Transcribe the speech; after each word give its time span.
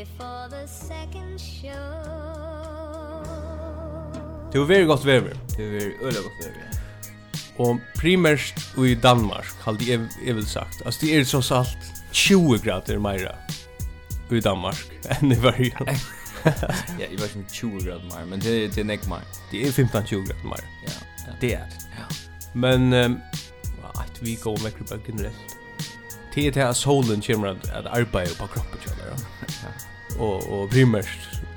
before 0.00 0.48
the 0.50 0.68
second 0.68 1.40
show 1.40 2.46
Det 4.52 4.58
var 4.58 4.66
veldig 4.66 4.86
godt 4.86 5.06
vever. 5.06 5.34
Det 5.56 5.64
var 5.64 5.72
väldigt 5.72 6.02
öliga 6.02 6.22
gott 6.22 6.32
väder. 6.40 6.62
Og 7.58 7.80
primært 7.96 8.54
i 8.78 8.94
Danmark, 8.94 9.46
hade 9.60 9.90
jeg, 9.90 10.08
jeg 10.26 10.36
vel 10.36 10.46
sagt. 10.46 10.82
Altså, 10.84 11.00
det 11.02 11.16
er 11.16 11.24
så 11.24 11.40
salt 11.40 11.78
20 12.12 12.58
grader 12.64 12.98
mera 12.98 13.32
i 14.30 14.40
Danmark 14.40 14.80
enn 15.16 15.32
i 15.32 15.34
Sverige. 15.34 15.72
ja, 17.00 17.06
jag 17.10 17.20
vet 17.20 17.36
inte 17.36 17.54
20 17.54 17.80
grader 17.80 18.04
mer, 18.04 18.24
men 18.24 18.40
det, 18.40 18.74
det 18.74 18.80
är 18.80 18.84
näck 18.84 19.08
mer. 19.08 19.24
Det 19.50 19.66
er 19.66 19.72
15-20 19.72 20.26
grader 20.26 20.44
mer. 20.44 20.64
Ja, 20.86 20.92
ja. 21.26 21.32
Det 21.40 21.52
er 21.54 21.66
det. 21.72 21.88
Ja. 21.98 22.06
Men 22.54 22.92
um, 22.92 23.20
at 24.00 24.22
vi 24.22 24.34
går 24.42 24.58
med 24.62 24.72
kroppen 24.72 25.02
generelt. 25.06 25.56
Det 26.34 26.46
er 26.46 26.52
til 26.52 26.60
at 26.60 26.76
solen 26.76 27.22
kommer 27.22 27.48
at 27.48 27.86
att 27.86 28.38
på 28.38 28.46
kroppen 28.46 28.95
och 30.18 30.52
och 30.52 30.70
primärt 30.70 31.08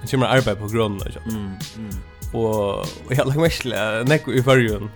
det 0.01 0.11
kommer 0.11 0.27
arbete 0.27 0.55
på 0.55 0.67
grunden 0.67 1.07
och 1.07 1.13
så. 1.13 1.19
Mm. 1.19 1.51
mm. 1.77 1.91
Och 2.33 2.85
jag 3.09 3.27
lägger 3.27 3.39
mig 3.39 3.49
till 3.49 3.75
näck 4.09 4.27
i 4.27 4.43
förrjun. 4.43 4.89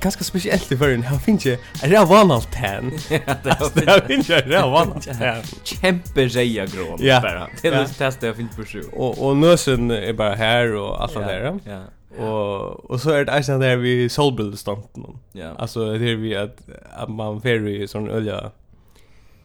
Ganska 0.00 0.24
speciellt 0.24 0.72
i 0.72 0.76
förrjun. 0.76 1.04
Jag 1.10 1.22
finns 1.22 1.46
ju 1.46 1.52
är 1.82 1.88
det 1.88 2.04
van 2.04 2.30
allt 2.30 2.54
hen. 2.54 2.90
Det 3.08 4.06
finns 4.06 4.30
ju 4.30 4.34
är 4.34 4.48
det 4.48 4.60
van. 4.60 5.00
Kämpe 5.64 6.26
reja 6.26 6.66
grå 6.66 6.96
bara. 7.22 7.48
Det 7.62 7.68
är 7.68 7.98
testa 7.98 8.26
jag 8.26 8.36
finns 8.36 8.56
på 8.56 8.64
sju. 8.64 8.82
Och 8.92 9.26
och 9.26 9.36
nösen 9.36 9.90
är 9.90 10.12
bara 10.12 10.34
här 10.34 10.74
och 10.74 11.02
allt 11.02 11.14
där. 11.14 11.58
Ja. 11.64 11.82
Och 12.24 12.90
och 12.90 13.00
så 13.00 13.10
är 13.10 13.24
det 13.24 13.32
alltså 13.32 13.58
där 13.58 13.76
vi 13.76 14.08
solbrillstampen. 14.08 15.04
Ja. 15.32 15.54
Alltså 15.58 15.98
det 15.98 16.10
är 16.10 16.16
vi 16.16 16.36
att 16.36 16.58
att 16.92 17.08
man 17.08 17.40
ferry 17.40 17.88
sån 17.88 18.10
olja 18.10 18.50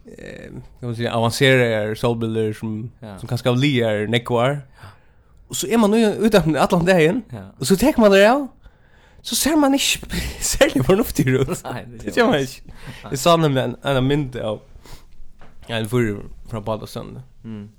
eh 0.06 0.52
kan 0.80 0.90
man 0.90 0.96
säga 0.96 1.14
avancerade 1.14 1.96
solbilder 1.96 2.54
som 2.54 2.92
ja. 3.00 3.20
som 3.20 3.28
kanske 3.28 3.50
av 3.50 3.58
liar 3.58 4.08
nekvar. 4.08 4.62
Och 5.48 5.58
så 5.58 5.68
är 5.68 5.78
man 5.78 5.92
nu 5.92 6.14
utanför 6.14 6.56
Atlant 6.56 6.86
där 6.86 7.22
Ja. 7.30 7.52
Och 7.60 7.68
så 7.68 7.76
tar 7.76 8.02
man 8.02 8.12
det 8.12 8.32
av. 8.32 8.48
Så 9.22 9.36
ser 9.36 9.56
man 9.56 9.74
inte 9.74 10.16
särskilt 10.40 10.86
förnuftig 10.86 11.28
ut. 11.28 11.64
Nej, 11.64 11.86
det 11.88 12.18
gör 12.18 12.26
man 12.26 12.40
inte. 12.40 12.62
Det 13.10 13.18
sa 13.18 13.38
nämligen 13.38 13.76
en, 13.84 13.98
en 13.98 14.08
mynd 14.08 14.36
av 14.36 14.62
en 15.68 15.90
förr 15.90 16.24
från 16.50 16.64
Badasund. 16.64 17.22
Mm. 17.44 17.70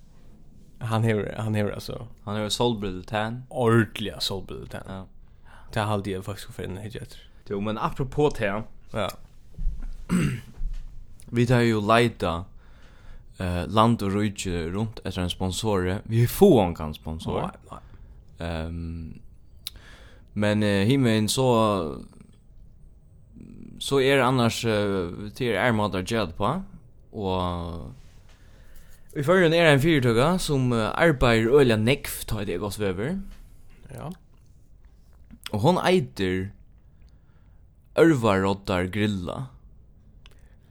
Han 0.79 1.03
hever, 1.03 1.35
han 1.39 1.55
hever 1.55 1.71
alltså. 1.71 2.07
Han 2.25 2.37
hever 2.37 2.49
solbrilltän. 2.49 3.43
Ordliga 3.49 4.21
solbrilltän. 4.21 4.83
Ja. 4.89 5.07
Det 5.73 5.81
har 5.81 5.93
alltid 5.93 6.13
jag 6.13 6.25
faktiskt 6.25 6.55
för 6.55 6.63
en 6.63 6.77
hejt. 6.77 7.17
Jo, 7.49 7.61
men 7.61 7.79
apropå 7.79 8.31
tän. 8.31 8.63
Ja. 8.91 9.11
Vi 11.35 11.47
tar 11.47 11.61
jo 11.61 11.81
leita 11.81 12.45
eh 13.39 13.67
land 13.67 14.03
och 14.03 14.13
rike 14.13 14.69
runt 14.69 15.01
efter 15.05 15.23
en 15.23 15.31
sponsor. 15.31 15.99
Vi 16.05 16.27
får 16.27 16.65
en 16.65 16.75
kan 16.75 16.95
sponsor. 16.95 17.41
Nej, 17.41 17.51
nej. 17.71 18.49
Ehm 18.49 19.21
men 20.37 20.63
uh, 20.63 20.85
himmen 20.85 21.29
så 21.29 22.03
så 23.79 24.01
är 24.01 24.19
er 24.19 24.23
annars 24.23 24.65
uh, 24.65 25.31
till 25.31 25.55
är 25.55 25.73
modar 25.73 26.03
jet 26.07 26.37
på 26.37 26.63
och 27.13 27.95
Vi 29.15 29.23
får 29.23 29.37
ju 29.37 29.55
en 29.55 29.81
fyrtugga 29.81 30.39
som 30.39 30.73
uh, 30.73 30.91
arbeider 30.95 31.61
øyla 31.61 31.77
nekv, 31.77 32.25
tar 32.27 32.45
det 32.45 32.59
gos 32.59 32.81
vever. 32.81 33.21
Ja. 33.95 34.11
Og 35.53 35.61
hon 35.61 35.79
eiter 35.79 36.51
Ørvaroddar 37.97 38.91
grilla. 38.91 39.54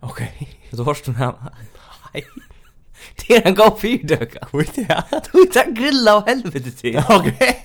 Okej. 0.03 0.50
Så 0.72 0.84
hörst 0.84 1.06
du 1.06 1.12
här. 1.12 1.34
Nej. 2.14 2.25
Det 3.16 3.36
är 3.36 3.47
en 3.47 3.56
god 3.56 3.80
fyrdöka. 3.80 4.47
Vet 4.53 4.78
jag. 4.78 5.03
Du 5.34 5.46
tar 5.46 5.72
grilla 5.72 6.18
och 6.18 6.28
helvete 6.28 6.72
till. 6.72 7.02
Okej. 7.09 7.64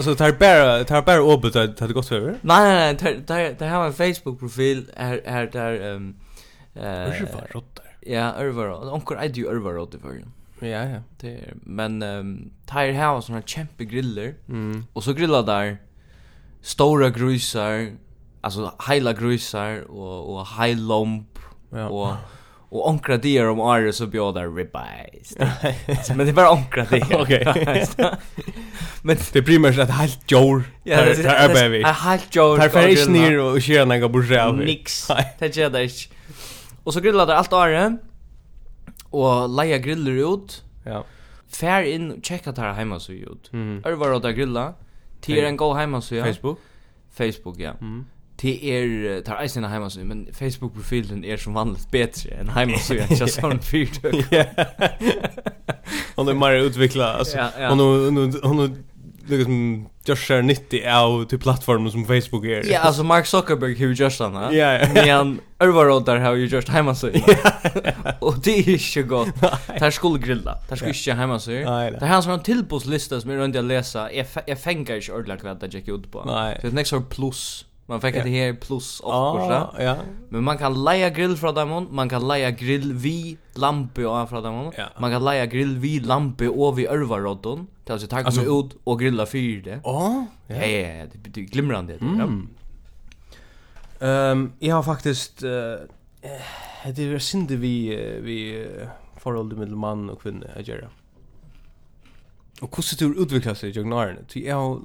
Så 0.00 0.14
tar 0.14 0.32
bara 0.32 0.84
tar 0.84 1.02
bara 1.02 1.18
upp 1.18 1.44
att 1.44 1.52
det 1.76 1.92
gått 1.92 2.12
över. 2.12 2.38
Nej 2.40 2.74
nej 2.74 2.96
nej, 3.02 3.24
tar 3.26 3.54
tar 3.54 3.66
har 3.66 3.86
en 3.86 3.92
Facebook 3.92 4.38
profil 4.38 4.90
är 4.96 5.20
är 5.24 5.46
där 5.46 5.80
ehm 5.80 6.14
eh 6.74 7.14
Ja, 8.06 8.34
Örvar. 8.34 8.94
Onkel 8.94 9.16
är 9.16 9.28
ju 9.28 9.48
Örvar 9.48 9.88
för. 9.98 10.24
Ja 10.66 10.84
ja, 10.84 11.00
det 11.20 11.28
är 11.28 11.54
men 11.62 12.02
ehm 12.02 12.50
tar 12.66 12.92
här 12.92 13.20
såna 13.20 13.42
kämpe 13.42 13.84
griller. 13.84 14.34
Mm. 14.48 14.84
Och 14.92 15.04
så 15.04 15.12
grillar 15.12 15.42
där 15.42 15.78
stora 16.60 17.10
grusar 17.10 17.92
alltså 18.44 18.72
hela 18.88 19.12
grusar 19.12 19.90
och 19.90 20.34
och 20.34 20.46
high 20.46 20.78
lump 20.78 21.38
ja. 21.70 21.88
och 21.88 22.14
och 22.74 22.88
onkra 22.88 23.16
dier 23.16 23.48
om 23.48 23.60
Arre 23.60 23.92
så 23.92 24.06
bjöd 24.06 24.34
där 24.34 24.50
ribeyes. 24.50 25.36
men 26.16 26.26
det 26.26 26.32
var 26.32 26.52
onkra 26.52 26.84
dier. 26.84 27.20
Okej. 27.20 27.86
Men 29.02 29.16
det 29.32 29.42
primärt 29.42 29.78
att 29.78 29.90
helt 29.90 30.30
jor. 30.30 30.64
Ja, 30.84 30.96
det 30.96 31.24
är 31.24 31.68
vi. 31.68 31.80
Jag 31.80 31.88
helt 31.88 32.34
jor. 32.34 32.58
Perfekt 32.58 33.08
ner 33.08 33.38
och 33.38 33.62
köra 33.62 33.84
några 33.84 34.08
burger. 34.08 34.52
Nix. 34.52 35.10
Det 35.38 35.56
gör 35.56 35.70
det. 35.70 35.90
Och 36.84 36.94
så 36.94 37.00
grillar 37.00 37.26
det 37.26 37.36
allt 37.36 37.52
Arre. 37.52 37.96
Och 39.10 39.48
leja 39.48 39.78
grillar 39.78 40.34
ut. 40.34 40.64
Ja. 40.84 41.04
Fär 41.48 41.82
in 41.82 42.12
och 42.12 42.24
checka 42.24 42.52
där 42.52 42.72
hemma 42.72 43.00
så 43.00 43.12
ut. 43.12 43.52
Mm. 43.52 43.82
Örvar 43.84 44.12
och 44.12 44.20
där 44.20 44.30
grilla. 44.30 44.74
Till 45.20 45.44
en 45.44 45.56
go 45.56 45.74
hemma 45.74 46.00
så 46.00 46.14
ja. 46.14 46.24
Facebook. 46.24 46.58
Facebook 47.16 47.58
ja. 47.58 47.70
Mm 47.80 48.06
det 48.44 48.54
er 48.68 49.20
tar 49.24 49.40
eisen 49.42 49.64
heima 49.64 49.88
så 49.90 50.04
men 50.04 50.26
Facebook 50.36 50.74
profilen 50.76 51.24
er 51.24 51.40
som 51.40 51.54
vanligt 51.56 51.90
bättre 51.90 52.30
än 52.40 52.48
heima 52.52 52.78
så 52.78 52.94
jag 52.94 53.10
just 53.10 53.40
sån 53.40 53.58
fyrtök. 53.58 54.14
Hon 56.16 56.28
är 56.28 56.34
mer 56.34 56.52
utvecklad 56.52 57.16
alltså. 57.16 57.38
Hon 57.68 57.78
hon 57.80 58.34
hon 58.42 58.84
liksom 59.26 59.88
just 60.06 60.22
share 60.22 60.42
90 60.42 60.88
av 60.88 61.24
till 61.24 61.38
plattformen 61.38 61.92
som 61.92 62.04
Facebook 62.04 62.44
är. 62.44 62.72
Ja, 62.72 62.80
alltså 62.80 63.02
Mark 63.04 63.26
Zuckerberg 63.26 63.74
hur 63.74 63.94
just 63.94 64.20
han. 64.20 64.34
Ja, 64.34 64.72
ja. 64.72 64.88
Men 64.94 65.40
överallt 65.58 66.06
där 66.06 66.18
har 66.18 66.34
ju 66.34 66.46
just 66.46 66.68
hemma 66.68 66.94
så. 66.94 67.10
Och 68.20 68.34
det 68.44 68.58
är 68.58 68.62
ju 68.62 68.78
så 68.78 69.02
gott. 69.02 69.28
Där 69.80 69.90
skulle 69.90 70.18
grilla. 70.18 70.58
Där 70.68 70.76
skulle 70.76 70.92
inte 70.92 71.12
hemma 71.12 71.38
så. 71.38 71.50
Det 71.50 72.06
här 72.06 72.20
som 72.20 72.32
en 72.32 72.42
tillbudslista 72.42 73.20
som 73.20 73.30
är 73.30 73.36
runt 73.36 73.56
att 73.56 73.64
läsa. 73.64 74.12
Jag 74.46 74.60
fänger 74.60 74.96
inte 74.96 75.12
ordentligt 75.12 75.44
vad 75.44 75.60
det 75.60 75.74
gick 75.74 75.88
ut 75.88 76.12
på. 76.12 76.24
Det 76.62 76.68
är 76.68 76.72
nästa 76.72 77.00
plus. 77.00 77.66
Man 77.86 78.00
fick 78.00 78.14
yeah. 78.14 78.26
det 78.26 78.30
här 78.30 78.52
plus 78.52 79.00
och. 79.00 79.12
Ah, 79.12 79.74
ja. 79.78 79.96
Men 80.28 80.44
man 80.44 80.58
kan 80.58 80.84
leja 80.84 81.10
grill 81.10 81.36
från 81.36 81.54
dem, 81.54 81.88
man 81.90 82.08
kan 82.08 82.28
leja 82.28 82.50
grill 82.50 82.92
vi 82.92 83.38
lampe 83.54 84.06
och 84.06 84.28
från 84.28 84.42
dem. 84.42 84.72
Ja. 84.76 84.88
Man 84.98 85.10
kan 85.10 85.24
leja 85.24 85.46
grill 85.46 85.78
vi 85.78 86.00
lampe 86.00 86.48
och 86.48 86.78
vi 86.78 86.86
örvarodden. 86.86 87.66
Det 87.84 87.92
alltså 87.92 88.08
tack 88.08 88.26
alltså, 88.26 88.40
ut 88.40 88.76
och 88.84 89.00
grilla 89.00 89.26
fyra 89.26 89.62
det. 89.64 89.80
Ja. 89.84 90.26
Ja, 90.46 90.66
ja, 90.66 91.06
det 91.12 91.18
betyder 91.18 91.48
glimrande 91.48 91.92
det. 91.92 92.04
Mm. 92.04 92.48
Ja. 93.98 94.06
Ehm, 94.06 94.38
um, 94.38 94.52
jag 94.58 94.76
har 94.76 94.82
faktiskt 94.82 95.42
eh 95.42 95.50
uh, 95.50 96.94
det 96.94 97.02
är 97.02 97.18
synd 97.18 97.50
vi 97.50 97.96
uh, 97.96 98.22
vi 98.22 98.66
uh, 98.66 98.88
förhållande 99.16 99.56
mellan 99.56 99.78
man 99.78 100.10
och 100.10 100.22
kvinna 100.22 100.46
att 100.56 100.68
göra. 100.68 100.88
Och 102.60 102.76
hur 102.76 102.82
ser 102.82 103.08
det 103.08 103.20
utvecklas 103.20 103.64
i 103.64 103.70
Jagnaren? 103.70 104.26
Jag 104.32 104.56
har 104.56 104.80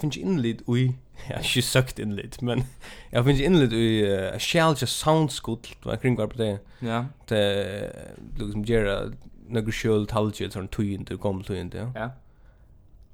finns 0.00 0.16
inlid 0.16 0.62
i 0.68 0.94
jag 1.28 1.36
har 1.36 1.56
ju 1.56 1.62
sökt 1.62 1.98
inlit 1.98 2.40
men 2.40 2.64
jag 3.10 3.24
finns 3.24 3.40
inlit 3.40 3.72
i 3.72 4.06
uh, 4.06 4.38
shall 4.38 4.76
just 4.80 4.98
sound 4.98 5.30
school 5.32 5.58
vad 5.82 6.02
kring 6.02 6.16
var 6.16 6.26
på 6.26 6.36
det. 6.36 6.58
Ja. 6.78 7.06
Det 7.26 7.92
liksom 8.38 8.64
gera 8.64 9.12
några 9.48 9.72
sköld 9.72 10.08
talgel 10.08 10.52
sån 10.52 10.68
tog 10.68 10.86
inte 10.86 11.16
kom 11.16 11.42
tog 11.42 11.56
inte. 11.56 11.92
Ja. 11.94 12.10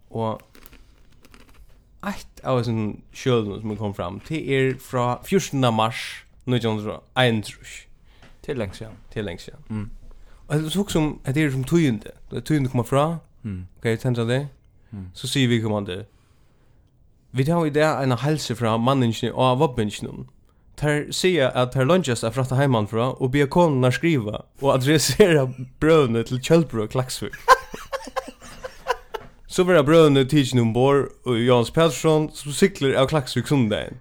Och 0.08 0.43
ett 2.08 2.41
av 2.44 2.62
sån 2.62 3.02
skölden 3.12 3.61
som 3.61 3.76
kom 3.76 3.94
fram 3.94 4.20
till 4.20 4.50
er 4.50 4.75
från 4.75 5.25
14 5.25 5.75
mars 5.75 6.25
1931. 6.44 7.44
Till 8.41 8.58
längs 8.58 8.76
sedan. 8.76 8.93
Till 9.12 9.25
längs 9.25 9.43
sedan. 9.43 9.62
Mm. 9.70 9.91
Och 10.46 10.55
det 10.55 10.70
såg 10.70 10.91
som 10.91 11.19
att 11.25 11.35
det 11.35 11.43
är 11.43 11.50
som 11.50 11.64
tog 11.64 11.81
inte. 11.81 12.12
Det 12.31 12.41
tog 12.41 12.56
inte 12.56 12.70
kommer 12.70 12.85
fra. 12.85 13.19
Mm. 13.44 13.67
Okej, 13.79 13.94
okay, 13.94 14.14
det. 14.14 14.46
Mm. 14.91 15.11
Så 15.14 15.29
ser 15.29 15.46
vi 15.46 15.62
kommande 15.62 16.06
Vi 17.32 17.44
tar 17.44 17.67
i 17.67 17.71
det 17.71 17.87
en 17.87 18.12
helse 18.19 18.56
fra 18.59 18.77
manningene 18.77 19.32
og 19.35 19.61
vabbingene. 19.61 20.27
Ter 20.81 21.11
sier 21.12 21.53
at 21.55 21.75
ter 21.75 21.85
lunges 21.85 22.25
er 22.25 22.32
fratta 22.35 22.56
heimanfra 22.56 23.11
og 23.21 23.32
be 23.35 23.44
konene 23.47 23.93
skriva 23.93 24.41
og 24.62 24.71
adressera 24.75 25.44
brøvene 25.81 26.25
til 26.27 26.41
Kjølbro 26.41 26.87
og 26.87 26.91
Klaksvik. 26.94 27.37
Så 29.47 29.65
var 29.69 29.82
brøvene 29.82 30.25
tidsen 30.25 30.62
ombord 30.62 31.11
og 31.27 31.38
Jans 31.38 31.71
Pettersson 31.71 32.31
som 32.35 32.56
sykler 32.56 32.97
av 32.99 33.11
Klaksvik 33.12 33.47
sundagen. 33.47 34.00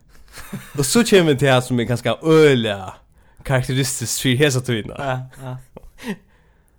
Og 0.77 0.85
så 0.85 1.03
kommer 1.03 1.35
det 1.37 1.57
som 1.63 1.79
er 1.79 1.89
ganske 1.89 2.15
øyla 2.23 2.95
karakteristisk 3.45 4.21
for 4.23 4.39
hesa 4.39 4.61
tøyna. 4.63 4.95
Ja, 4.97 5.19
ja. 5.43 6.15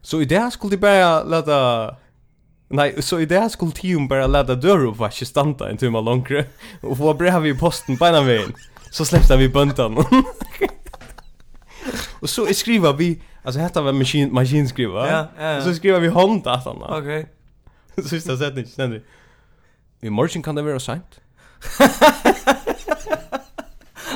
Så 0.02 0.20
i 0.20 0.25
det 0.25 0.52
skulle 0.52 0.76
de 0.76 0.81
bare 0.81 1.29
leta 1.29 1.56
Nej, 2.72 3.02
så 3.02 3.20
i 3.20 3.26
det 3.26 3.40
här 3.40 3.49
skulle 3.49 3.72
team 3.72 4.08
bara 4.08 4.26
ladda 4.26 4.55
dörr 4.55 4.87
och 4.87 4.96
faktiskt 4.96 5.31
stanta 5.31 5.70
en 5.70 5.76
timme 5.76 6.00
långre. 6.00 6.44
Och 6.81 6.99
få 6.99 7.14
brev 7.14 7.46
i 7.46 7.55
posten 7.55 7.96
på 7.96 8.06
ena 8.06 8.22
vägen. 8.22 8.55
Så 8.90 9.05
släppte 9.05 9.37
vi 9.37 9.49
böntan. 9.49 9.96
och 12.20 12.31
så 12.31 12.46
skriver 12.46 12.93
vi, 12.93 13.22
alltså 13.43 13.61
hette 13.61 13.81
var 13.81 13.93
maskin, 13.93 14.34
maskinskriva. 14.34 15.11
Ja, 15.11 15.28
ja, 15.38 15.52
ja. 15.52 15.62
Så 15.62 15.75
skriver 15.75 16.00
vi 16.00 16.08
Honda 16.08 16.52
att 16.52 16.64
han. 16.64 16.82
Okej. 16.82 17.26
Okay. 17.94 18.05
Sista 18.08 18.37
sättning, 18.37 18.67
ständigt. 18.67 19.06
I 20.00 20.11
morgon 20.11 20.43
kan 20.43 20.55
det 20.55 20.62
vara 20.62 20.81
sent. 20.81 21.20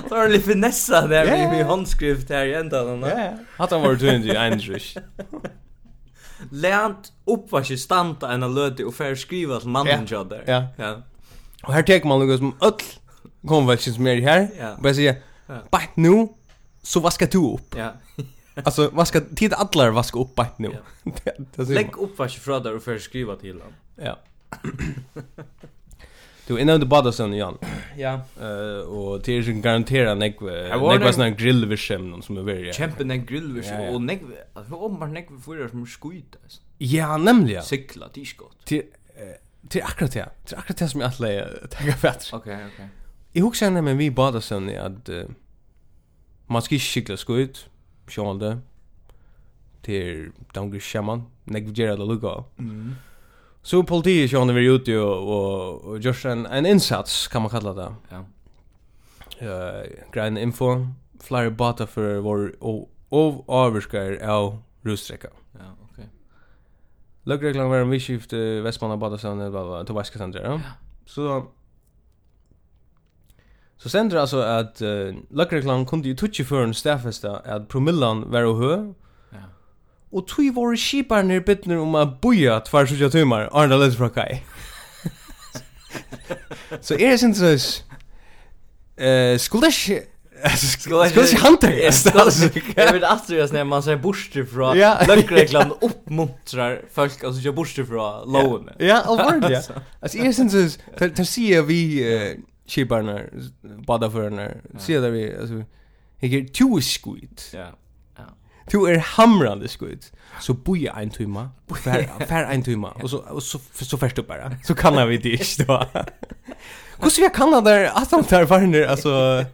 Så 0.08 0.16
har 0.16 0.28
du 0.28 0.32
det 0.32 0.40
finessa 0.40 1.06
där 1.06 1.24
yeah. 1.24 1.50
vi, 1.50 1.56
vi 1.56 1.62
handskrift 1.62 2.30
här 2.30 2.46
i 2.46 2.54
ändan. 2.54 3.00
Ja, 3.00 3.08
ja. 3.08 3.32
att 3.56 3.70
han 3.70 3.82
var 3.82 3.96
200 3.96 4.48
i 4.48 4.58
lärt 6.50 7.12
uppvaske 7.24 7.76
stanta 7.76 8.32
en 8.32 8.54
löte 8.54 8.84
och 8.84 8.94
för 8.94 9.14
skriva 9.14 9.60
till 9.60 9.68
mannen 9.68 10.06
jag 10.10 10.28
där. 10.28 10.44
Ja. 10.46 10.66
Ja. 10.76 11.02
Och 11.62 11.72
här 11.72 11.82
tar 11.82 12.08
man 12.08 12.26
något 12.26 12.38
som 12.38 12.54
öll 12.60 12.72
konventions 13.46 13.98
mer 13.98 14.20
här. 14.20 14.48
Ja. 14.58 14.76
Bara 14.80 14.94
säga, 14.94 15.14
"Bak 15.70 15.90
nu 15.94 16.28
så 16.82 17.00
vaska 17.00 17.26
du 17.26 17.38
upp." 17.38 17.74
Ja. 17.76 17.92
Alltså 18.64 18.90
vaska 18.92 19.20
tid 19.20 19.52
alla 19.52 19.90
vaska 19.90 20.18
upp 20.18 20.34
bara 20.34 20.46
nu. 20.56 20.70
Ja. 21.24 21.32
Lägg 21.64 21.96
uppvaske 21.98 22.40
från 22.40 22.62
där 22.62 22.76
och 22.76 22.82
för 22.82 22.98
skriva 22.98 23.36
till 23.36 23.52
honom. 23.52 23.72
Ja. 23.96 24.18
Du 26.46 26.60
innan 26.60 26.80
du 26.80 26.86
badar 26.86 27.12
sen 27.12 27.34
igen. 27.34 27.58
Ja. 27.96 28.20
Eh 28.40 28.88
och 28.88 29.22
det 29.22 29.32
är 29.32 29.42
ju 29.42 29.52
garanterat 29.52 30.18
nek 30.18 30.40
nek 30.40 30.80
var 30.80 31.12
sån 31.12 31.36
grillvision 31.36 32.22
som 32.22 32.36
är 32.36 32.42
väldigt. 32.42 32.76
Champion 32.76 33.10
en 33.10 33.26
grillvision 33.26 33.94
och 33.94 34.02
nek 34.02 34.20
för 34.68 34.82
om 34.82 34.98
man 34.98 35.12
nek 35.12 35.28
för 35.44 35.68
som 35.68 35.86
skjutas. 35.86 36.60
Ja, 36.78 37.16
nämligen. 37.16 37.62
Cykla 37.62 38.08
tiskott. 38.08 38.64
Till 38.64 38.82
till 39.68 39.82
akkurat 39.82 40.12
det. 40.12 40.28
Till 40.44 40.56
akkurat 40.56 40.78
det 40.78 40.88
som 40.88 41.00
jag 41.00 41.08
att 41.08 41.70
tänka 41.70 41.92
fatt. 41.92 42.30
Okej, 42.32 42.66
okej. 42.74 42.88
Jag 43.32 43.42
huxar 43.42 43.70
nämligen 43.70 43.98
vi 43.98 44.10
badar 44.10 44.40
sen 44.40 44.78
att 44.78 45.08
man 46.46 46.62
ska 46.62 46.78
cykla 46.78 47.16
skjut. 47.16 47.68
Sjönde. 48.06 48.58
Till 49.82 50.30
Dangri 50.52 50.80
Shaman. 50.80 51.22
Nek 51.44 51.64
vi 51.66 51.72
gör 51.72 51.96
det 51.96 52.04
lugga. 52.04 52.44
Mm. 52.58 52.94
Så 53.64 53.82
politiet 53.82 54.30
så 54.30 54.44
vi 54.44 54.66
ute 54.66 54.98
och 54.98 55.28
och, 55.28 55.84
och 55.84 55.98
just 55.98 56.24
en 56.24 56.46
en 56.46 56.66
insats 56.66 57.28
kan 57.28 57.42
man 57.42 57.50
kalla 57.50 57.72
det. 57.72 57.94
Ja. 58.08 58.24
Eh 59.38 59.48
uh, 59.48 59.84
Grein 60.12 60.36
info 60.36 60.86
flyer 61.20 61.50
bata 61.50 61.86
för 61.86 62.18
vår 62.18 62.54
och 63.08 63.48
avskär 63.48 64.28
av 64.28 64.62
rusträcka. 64.82 65.28
Ja, 65.52 65.60
okej. 65.92 66.08
Okay. 67.24 67.62
Var 67.62 67.76
en 67.76 67.90
viskift 67.90 68.32
Västmanna 68.62 68.96
bata 68.96 69.18
sen 69.18 69.38
det 69.38 69.50
var 69.50 69.84
till 69.84 69.94
Vaska 69.94 70.26
där. 70.26 70.42
Ja. 70.42 70.60
Så 71.06 71.46
Så 73.76 73.88
sender 73.88 74.20
altså 74.20 74.42
at 74.42 74.82
uh, 74.82 75.14
Løkrekland 75.30 75.86
kunne 75.86 76.08
jo 76.08 76.14
tutsi 76.14 76.44
for 76.44 76.62
en 76.64 76.74
stafesta 76.74 77.40
at 77.44 77.68
promillan 77.68 78.24
var 78.32 78.44
och 78.44 78.56
hø, 78.56 78.94
Og 80.14 80.26
tui 80.30 80.46
skipar 80.46 80.76
skiparnir 80.78 81.40
bittner 81.42 81.80
om 81.82 81.94
a 81.98 82.04
boja 82.06 82.60
tvar 82.62 82.86
sutja 82.86 83.08
tuimar, 83.10 83.48
arna 83.52 83.76
lett 83.76 83.96
fra 83.98 84.08
kai. 84.14 84.42
Så 86.86 86.94
er 86.94 87.10
det 87.10 87.20
sin 87.20 87.34
sås, 87.34 87.84
skulle 89.38 89.66
det 89.66 89.72
Skulle 90.58 91.06
jag 91.14 91.28
se 91.28 91.36
hanta 91.36 91.66
det? 91.66 91.82
Jag 92.76 92.92
vet 92.92 93.02
att 93.02 93.28
det 93.28 93.40
är 93.40 93.52
när 93.52 93.64
man 93.64 93.82
säger 93.82 93.98
borste 93.98 94.44
från 94.46 94.76
lökreglan 94.78 95.72
uppmuntrar 95.80 96.82
folk 96.92 97.24
att 97.24 97.34
säga 97.36 97.52
borste 97.52 97.84
från 97.86 98.32
lån. 98.32 98.70
Ja, 98.78 99.00
allvarligt. 99.00 99.50
Ja. 99.50 99.74
Alltså 100.00 100.18
är 100.18 100.32
sen 100.32 100.50
så 100.50 100.78
tar 100.98 101.24
se 101.24 101.62
vi 101.62 102.36
skiparna 102.66 103.20
bada 103.86 104.10
för 104.10 104.30
när 104.30 104.60
där 105.00 105.10
vi 105.10 105.36
alltså 105.36 105.62
jag 106.18 106.30
ger 106.30 106.44
två 106.48 106.80
skit. 106.80 107.50
Ja. 107.54 107.66
Du 108.70 108.88
er 108.88 108.98
hamrande 108.98 109.68
skuld. 109.68 110.10
Så 110.40 110.54
boja 110.54 110.92
en 110.92 111.10
timma, 111.10 111.50
fär 111.84 112.26
fär 112.26 112.44
en 112.44 112.62
timma 112.62 112.90
och 112.90 113.10
så 113.10 113.18
och 113.18 113.42
så 113.42 113.58
så 113.72 113.98
först 113.98 114.18
upp 114.18 114.28
bara. 114.28 114.56
Så 114.64 114.74
kan 114.74 115.08
vi 115.08 115.18
det 115.18 115.30
inte 115.30 115.64
då. 115.64 115.86
Hur 117.02 117.10
ska 117.10 117.22
jag 117.22 117.34
kan 117.34 117.64
där 117.64 117.84
att 117.84 118.10
han 118.10 118.24
tar 118.24 118.46
för 118.46 118.84
alltså 118.84 119.44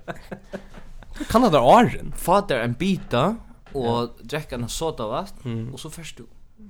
kan 1.29 1.43
där 1.43 1.63
åren. 1.63 2.13
Fader 2.17 2.59
en 2.59 2.73
bita 2.73 3.37
och 3.73 4.11
dricka 4.23 4.55
en 4.55 4.69
soda 4.69 5.07
vatten 5.07 5.71
och 5.73 5.81
så 5.81 5.91
först 5.91 6.17
du. 6.17 6.27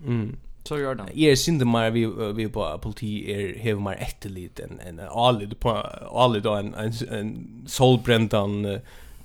Mm. 0.06 0.36
Så 0.64 0.78
gör 0.78 0.94
det. 0.94 1.04
Jag 1.14 1.38
synd 1.38 1.66
mer 1.66 1.90
vi 1.90 2.06
vi 2.32 2.48
på 2.48 2.78
politi 2.82 3.32
är 3.32 3.58
have 3.58 3.80
mer 3.80 3.96
ett 4.00 4.24
liten 4.24 4.80
en 4.88 5.00
all 5.00 5.54
på 5.60 5.70
all 6.12 6.42
då 6.42 6.54
en 6.54 6.74
en 7.10 7.64
solbränd 7.66 8.30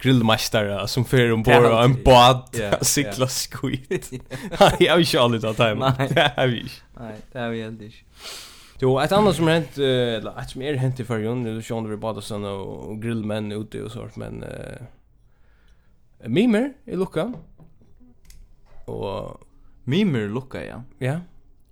grillmästare 0.05 0.87
som 0.87 1.05
för 1.05 1.17
en 1.17 1.43
bor 1.43 1.71
och 1.71 1.83
en 1.83 2.03
båt 2.03 2.61
cykla 2.81 3.27
skit. 3.27 4.11
Jag 4.79 4.93
har 4.93 4.99
ju 4.99 5.19
aldrig 5.19 5.41
tagit 5.41 5.57
time. 5.57 5.93
Nej, 5.97 6.33
har 6.35 6.47
vi. 6.47 6.71
Nej, 6.99 7.15
det 7.31 7.39
har 7.39 7.49
vi 7.49 7.61
ändå 7.61 7.83
inte. 7.83 7.97
Jo, 8.79 8.99
ett 8.99 9.11
annat 9.11 9.35
som 9.35 9.47
hänt 9.47 9.77
eller 9.77 10.39
ett 10.39 10.49
som 10.49 10.61
är 10.61 10.73
hänt 10.73 10.99
i 10.99 11.05
förrjun, 11.05 11.43
nu 11.43 11.61
så 11.61 11.81
vi 11.81 11.97
båda 11.97 12.21
såna 12.21 12.51
och 12.51 13.01
grillmän 13.01 13.51
ute 13.51 13.81
och 13.81 13.91
sånt 13.91 14.15
men 14.15 14.43
eh 14.43 14.81
mimer 16.27 16.73
i 16.85 16.95
lucka. 16.95 17.33
Och 18.85 19.41
mimer 19.83 20.29
lucka 20.29 20.65
ja. 20.65 20.83
Ja. 20.97 21.19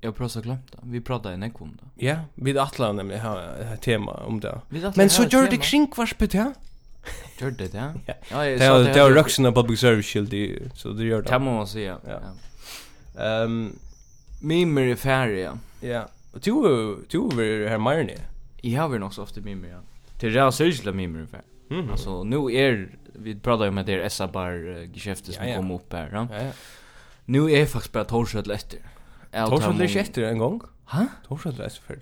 Jag 0.02 0.16
pratar 0.16 0.42
glömt 0.42 0.72
det. 0.72 0.78
Vi 0.84 1.02
pratade 1.02 1.36
i 1.36 1.38
nekvom 1.38 1.78
då. 1.82 1.88
Ja, 2.06 2.16
vi 2.36 2.60
atlar 2.60 2.94
nämligen 2.94 3.22
här 3.22 3.76
tema 3.76 4.12
om 4.12 4.40
det. 4.40 4.62
Men 4.96 5.10
så 5.10 5.24
gör 5.24 5.50
det 5.50 5.58
kring 5.58 5.92
vars 5.98 6.18
betä? 6.18 6.54
Gjør 7.40 7.56
det, 7.60 7.74
ja? 7.74 7.92
Ja, 8.32 8.44
det 8.86 9.02
var 9.02 9.12
røksen 9.12 9.46
av 9.46 9.56
public 9.58 9.80
service 9.80 10.08
skyldig, 10.08 10.72
så 10.76 10.94
det 10.96 11.08
gjør 11.10 11.26
det. 11.26 11.32
Det 11.32 11.40
må 11.42 11.56
man 11.58 11.68
si, 11.68 11.84
ja. 11.86 11.98
Ja. 12.08 13.44
Um, 13.44 13.80
mimer 14.42 14.94
i 14.94 14.96
färre, 14.96 15.40
ja. 15.40 15.58
Ja, 15.82 16.06
och 16.32 16.40
du, 16.40 16.52
du 17.10 17.20
var 17.20 17.70
här 17.70 17.78
mer 17.78 18.00
än 18.00 18.10
Jag 18.62 18.82
har 18.82 19.00
nog 19.00 19.14
så 19.14 19.24
ofta 19.24 19.42
mimer, 19.42 19.70
ja. 19.70 19.80
Det 20.20 20.28
är 20.28 20.32
redan 20.32 20.52
särskilt 20.54 20.96
mimer 20.96 21.24
i 21.24 21.28
färre. 21.28 21.42
Mm. 21.72 21.92
Alltså, 21.92 22.24
nu 22.24 22.38
är, 22.52 22.90
vi 23.14 23.36
pratar 23.36 23.66
ju 23.66 23.72
med 23.72 23.82
att 23.82 23.88
det 23.88 24.04
är 24.04 24.10
SABAR-geschäftet 24.10 25.36
som 25.36 25.46
ja, 25.46 25.50
ja. 25.50 25.58
kom 25.58 25.72
upp 25.72 25.94
här, 25.94 26.10
ja? 26.14 26.28
Ja, 26.32 26.44
ja. 26.44 26.52
Nu 27.26 27.52
är 27.52 27.66
faktiskt 27.66 27.94
bara 27.94 28.04
Torshöll 28.04 28.52
efter. 28.52 28.80
Torshöll 29.32 29.82
är 29.82 29.84
inte 29.84 30.00
efter 30.00 30.22
en 30.24 30.38
gång? 30.38 30.62
Ha? 30.86 31.08
Torshöll 31.28 31.60
är 31.60 31.66
efter. 31.66 32.00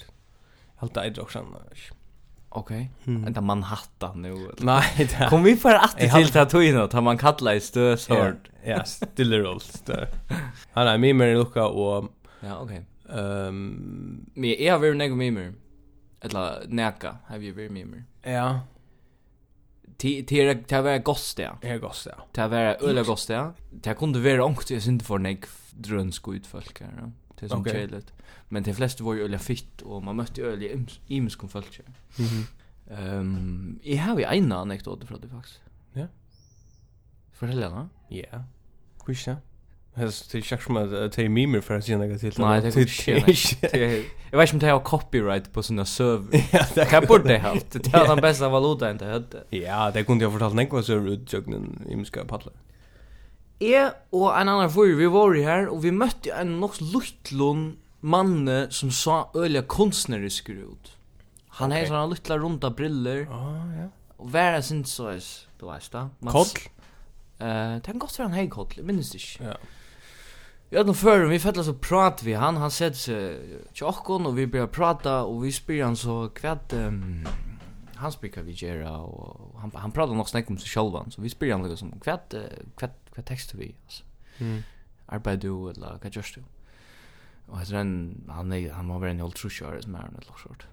Allt 0.77 0.97
är 0.97 1.19
också 1.19 1.39
annars. 1.39 1.91
Okej. 2.53 2.91
Okay. 3.01 3.13
Mm. 3.13 3.27
Ända 3.27 3.41
Manhattan 3.41 4.21
nu. 4.21 4.49
Nej, 4.57 4.83
det. 4.97 5.27
Kom 5.29 5.43
vi 5.43 5.55
för 5.55 5.73
att 5.73 5.97
till 5.97 6.29
Tatuino, 6.29 6.87
tar 6.87 7.01
man 7.01 7.17
kalla 7.17 7.55
i 7.55 7.59
stö 7.59 7.97
sort. 7.97 8.49
Ja, 8.63 8.83
still 8.83 9.33
roll 9.33 9.61
stö. 9.61 10.05
Han 10.73 10.87
är 10.87 10.97
med 10.97 11.15
mig 11.15 11.33
lucka 11.33 11.65
och 11.65 12.11
Ja, 12.39 12.59
okej. 12.59 12.85
Ehm, 13.09 14.25
men 14.33 14.55
jag 14.59 14.79
vill 14.79 14.97
nägga 14.97 15.15
med 15.15 15.33
mig. 15.33 15.51
Eller 16.21 16.63
näka, 16.67 17.17
have 17.27 17.45
you 17.45 17.55
been 17.55 17.73
med. 17.73 18.03
Ja. 18.23 18.59
Till 19.97 20.25
till 20.25 20.63
det 20.67 20.81
vara 20.81 20.97
gost 20.97 21.37
där. 21.37 21.57
Är 21.61 21.77
gost 21.77 22.05
där. 22.05 22.15
Det 22.31 22.47
vara 22.47 22.75
öle 22.75 23.03
gost 23.03 23.27
där. 23.27 23.53
Det 23.71 23.93
kunde 23.93 24.19
vara 24.19 24.45
ångt, 24.45 24.69
jag 24.69 24.81
synd 24.81 25.01
för 25.01 25.17
nägg 25.17 25.45
drönsk 25.71 26.27
utfolk 26.27 26.81
här. 26.81 27.11
Det 27.41 27.47
är 27.47 27.49
så 27.49 27.57
okay. 27.57 27.73
Kärligt. 27.73 28.13
Men 28.49 28.63
de 28.63 28.73
flesta 28.73 29.03
var 29.03 29.13
ju 29.13 29.23
öliga 29.23 29.39
fitt 29.39 29.81
och 29.81 30.03
man 30.03 30.15
mötte 30.15 30.41
öliga 30.41 30.85
imiska 31.07 31.47
folk. 31.47 31.79
Mhm. 32.17 32.27
Mm 32.27 32.45
ehm, 32.89 33.19
um, 33.19 33.79
jag 33.83 34.03
har 34.03 34.19
ju 34.19 34.25
en 34.25 34.51
anekdot 34.51 35.07
från 35.07 35.21
det 35.21 35.27
faktiskt. 35.27 35.61
Ja. 35.93 36.07
Fortell 37.33 37.59
den. 37.59 37.89
Ja. 38.09 38.43
Kusa. 39.05 39.37
Has 39.93 40.27
det 40.27 40.51
jag 40.51 40.61
som 40.61 40.77
att 40.77 41.11
ta 41.11 41.21
mimer 41.21 41.61
för 41.61 41.77
att 41.77 41.85
se 41.85 41.97
något 41.97 42.19
till. 42.19 42.33
Nej, 42.37 42.61
det 42.61 42.67
är 42.67 43.29
inte. 43.29 44.03
Jag 44.31 44.37
vet 44.37 44.53
inte 44.53 44.55
om 44.55 44.59
det 44.59 44.67
har 44.67 44.79
copyright 44.79 45.53
på 45.53 45.63
sina 45.63 45.85
server. 45.85 46.43
Ja, 46.51 46.65
det 46.75 46.85
kan 46.85 47.05
bort 47.05 47.23
det 47.23 47.37
helt. 47.37 47.71
Det 47.71 47.93
är 47.93 48.07
den 48.07 48.21
bästa 48.21 48.49
valutan 48.49 48.97
det 48.97 49.05
hade. 49.05 49.43
Ja, 49.49 49.91
det 49.91 50.03
kunde 50.03 50.25
jag 50.25 50.31
fortalt 50.31 50.55
något 50.55 50.85
så 50.85 50.93
ut 50.93 51.33
jag 51.33 51.43
imska 51.89 52.25
paddlar 52.25 52.53
jeg 53.61 53.91
og 54.11 54.27
en 54.33 54.49
annan 54.49 54.71
fyr, 54.73 54.95
vi 54.97 55.09
var 55.11 55.35
her, 55.37 55.69
og 55.69 55.83
vi 55.83 55.93
møtte 55.93 56.33
en 56.33 56.57
nok 56.61 56.79
luttlund 56.81 57.75
manne 58.01 58.65
som 58.73 58.91
sa 58.91 59.27
øyla 59.37 59.61
kunstnerisk 59.69 60.49
ut. 60.49 60.95
Han 61.59 61.69
okay. 61.69 61.81
hei 61.83 61.89
sånne 61.89 62.07
luttla 62.09 62.37
runda 62.41 62.71
briller. 62.73 63.27
Ah, 63.29 63.67
ja. 63.77 63.89
Og 64.17 64.31
hver 64.33 64.57
sin 64.65 64.85
så 64.87 65.11
er, 65.13 65.27
du 65.59 65.67
veist 65.67 65.93
da. 65.93 66.07
Kodl? 66.25 66.65
Uh, 67.41 67.77
det 67.77 67.89
kan 67.89 68.01
godt 68.01 68.17
være 68.19 68.29
han 68.29 68.37
hei 68.37 68.47
kodl, 68.49 68.81
jeg 68.81 68.87
minnes 68.87 69.13
det 69.13 69.21
ikke. 69.21 69.51
Ja. 69.51 69.55
Vi 70.71 70.79
hadde 70.79 70.93
før, 70.95 71.25
vi 71.27 71.39
fett 71.43 71.59
så 71.67 71.73
prat 71.75 72.21
vi 72.23 72.37
han, 72.39 72.59
han 72.61 72.71
sett 72.71 72.95
seg 72.95 73.71
tjokkon, 73.75 74.29
og 74.29 74.37
vi 74.37 74.47
börjar 74.47 74.71
prata, 74.71 75.15
og 75.27 75.41
vi 75.43 75.51
spyr 75.51 75.83
han 75.83 75.97
så 75.99 76.29
kvett, 76.37 76.73
um, 76.77 77.25
han 77.99 78.13
spyr 78.13 78.37
hva 78.37 78.45
vi 78.47 78.55
gjerra, 78.55 78.93
og 79.03 79.57
han, 79.61 79.73
han 79.75 79.93
pratar 79.93 80.15
nok 80.15 80.31
snakk 80.31 80.53
om 80.53 80.61
seg 80.61 80.71
sjálvan, 80.71 81.11
så 81.11 81.21
vi 81.21 81.33
spyr 81.33 81.57
han 81.57 81.65
liksom, 81.67 81.91
kvett, 82.01 82.37
kvett 82.79 83.00
hva 83.15 83.23
tekst 83.27 83.53
du 83.53 83.59
vi, 83.61 83.73
altså. 83.85 84.03
Mm. 84.39 84.61
Arbeid 85.11 85.43
du, 85.43 85.69
eller 85.69 85.99
hva 86.01 86.09
gjørs 86.09 86.33
du? 86.37 86.41
Og 87.51 87.59
jeg 87.59 87.67
tror 87.67 87.77
han, 87.83 88.53
er, 88.55 88.71
han 88.73 88.87
må 88.87 88.99
være 88.99 89.17
en 89.17 89.25
halv 89.25 89.35
trusjører 89.35 89.83
som 89.83 89.95
er 89.95 90.07
en 90.07 90.19
eller 90.21 90.39
sort. 90.39 90.67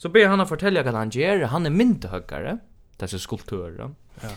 Så 0.00 0.08
ber 0.08 0.30
han 0.30 0.40
å 0.40 0.48
fortelle 0.48 0.82
hva 0.86 0.94
han 0.96 1.12
gjør, 1.12 1.48
han 1.52 1.66
er 1.66 1.74
myndehøkkere, 1.74 2.58
disse 3.02 3.20
skulptører. 3.20 3.90
Ja. 4.22 4.34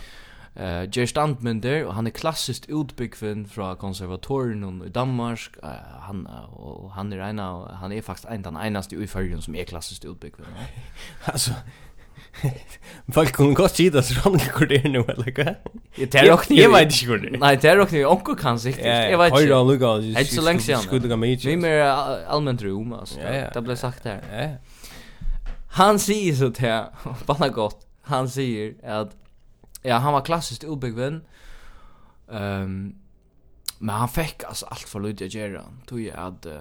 Uh, 0.53 0.84
Gjør 0.86 1.08
standmynder, 1.10 1.79
og 1.88 1.96
han 1.98 2.05
er 2.05 2.13
klassiskt 2.13 2.67
utbyggvinn 2.70 3.48
fra 3.50 3.72
konservatorien 3.82 4.84
i 4.86 4.89
Danmark, 4.93 5.55
uh, 5.63 5.70
han, 6.05 6.27
og 6.53 6.91
han 6.93 7.10
er, 7.13 7.24
ena, 7.32 7.48
han 7.79 7.91
er 7.91 8.05
faktisk 8.05 8.29
en, 8.29 8.43
den 8.46 8.60
eneste 8.62 9.00
i 9.01 9.08
Førgen 9.10 9.41
som 9.41 9.55
er 9.55 9.65
klassiskt 9.65 10.05
utbyggvinn. 10.05 10.53
altså, 11.34 11.58
Folk 13.15 13.33
kunne 13.35 13.55
godt 13.55 13.75
sida 13.77 14.01
så 14.01 14.15
rann 14.23 14.39
hvor 14.39 14.67
det 14.69 14.79
er 14.85 14.89
nu, 14.89 15.01
eller 15.11 15.29
hva? 15.35 15.53
Det 15.97 16.15
er 16.19 16.31
okkur, 16.33 16.55
jeg 16.57 16.71
vet 16.71 16.95
ikke 16.95 17.09
hvor 17.11 17.21
det 17.21 17.31
er. 17.33 17.39
Nei, 17.41 17.51
det 17.61 17.69
er 17.71 17.81
okkur, 17.83 18.05
onkur 18.09 18.37
kan 18.39 18.59
sikkert, 18.59 18.85
jeg 18.85 19.19
vet 19.19 19.33
ikke. 19.33 19.41
Høyra 19.43 19.59
han 19.59 19.69
lukka, 19.69 19.91
jeg 20.07 20.29
så 20.31 20.45
lenge 20.45 20.65
siden. 20.65 20.85
Skulle 20.85 21.03
lukka 21.05 21.17
mig 21.19 21.35
ikke. 21.37 21.49
Vi 21.51 21.57
mer 21.61 21.83
allmenn 22.31 22.59
rum, 22.63 22.95
altså, 22.97 23.19
det 23.53 23.63
ble 23.67 23.77
sagt 23.79 24.07
her. 24.09 24.55
Han 25.77 25.99
sier 26.01 26.35
så 26.37 26.49
til, 26.53 26.89
banna 27.27 27.49
godt, 27.53 27.79
han 28.09 28.27
sier 28.29 28.73
at, 28.83 29.13
ja, 29.83 29.99
han 30.03 30.15
var 30.15 30.25
klassiskt 30.27 30.65
utbyggven, 30.69 31.21
ehm, 32.31 32.77
Men 33.77 33.96
han 33.96 34.10
fick 34.10 34.44
alltså 34.44 34.65
allt 34.65 34.80
för 34.80 35.00
lite 35.00 35.25
att 35.25 35.34
göra. 35.34 35.62
Tog 35.86 36.01
ju 36.01 36.12
att 36.12 36.46
uh, 36.46 36.53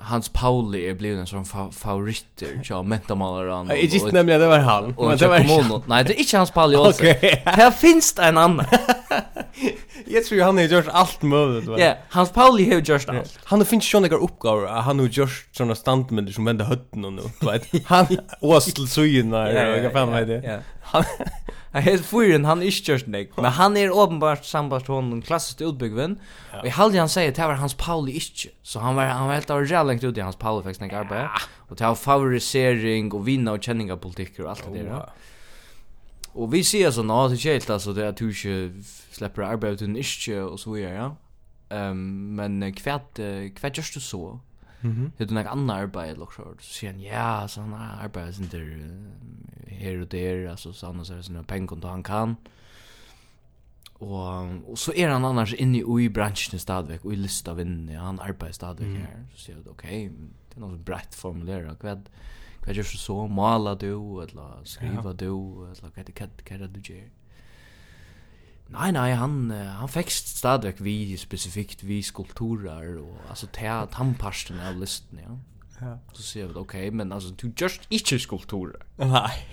Hans 0.00 0.28
Pauli 0.28 0.88
är 0.88 0.94
blivit 0.94 1.18
en 1.18 1.26
sån 1.26 1.44
fa 1.44 1.70
favoritter. 1.72 2.60
Ja, 2.64 2.82
han. 3.48 3.68
Jag 3.68 3.78
gick 3.78 4.12
nämligen 4.12 4.40
det 4.40 4.46
var 4.46 4.58
han. 4.58 4.94
Och 4.96 5.16
det 5.16 5.28
var 5.28 5.38
Mono. 5.38 5.82
Nej, 5.86 6.04
det 6.04 6.14
är 6.14 6.18
inte 6.20 6.36
Hans 6.36 6.50
Pauli 6.50 6.76
också. 6.88 7.02
Okay. 7.02 7.36
Här 7.44 7.70
finns 7.70 8.12
det 8.12 8.22
en 8.22 8.38
annan. 8.38 8.66
jag 10.06 10.24
tror 10.24 10.42
han 10.42 10.56
har 10.56 10.64
gjort 10.64 10.88
allt 10.88 11.22
möjligt. 11.22 11.68
Ja, 11.68 11.78
yeah, 11.78 11.96
Hans 12.08 12.32
Pauli 12.32 12.74
har 12.74 12.80
gjort 12.80 13.08
allt. 13.08 13.38
Han 13.44 13.58
har 13.58 13.64
finns 13.64 13.94
ju 13.94 14.00
några 14.00 14.16
uppgifter. 14.16 14.66
Han 14.66 14.98
har 14.98 15.06
gjort 15.06 15.48
såna 15.52 15.74
standmänniskor 15.74 16.32
som 16.32 16.44
vänder 16.44 16.64
hötten 16.64 17.04
och 17.04 17.12
nu. 17.12 17.22
Han 17.84 18.06
åstel 18.40 18.88
sujnar. 18.88 19.46
Ja, 19.46 19.62
ja, 19.62 19.76
ja, 19.76 20.40
ja. 20.42 20.58
Han 20.82 21.04
Han 21.72 21.82
är 21.82 21.98
fyren, 21.98 22.44
han 22.44 22.62
är 22.62 22.66
inte 22.66 22.92
just 22.92 23.06
nek. 23.06 23.30
Men 23.36 23.44
han 23.44 23.76
är 23.76 23.90
åpenbart 23.90 24.44
sambart 24.44 24.86
hon 24.86 25.10
den 25.10 25.22
klassiska 25.22 25.64
utbyggven. 25.64 26.20
Ja. 26.52 26.60
Och 26.60 26.66
i 26.66 26.68
halde 26.68 26.98
han 26.98 27.08
säger 27.08 27.28
att 27.28 27.36
det 27.36 27.46
var 27.46 27.54
hans 27.54 27.74
Pauli 27.74 28.12
inte. 28.12 28.48
Så 28.62 28.80
han 28.80 28.94
var, 28.94 29.04
han 29.04 29.26
var 29.26 29.34
helt 29.34 29.50
av 29.50 29.86
längt 29.86 30.04
ut 30.04 30.18
i 30.18 30.20
hans 30.20 30.36
Pauli 30.36 30.62
faktiskt 30.62 30.80
nek 30.80 30.92
arbeid. 30.92 31.20
Ja. 31.20 31.30
Och 31.56 31.76
det 31.76 31.84
var 31.84 31.94
favorisering 31.94 33.12
och 33.12 33.28
vinna 33.28 33.52
och 33.52 33.62
av 33.92 33.96
politiker 33.96 34.44
och 34.44 34.50
allt 34.50 34.64
det 34.72 34.82
där. 34.82 34.90
Ja. 34.90 35.10
Och 36.32 36.54
vi 36.54 36.64
ser 36.64 36.90
så 36.90 37.02
nå, 37.02 37.28
det 37.28 37.34
är 37.34 37.52
helt 37.52 37.70
alltså 37.70 37.92
det 37.92 38.08
att 38.08 38.16
du 38.16 38.28
inte 38.28 38.82
släpper 39.10 39.42
arbeid 39.42 39.72
utan 39.72 39.96
inte 39.96 40.40
och 40.40 40.60
så 40.60 40.72
vidare. 40.72 40.94
Ja. 40.94 41.16
Um, 41.90 42.34
men 42.34 42.72
kvart, 42.72 43.18
kvart 43.56 43.76
görs 43.76 43.94
du 43.94 44.00
så? 44.00 44.40
Mhm. 44.80 45.12
Det 45.16 45.24
är 45.24 45.34
något 45.34 45.46
annat 45.46 45.76
arbete 45.76 46.20
också. 46.20 46.42
Så 46.60 46.72
säger 46.72 46.92
han 46.92 47.02
ja, 47.02 47.48
så 47.48 47.60
han 47.60 47.74
arbetar 47.74 48.32
sin 48.32 48.48
där 48.48 48.88
här 49.66 50.00
och 50.00 50.06
där 50.06 50.48
alltså 50.48 50.72
så 50.72 50.86
han 50.86 50.98
det 50.98 51.22
sina 51.22 51.42
pengar 51.42 51.88
han 51.88 52.02
kan. 52.02 52.36
Och 53.92 54.70
och 54.70 54.78
så 54.78 54.92
är 54.92 55.08
han 55.08 55.24
annars 55.24 55.54
inne 55.54 55.78
i 55.78 56.04
i 56.04 56.08
branschen 56.08 56.58
stadigt 56.58 57.04
och 57.04 57.12
i 57.12 57.16
lista 57.16 57.54
vinner. 57.54 57.94
Ja, 57.94 58.00
han 58.00 58.20
arbetar 58.20 58.52
stadigt 58.52 58.86
mm. 58.86 59.02
här. 59.02 59.26
Så 59.34 59.40
ser 59.40 59.52
jag 59.52 59.68
okej, 59.68 60.12
det 60.48 60.56
är 60.56 60.60
något 60.60 60.80
brett 60.80 61.14
formulerat. 61.14 61.82
Vad 61.84 62.08
vad 62.66 62.76
gör 62.76 62.84
så 62.84 63.26
måla 63.26 63.74
du 63.74 64.22
eller 64.22 64.64
skriva 64.64 65.12
du 65.12 65.26
eller 65.26 65.82
vad 65.82 66.06
det 66.06 66.12
kan 66.12 66.28
kan 66.44 66.72
du 66.72 66.94
göra? 66.94 67.08
Nei, 68.68 68.90
nei, 68.92 69.12
han 69.16 69.50
han 69.50 69.88
fikk 69.88 70.10
stadigt 70.12 70.80
vi 70.84 71.16
specifikt 71.16 71.82
vi 71.82 72.02
skulpturer 72.02 72.98
och 73.00 73.16
alltså 73.28 73.46
ta 73.46 73.86
tannparsten 73.86 74.60
av 74.60 74.80
listen, 74.80 75.18
ja. 75.22 75.38
Ja. 75.80 75.98
Så 76.12 76.22
ser 76.22 76.46
vi 76.46 76.54
okej 76.54 76.90
men 76.90 77.12
alltså 77.12 77.30
du 77.30 77.52
just 77.60 77.86
ikke 77.90 78.18
skulpturer. 78.18 78.82
Nej. 78.96 79.46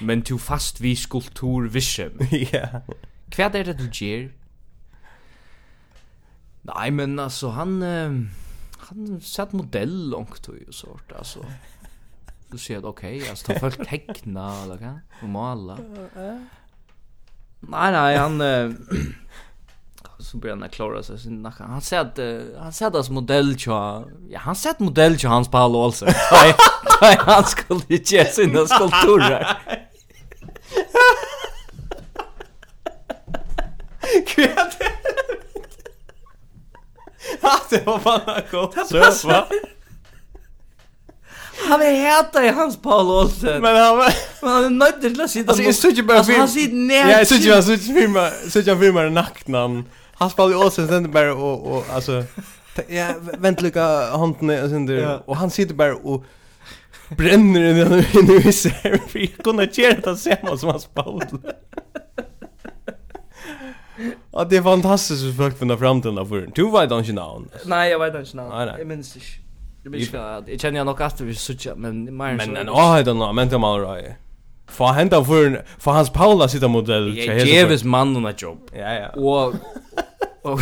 Men 0.00 0.20
du 0.20 0.38
fast 0.38 0.80
vi 0.80 0.94
skulptur 0.96 1.68
vision. 1.68 2.20
ja. 2.52 2.82
Hva 3.36 3.48
er 3.54 3.64
det 3.64 3.78
du 3.78 3.88
gjør? 3.88 4.30
Nej 6.62 6.90
men 6.90 7.18
alltså 7.18 7.48
han 7.48 7.82
uh, 7.82 8.26
han 8.88 9.20
satt 9.20 9.52
modell 9.52 10.10
langt 10.10 10.48
och 10.48 10.74
sånt 10.74 11.12
alltså. 11.18 11.44
Du 12.52 12.58
ser 12.58 12.78
att 12.78 12.84
okej 12.84 13.28
altså, 13.28 13.46
ta 13.46 13.58
folk 13.58 13.88
teckna 13.88 14.62
eller 14.62 14.76
kan 14.76 15.00
och 15.22 15.28
måla. 15.28 15.78
Ja. 16.14 16.38
Nei, 17.60 17.92
nei, 17.92 18.16
han 18.16 18.40
eh, 18.40 18.70
så 20.18 20.36
blir 20.36 20.50
han 20.50 20.68
klara 20.68 21.02
sig 21.02 21.18
sin 21.18 21.42
nacka. 21.42 21.64
Han 21.64 21.80
säger 21.80 22.02
att 22.02 22.18
uh, 22.18 22.42
han 22.58 22.72
säger 22.72 23.00
att 23.00 23.10
modell 23.10 23.58
tja. 23.58 24.04
Ja, 24.28 24.38
han 24.38 24.56
säger 24.56 24.74
att 24.74 24.80
modell 24.80 25.18
tja 25.18 25.28
hans 25.28 25.48
Paul 25.50 25.76
Olsen. 25.84 26.08
Nej, 26.32 26.54
nej 27.00 27.16
han 27.20 27.44
skulle 27.44 27.80
inte 27.88 28.14
ge 28.14 28.24
sina 28.24 28.66
skulpturer. 28.66 29.58
Kvärt. 34.26 34.76
Ha, 37.42 37.60
det 37.70 37.86
var 37.86 37.98
fan 37.98 38.42
gott. 38.50 38.88
Så 38.88 39.28
va. 39.28 39.46
Han 41.68 41.82
är 41.82 41.92
heta 41.92 42.44
i 42.44 42.48
Hans 42.48 42.76
Paul 42.76 43.06
Olsen. 43.06 43.62
Men 43.62 43.76
han 43.76 43.98
var... 43.98 44.14
men 44.42 44.50
han 44.50 44.64
är 44.64 44.70
nöjd 44.70 45.00
till 45.00 45.20
att 45.20 45.30
sitta. 45.30 45.50
Alltså 45.50 45.64
jag 45.64 45.74
såg 45.74 45.92
ju 45.92 46.02
bara 46.02 46.24
film. 46.24 46.38
Han 46.38 46.48
sitter 46.48 46.74
ner. 46.74 47.10
Ja, 47.10 47.18
jag 47.18 47.26
såg 47.26 47.38
ju 47.38 47.48
jag 47.48 47.64
såg 47.64 47.80
filmen, 47.80 48.30
såg 48.48 48.62
jag 48.62 48.80
filmen 48.80 49.14
nacknan. 49.14 49.84
Hans 50.14 50.34
Paul 50.34 50.54
Olsen 50.54 50.88
sen 50.88 51.12
bara 51.12 51.34
och 51.34 51.76
och 51.76 51.84
alltså 51.92 52.24
ja, 52.88 53.14
vänt 53.38 53.62
lucka 53.62 53.84
handen 54.16 54.64
och 54.64 54.70
sen 54.70 54.86
där 54.86 55.22
och 55.24 55.36
han 55.36 55.50
sitter 55.50 55.74
bara 55.74 55.94
och 55.94 56.24
bränner 57.08 57.60
den 57.74 58.04
nu 58.26 58.36
i 58.36 58.52
ser 58.52 59.00
vi 59.12 59.26
kunde 59.26 59.68
göra 59.72 60.00
det 60.00 60.16
samma 60.16 60.56
som 60.56 60.68
Hans 60.68 60.86
Paul. 60.86 61.22
Ja, 64.32 64.44
det 64.44 64.56
är 64.56 64.62
fantastiskt 64.62 65.22
hur 65.22 65.32
folk 65.32 65.58
finner 65.58 65.76
fram 65.76 66.02
till 66.02 66.08
den 66.08 66.14
där 66.14 66.24
förrän. 66.24 66.52
Du 66.54 66.70
vet 66.70 66.90
inte 66.90 67.12
navn. 67.12 67.48
Nej, 67.64 67.90
jag 67.90 67.98
vet 67.98 68.14
inte 68.14 68.36
navn. 68.36 68.68
Jag 68.78 68.86
minns 68.86 69.16
inte. 69.16 69.26
Jag 69.82 69.92
blir 69.92 70.00
inte, 70.00 70.44
Jag 70.46 70.60
känner 70.60 70.78
jag 70.78 70.86
nog 70.86 71.02
att 71.02 71.20
vi 71.20 71.34
sucha 71.34 71.74
men 71.74 72.16
mer 72.16 72.34
Men 72.34 72.56
en 72.56 72.68
ah 72.68 73.00
I 73.00 73.02
don't 73.02 73.12
know. 73.12 73.34
Men 73.34 73.48
det 73.48 73.58
man 73.58 73.80
right. 73.80 74.14
Få 74.66 74.86
hända 74.86 75.24
för 75.24 75.64
för 75.78 75.90
hans 75.90 76.10
Paula 76.10 76.48
sitter 76.48 76.68
modell. 76.68 77.18
Jag 77.18 77.38
ger 77.38 77.66
vis 77.66 77.84
mannen 77.84 78.26
ett 78.26 78.42
jobb. 78.42 78.70
Ja 78.72 78.94
ja. 78.94 79.08
Och 79.08 79.54
och 80.42 80.60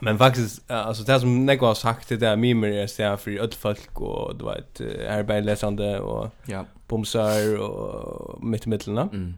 Men 0.00 0.18
faktiskt 0.18 0.70
alltså 0.70 1.02
det 1.02 1.20
som 1.20 1.46
Nego 1.46 1.66
har 1.66 1.74
sagt 1.74 2.08
det 2.08 2.16
där 2.16 2.36
mimer 2.36 2.68
är 2.68 2.86
så 2.86 3.16
för 3.16 3.38
öll 3.38 3.52
folk 3.52 4.00
och 4.00 4.36
du 4.36 4.44
vet 4.44 4.80
arbetsläsande 5.08 6.00
och 6.00 6.30
ja 6.44 6.64
bomsar 6.88 7.58
och 7.58 8.44
mitt 8.44 8.66
i 8.66 8.68
mitten. 8.68 8.98
Mm. 8.98 9.34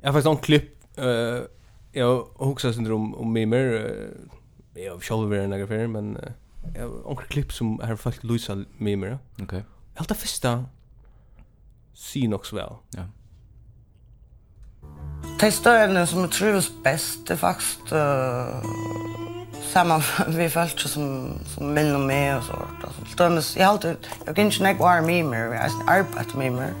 Jag 0.00 0.08
har 0.08 0.12
faktiskt 0.12 0.30
en 0.30 0.36
klipp 0.36 0.98
eh 0.98 1.38
jag 1.94 2.28
huxar 2.38 2.72
syndrom 2.72 3.14
om 3.14 3.32
mimer 3.32 3.94
jag 4.74 5.02
själv 5.02 5.28
vill 5.28 5.48
några 5.48 5.66
för 5.66 5.86
men 5.86 6.18
jag 6.74 6.82
har 6.82 7.10
onkel 7.10 7.26
klipp 7.26 7.52
som 7.52 7.78
har 7.78 7.96
fått 7.96 8.24
Luisa 8.24 8.64
mimer. 8.78 9.18
Okej. 9.32 9.44
Okay. 9.44 9.62
Helt 9.94 10.08
det 10.08 10.14
första 10.14 10.64
syn 11.94 12.34
också 12.34 12.56
väl. 12.56 12.72
Ja. 12.96 13.02
Testaren 15.38 16.06
som 16.06 16.20
jag 16.20 16.32
trivs 16.32 16.72
bäst 16.84 17.30
är 17.30 17.36
faktiskt 17.36 17.92
uh, 17.92 18.64
samma 19.72 20.02
vi 20.28 20.50
falt 20.50 20.80
som 20.80 21.38
som 21.46 21.74
män 21.74 21.94
och 21.94 22.00
mig 22.00 22.36
och 22.36 22.44
sånt 22.44 22.84
alltså 22.84 23.04
stömmes 23.04 23.56
jag 23.56 23.66
alltid 23.66 23.96
jag 24.26 24.36
kan 24.36 24.44
inte 24.44 24.62
näck 24.62 24.78
var 24.78 25.00
mimer 25.00 25.48
mer 25.48 25.54
jag 25.54 25.70
arbetar 25.88 26.38
med 26.38 26.52
mer 26.52 26.74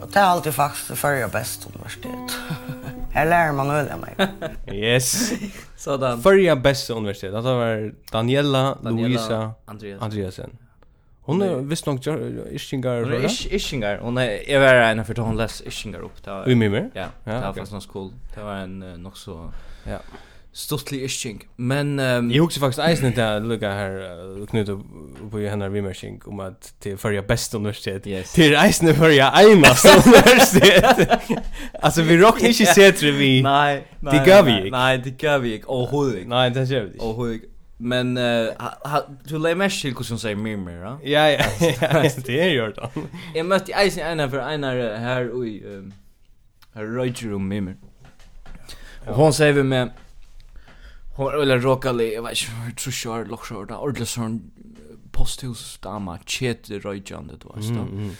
och 0.00 0.10
det 0.12 0.18
är 0.18 0.24
alltid 0.24 0.54
faktiskt 0.54 1.00
för 1.00 1.12
jag 1.12 1.30
bäst 1.30 1.68
universitet 1.74 2.36
Jeg 3.18 3.26
lærer 3.26 3.52
man 3.52 3.70
øl 3.74 3.88
av 3.90 3.98
meg. 4.00 4.28
yes. 4.74 5.32
Sådan. 5.84 6.22
Førja 6.22 6.54
bästa 6.54 6.94
universitet. 6.94 7.34
Det 7.34 7.42
var 7.42 7.90
Daniela, 8.12 8.62
Daniela 8.84 9.08
Luisa 9.08 9.52
Andreas. 9.66 10.02
Andreasen. 10.02 10.58
Hon 11.28 11.42
är 11.42 11.56
visst 11.56 11.86
nog 11.86 11.98
Ishingar. 12.50 13.02
Hon 13.02 13.12
är 13.12 13.54
Ishingar. 13.54 13.98
Hon 13.98 14.18
är 14.18 14.50
jag 14.50 14.60
var 14.60 14.74
en 14.74 15.04
för 15.04 15.14
hon 15.14 15.36
läs 15.36 15.60
Ishingar 15.60 16.00
upp 16.00 16.24
där. 16.24 16.44
Vi 16.46 16.54
mer? 16.54 16.90
Ja. 16.94 17.06
Det 17.24 17.30
var 17.30 17.52
fast 17.52 17.72
någon 17.72 17.82
skol. 17.82 18.12
Det 18.34 18.42
var 18.42 18.54
en 18.54 18.78
nog 18.78 19.16
så 19.16 19.50
ja 19.84 19.98
stuttlig 20.58 21.02
isching. 21.02 21.48
Men 21.56 22.00
um, 22.00 22.30
jag 22.30 22.44
också 22.44 22.60
faktiskt 22.60 22.78
eisen 22.78 23.06
inte 23.06 23.40
lucka 23.40 23.70
här 23.70 23.92
uh, 24.40 24.46
knuta 24.46 24.80
på 25.30 25.40
ju 25.40 25.48
hennar 25.48 25.68
vimershing 25.68 26.22
om 26.24 26.40
att 26.40 26.74
till 26.80 26.96
förra 26.96 27.22
bästa 27.22 27.56
universitet. 27.56 28.06
Yes. 28.06 28.32
Till 28.32 28.54
eisen 28.54 28.94
förra 28.94 29.12
ena 29.12 29.68
universitet. 30.06 31.10
alltså 31.82 32.02
vi 32.02 32.18
rock 32.18 32.42
inte 32.42 32.66
sätter 32.66 33.12
vi. 33.12 33.42
Nej, 33.42 33.88
nej. 34.00 34.18
Det 34.18 34.30
gör 34.30 34.42
vi. 34.42 34.70
Nej, 34.70 34.98
det 34.98 35.22
gör 35.22 35.38
vi. 35.38 35.62
Och 35.66 35.90
hur? 35.90 36.24
Nej, 36.26 36.50
det 36.50 36.64
gör 36.64 36.84
vi. 36.84 36.98
Och 36.98 37.16
hur? 37.16 37.40
Men 37.80 38.18
uh, 38.18 38.48
du 39.30 39.38
lei 39.38 39.54
mest 39.54 39.80
til 39.80 39.92
hvordan 39.94 40.18
sier 40.18 40.34
Mimir, 40.36 40.72
ja? 40.72 40.96
Ja, 41.04 41.26
ja, 41.28 42.02
det 42.26 42.40
är 42.40 42.48
gjort 42.48 42.76
då. 42.76 43.02
Jeg 43.34 43.46
møtte 43.46 43.72
eisen 43.84 44.02
ena 44.12 44.26
for 44.26 44.40
einar 44.42 44.74
her 44.98 45.20
i 45.44 45.62
um, 45.76 45.92
Roger 46.76 47.34
og 47.34 47.40
Mimir. 47.40 47.74
Og 49.06 49.14
hon 49.14 49.32
sier 49.32 49.52
vi 49.52 49.62
med 49.62 49.88
hon 51.18 51.26
var 51.26 51.42
eller 51.42 51.58
rockali 51.58 52.14
jag 52.14 52.22
vet 52.22 52.38
inte 52.66 52.82
så 52.82 52.90
kör 52.90 53.24
lock 53.24 53.44
short 53.44 53.70
ordla 53.70 54.06
sån 54.06 54.50
posthus 55.10 55.78
dama 55.78 56.18
chet 56.26 56.70
rojande 56.70 57.34
då 57.40 57.54
mm. 57.78 58.10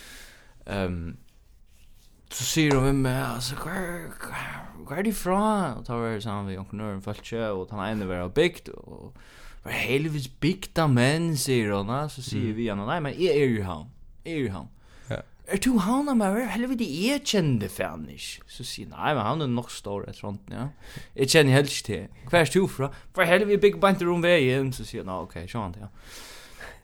ehm 0.66 1.16
så 2.30 2.44
säger 2.44 2.74
hon 2.76 3.02
med 3.02 3.22
är 3.22 3.24
alltså 3.24 3.54
var 3.54 4.10
var 4.88 5.02
det 5.02 5.10
ifrån? 5.10 5.72
Och 5.72 5.86
tar 5.86 5.98
vi 5.98 6.20
samman 6.20 6.46
vi 6.46 6.56
entreprenören 6.56 7.02
falche 7.02 7.48
och 7.48 7.70
han 7.70 7.88
ända 7.88 8.06
var 8.06 8.28
byggt, 8.28 8.68
och 8.68 9.16
var 9.62 9.72
helvis 9.72 10.40
byggt 10.40 10.78
av 10.78 10.90
män, 10.90 11.36
säger 11.36 11.70
hon 11.70 12.10
så 12.10 12.22
ser 12.22 12.52
vi 12.52 12.68
han 12.68 12.86
nej 12.86 13.00
men 13.00 13.12
är 13.12 13.44
ju 13.44 13.62
han. 13.62 13.86
Är 14.24 14.36
ju 14.36 14.48
han 14.48 14.68
er 15.48 15.60
du 15.64 15.70
han 15.80 16.08
av 16.12 16.16
meg? 16.20 16.38
Helvete, 16.52 16.86
jeg 16.86 17.22
kjenner 17.26 17.70
fan 17.72 18.06
ikke. 18.12 18.44
Så 18.52 18.66
sier 18.68 18.88
nei, 18.90 19.12
men 19.16 19.24
han 19.24 19.44
er 19.44 19.50
nok 19.52 19.70
stor 19.72 20.04
et 20.08 20.18
sånt, 20.18 20.48
ja. 20.52 20.68
Jeg 21.16 21.32
kjenner 21.34 21.56
helst 21.58 21.86
til. 21.88 22.08
Hva 22.28 22.42
er 22.42 22.52
du 22.52 22.66
fra? 22.70 22.90
For 23.16 23.28
helvete, 23.28 23.60
big 23.62 23.78
bant 23.82 24.02
rom 24.04 24.24
veien. 24.24 24.72
Så 24.76 24.86
sier 24.88 25.04
han, 25.04 25.10
nah, 25.12 25.24
ok, 25.24 25.40
sånn, 25.50 25.76
ja. 25.80 25.90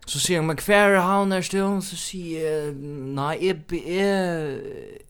Så 0.05 0.21
sier 0.21 0.41
han, 0.41 0.49
men 0.51 0.61
hva 0.61 0.81
er 0.85 1.01
han 1.05 1.33
er 1.33 1.45
stund? 1.45 1.85
Så 1.87 1.99
sier 2.01 2.45
jeg, 2.49 2.77
nei, 3.17 3.35
jeg 3.43 3.83
er... 3.99 5.03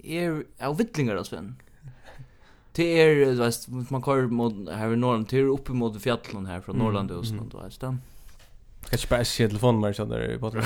Jeg 0.00 0.44
er 0.56 0.72
vittlinger, 0.78 1.18
altså. 1.20 1.42
Det 2.76 2.86
er, 3.02 3.18
du 3.36 3.42
vet, 3.42 3.66
man 3.92 4.02
kører 4.02 4.30
mot, 4.32 4.54
her 4.72 4.94
i 4.94 4.96
Norrland, 4.96 5.26
det 5.28 5.42
er 5.42 5.50
oppe 5.52 5.76
mot 5.76 5.96
fjallene 6.00 6.48
her 6.48 6.62
fra 6.64 6.72
Norrland, 6.72 7.12
og 7.12 7.26
sånt, 7.28 7.52
du 7.52 7.60
vet, 7.60 7.74
stemmer. 7.76 8.00
Ska 8.86 8.96
inte 8.96 9.06
bara 9.08 9.24
se 9.24 9.48
telefonen 9.48 9.92
telefonnummer 9.92 9.92
så 9.92 10.04
där 10.04 10.34
i 10.34 10.38
podden. 10.38 10.62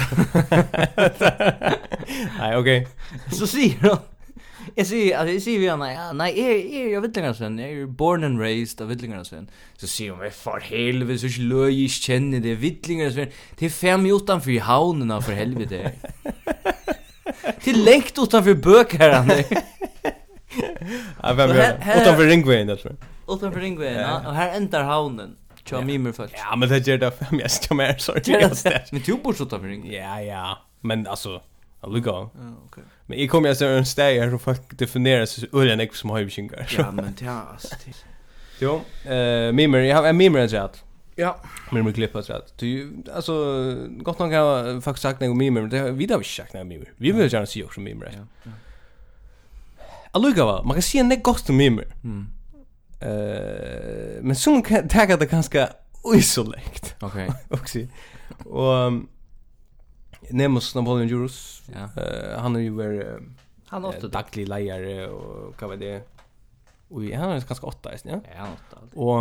Nej, 2.38 2.56
okej. 2.56 2.88
Så 3.32 3.46
ser 3.46 3.82
du. 3.82 3.96
Jag 4.74 4.86
ser, 4.86 5.16
alltså 5.16 5.32
jag 5.32 5.42
ser 5.42 5.58
vi 5.58 5.68
henne, 5.68 5.94
ja, 5.94 6.12
nej, 6.12 6.40
jag 6.40 6.50
är 6.50 6.88
ju 6.88 7.00
Vittlingarsen, 7.00 7.58
jag 7.58 7.70
är 7.70 7.86
born 7.86 8.24
and 8.24 8.40
raised 8.40 8.80
av 8.80 8.88
Vittlingarsen. 8.88 9.50
Så 9.76 9.86
ser 9.86 10.10
hon, 10.10 10.30
för 10.30 10.60
helvete, 10.60 11.28
så 11.28 11.40
löj 11.40 11.82
jag 11.82 11.90
känner 11.90 12.40
det, 12.40 12.54
Vittlingarsen, 12.54 13.28
det 13.58 13.66
är 13.66 13.70
fem 13.70 14.06
utanför 14.06 14.60
havnerna, 14.60 15.20
för 15.20 15.32
helvete. 15.32 15.92
Det 17.64 17.70
är 17.70 17.84
längt 17.84 18.18
utanför 18.18 18.54
bökherran. 18.54 19.30
Ja, 21.22 21.32
vem 21.32 21.50
är 21.50 21.54
det? 21.54 22.00
Utanför 22.02 22.24
ringvägen, 22.26 22.68
jag 22.68 22.78
tror. 22.80 22.96
Utanför 23.28 23.60
ringvägen, 23.60 24.00
ja, 24.00 24.28
och 24.28 24.34
här 24.34 24.56
ändar 24.56 24.82
havnen. 24.82 25.36
Tja 25.64 25.80
mimer 25.80 26.12
først. 26.12 26.34
Ja, 26.36 26.56
men 26.56 26.68
det 26.68 26.86
gör 26.86 26.98
det 26.98 27.10
fem 27.10 27.36
mig. 27.36 27.40
Jag 27.42 27.50
mer 27.76 27.98
sorry. 27.98 28.22
Men 28.92 29.02
du 29.06 29.16
bor 29.16 29.32
så 29.32 29.44
där 29.44 29.58
Ja, 29.92 30.20
ja. 30.20 30.58
Men 30.80 31.06
alltså 31.06 31.40
Alltså 31.84 31.98
Ja, 32.10 32.30
ok. 32.66 32.78
Men 33.06 33.20
jag 33.20 33.30
kommer 33.30 33.48
jag 33.48 33.56
så 33.56 33.66
en 33.66 33.86
steg 33.86 34.20
här 34.20 34.30
så 34.30 34.38
folk 34.38 34.78
definierar 34.78 35.26
sig 35.26 35.48
ullen 35.52 35.80
ek 35.80 35.94
som 35.94 36.10
har 36.10 36.24
bekymmer. 36.24 36.66
Ja, 36.78 36.90
men 36.90 37.14
det 37.18 37.26
er 37.26 37.52
altså 37.52 37.74
alltså. 37.74 38.04
Jo, 38.60 38.80
eh 39.04 39.52
mimer, 39.52 39.78
jag 39.78 39.96
har 39.96 40.08
en 40.08 40.16
mimer 40.16 40.40
jag 40.40 40.70
Ja. 41.16 41.36
Mimer 41.70 41.92
klippa 41.92 42.22
så 42.22 42.32
att 42.32 42.58
du 42.58 42.92
alltså 43.14 43.34
gott 44.02 44.18
nog 44.18 44.32
har 44.32 44.80
faktiskt 44.80 45.02
sagt 45.02 45.20
något 45.20 45.36
mimer, 45.36 45.60
men 45.60 45.70
det 45.70 45.92
vi 45.92 46.06
har 46.06 46.18
inte 46.18 46.28
sagt 46.28 46.54
något 46.54 46.66
mimer. 46.66 46.92
Vi 46.96 47.12
vill 47.12 47.32
gärna 47.32 47.46
se 47.46 47.64
också 47.64 47.80
mimer. 47.80 48.12
Ja. 48.16 48.50
Alltså 50.10 50.62
man 50.64 50.74
kan 50.74 50.82
se 50.82 50.98
en 50.98 51.22
gott 51.22 51.48
mimer. 51.48 51.86
Mm. 52.04 52.26
Eh, 53.00 54.22
men 54.22 54.36
som 54.36 54.62
kan 54.62 54.88
ta 54.88 55.06
det 55.06 55.30
ganska 55.30 55.68
isolekt. 56.14 56.96
Okej. 57.00 57.30
Också. 57.48 57.78
Och 58.44 58.92
Nemos 60.30 60.74
Napoleon 60.74 61.08
Jurus. 61.08 61.62
Ja. 61.72 62.02
Eh, 62.02 62.40
han 62.40 62.56
är 62.56 62.60
ju 62.60 62.70
var 62.70 63.20
han 63.66 63.84
åtta 63.84 64.08
daglig 64.08 64.48
lejare 64.48 65.08
och 65.08 65.62
vad 65.62 65.70
var 65.70 65.76
det? 65.76 66.02
Oj, 66.88 67.12
han 67.12 67.30
är 67.30 67.40
ganska 67.40 67.66
åtta, 67.66 67.90
ja. 68.04 68.10
Ja, 68.12 68.20
han 68.36 68.48
åtta. 68.52 68.98
Och 69.00 69.20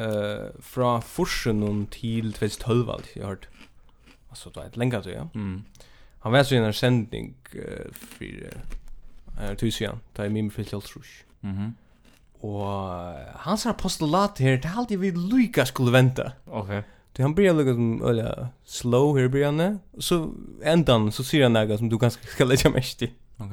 eh 0.00 0.46
fra 0.60 1.00
Forsen 1.00 1.86
till 1.86 2.32
2012 2.32 2.88
har 2.88 3.00
jag 3.14 3.26
hört. 3.26 3.48
Det 4.50 4.56
var 4.56 4.66
ett 4.66 4.76
länge 4.76 5.02
tror 5.02 5.14
ja. 5.14 5.28
Mm. 5.34 5.62
Han 6.18 6.32
var 6.32 6.44
så 6.44 6.54
i 6.54 6.58
en 6.58 6.72
sändning 6.72 7.34
för 7.92 8.52
eh 9.40 9.54
tusen, 9.54 10.00
ta 10.14 10.26
fyllt 10.26 10.28
min 10.28 10.50
för 10.50 10.64
Mhm. 11.40 11.74
Og 12.42 13.14
hans 13.44 13.64
her 13.68 13.76
postulat 13.78 14.40
her, 14.42 14.58
det 14.58 14.66
er 14.66 14.78
alltid 14.82 14.98
vi 14.98 15.12
lyka 15.14 15.64
skulle 15.68 15.94
vente. 15.94 16.32
Ok. 16.50 16.82
Det 17.12 17.22
han 17.22 17.34
blir 17.36 17.52
lukka 17.52 17.74
som 17.76 18.00
øyla 18.08 18.28
slow 18.64 19.12
her 19.18 19.28
blir 19.28 19.44
han, 19.50 19.78
så 20.00 20.32
enda 20.64 20.96
så 21.12 21.24
sier 21.26 21.44
han 21.44 21.54
nega 21.54 21.76
som 21.76 21.90
du 21.92 21.98
ganska 22.00 22.24
ska 22.26 22.46
lägga 22.48 22.72
mest 22.72 23.02
i. 23.04 23.10
Ok. 23.38 23.52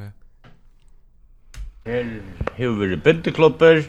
Her 1.85 2.07
hefur 2.55 2.87
vi 2.87 2.95
bindeklubber, 2.95 3.83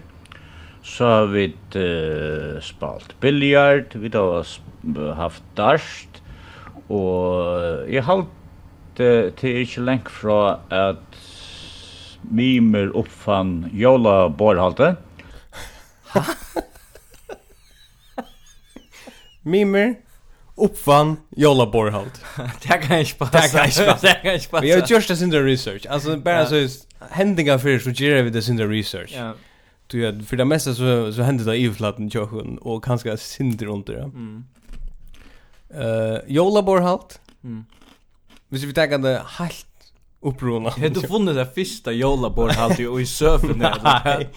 så 0.83 1.05
har 1.05 1.31
vi 1.31 1.47
uh, 1.77 2.61
spalt 2.61 3.15
biljard, 3.21 3.95
vi 3.95 4.11
har 4.11 5.15
haft 5.15 5.43
darst, 5.57 6.23
og 6.89 7.87
jeg 7.89 8.05
halte 8.05 9.09
til 9.39 9.63
ikke 9.63 9.85
lengt 9.87 10.11
fra 10.11 10.61
at 10.71 11.10
mimer 12.23 12.87
uppfann 12.97 13.71
jola 13.73 14.29
borhalte. 14.29 14.97
mimer 19.43 19.95
uppfann 20.57 21.17
jola 21.37 21.67
borhalt. 21.67 22.25
det 22.63 22.69
kan 22.69 22.99
jag 22.99 23.19
passa. 23.19 23.41
Det 23.41 23.49
kan 23.49 23.59
jag 23.59 23.69
inte 23.69 23.85
passa. 23.85 24.07
Det 24.07 24.15
kan 24.23 24.33
jag 24.33 24.51
passa. 24.51 24.61
Vi 24.61 24.71
har 24.71 24.87
gjort 24.87 25.09
det 25.09 25.17
sin 25.17 25.33
research. 25.33 25.87
Alltså 25.89 26.17
bara 26.17 26.47
så 26.47 26.69
händingar 27.11 27.59
för 27.59 27.79
så 27.79 27.91
ger 27.91 28.23
vi 28.23 28.31
det 28.31 28.43
sin 28.43 28.71
research. 28.71 29.13
Ja. 29.17 29.35
Du 29.87 30.01
vet, 30.01 30.29
för 30.29 30.37
det 30.37 30.45
mesta 30.45 30.75
så, 30.75 31.13
så 31.13 31.23
händer 31.23 31.45
det 31.45 31.57
i 31.57 31.71
flatten 31.71 32.11
tjocken 32.11 32.59
och 32.59 32.83
ganska 32.83 33.17
synd 33.17 33.63
runt 33.63 33.87
det. 33.87 34.03
Mm. 34.03 34.45
Uh, 35.75 36.19
jola 36.27 36.63
borhalt. 36.63 37.21
Mm. 37.45 37.65
Hvis 38.49 38.63
vi 38.63 38.73
tar 38.73 38.99
det 38.99 39.23
helt 39.39 39.67
upprona. 40.23 40.71
Har 40.71 40.89
du 40.89 41.01
funnit 41.01 41.35
det 41.35 41.47
första 41.47 41.93
jolabord 41.93 42.51
halt 42.51 42.81
i 42.81 43.07
surfen 43.07 43.59
där? 43.59 43.79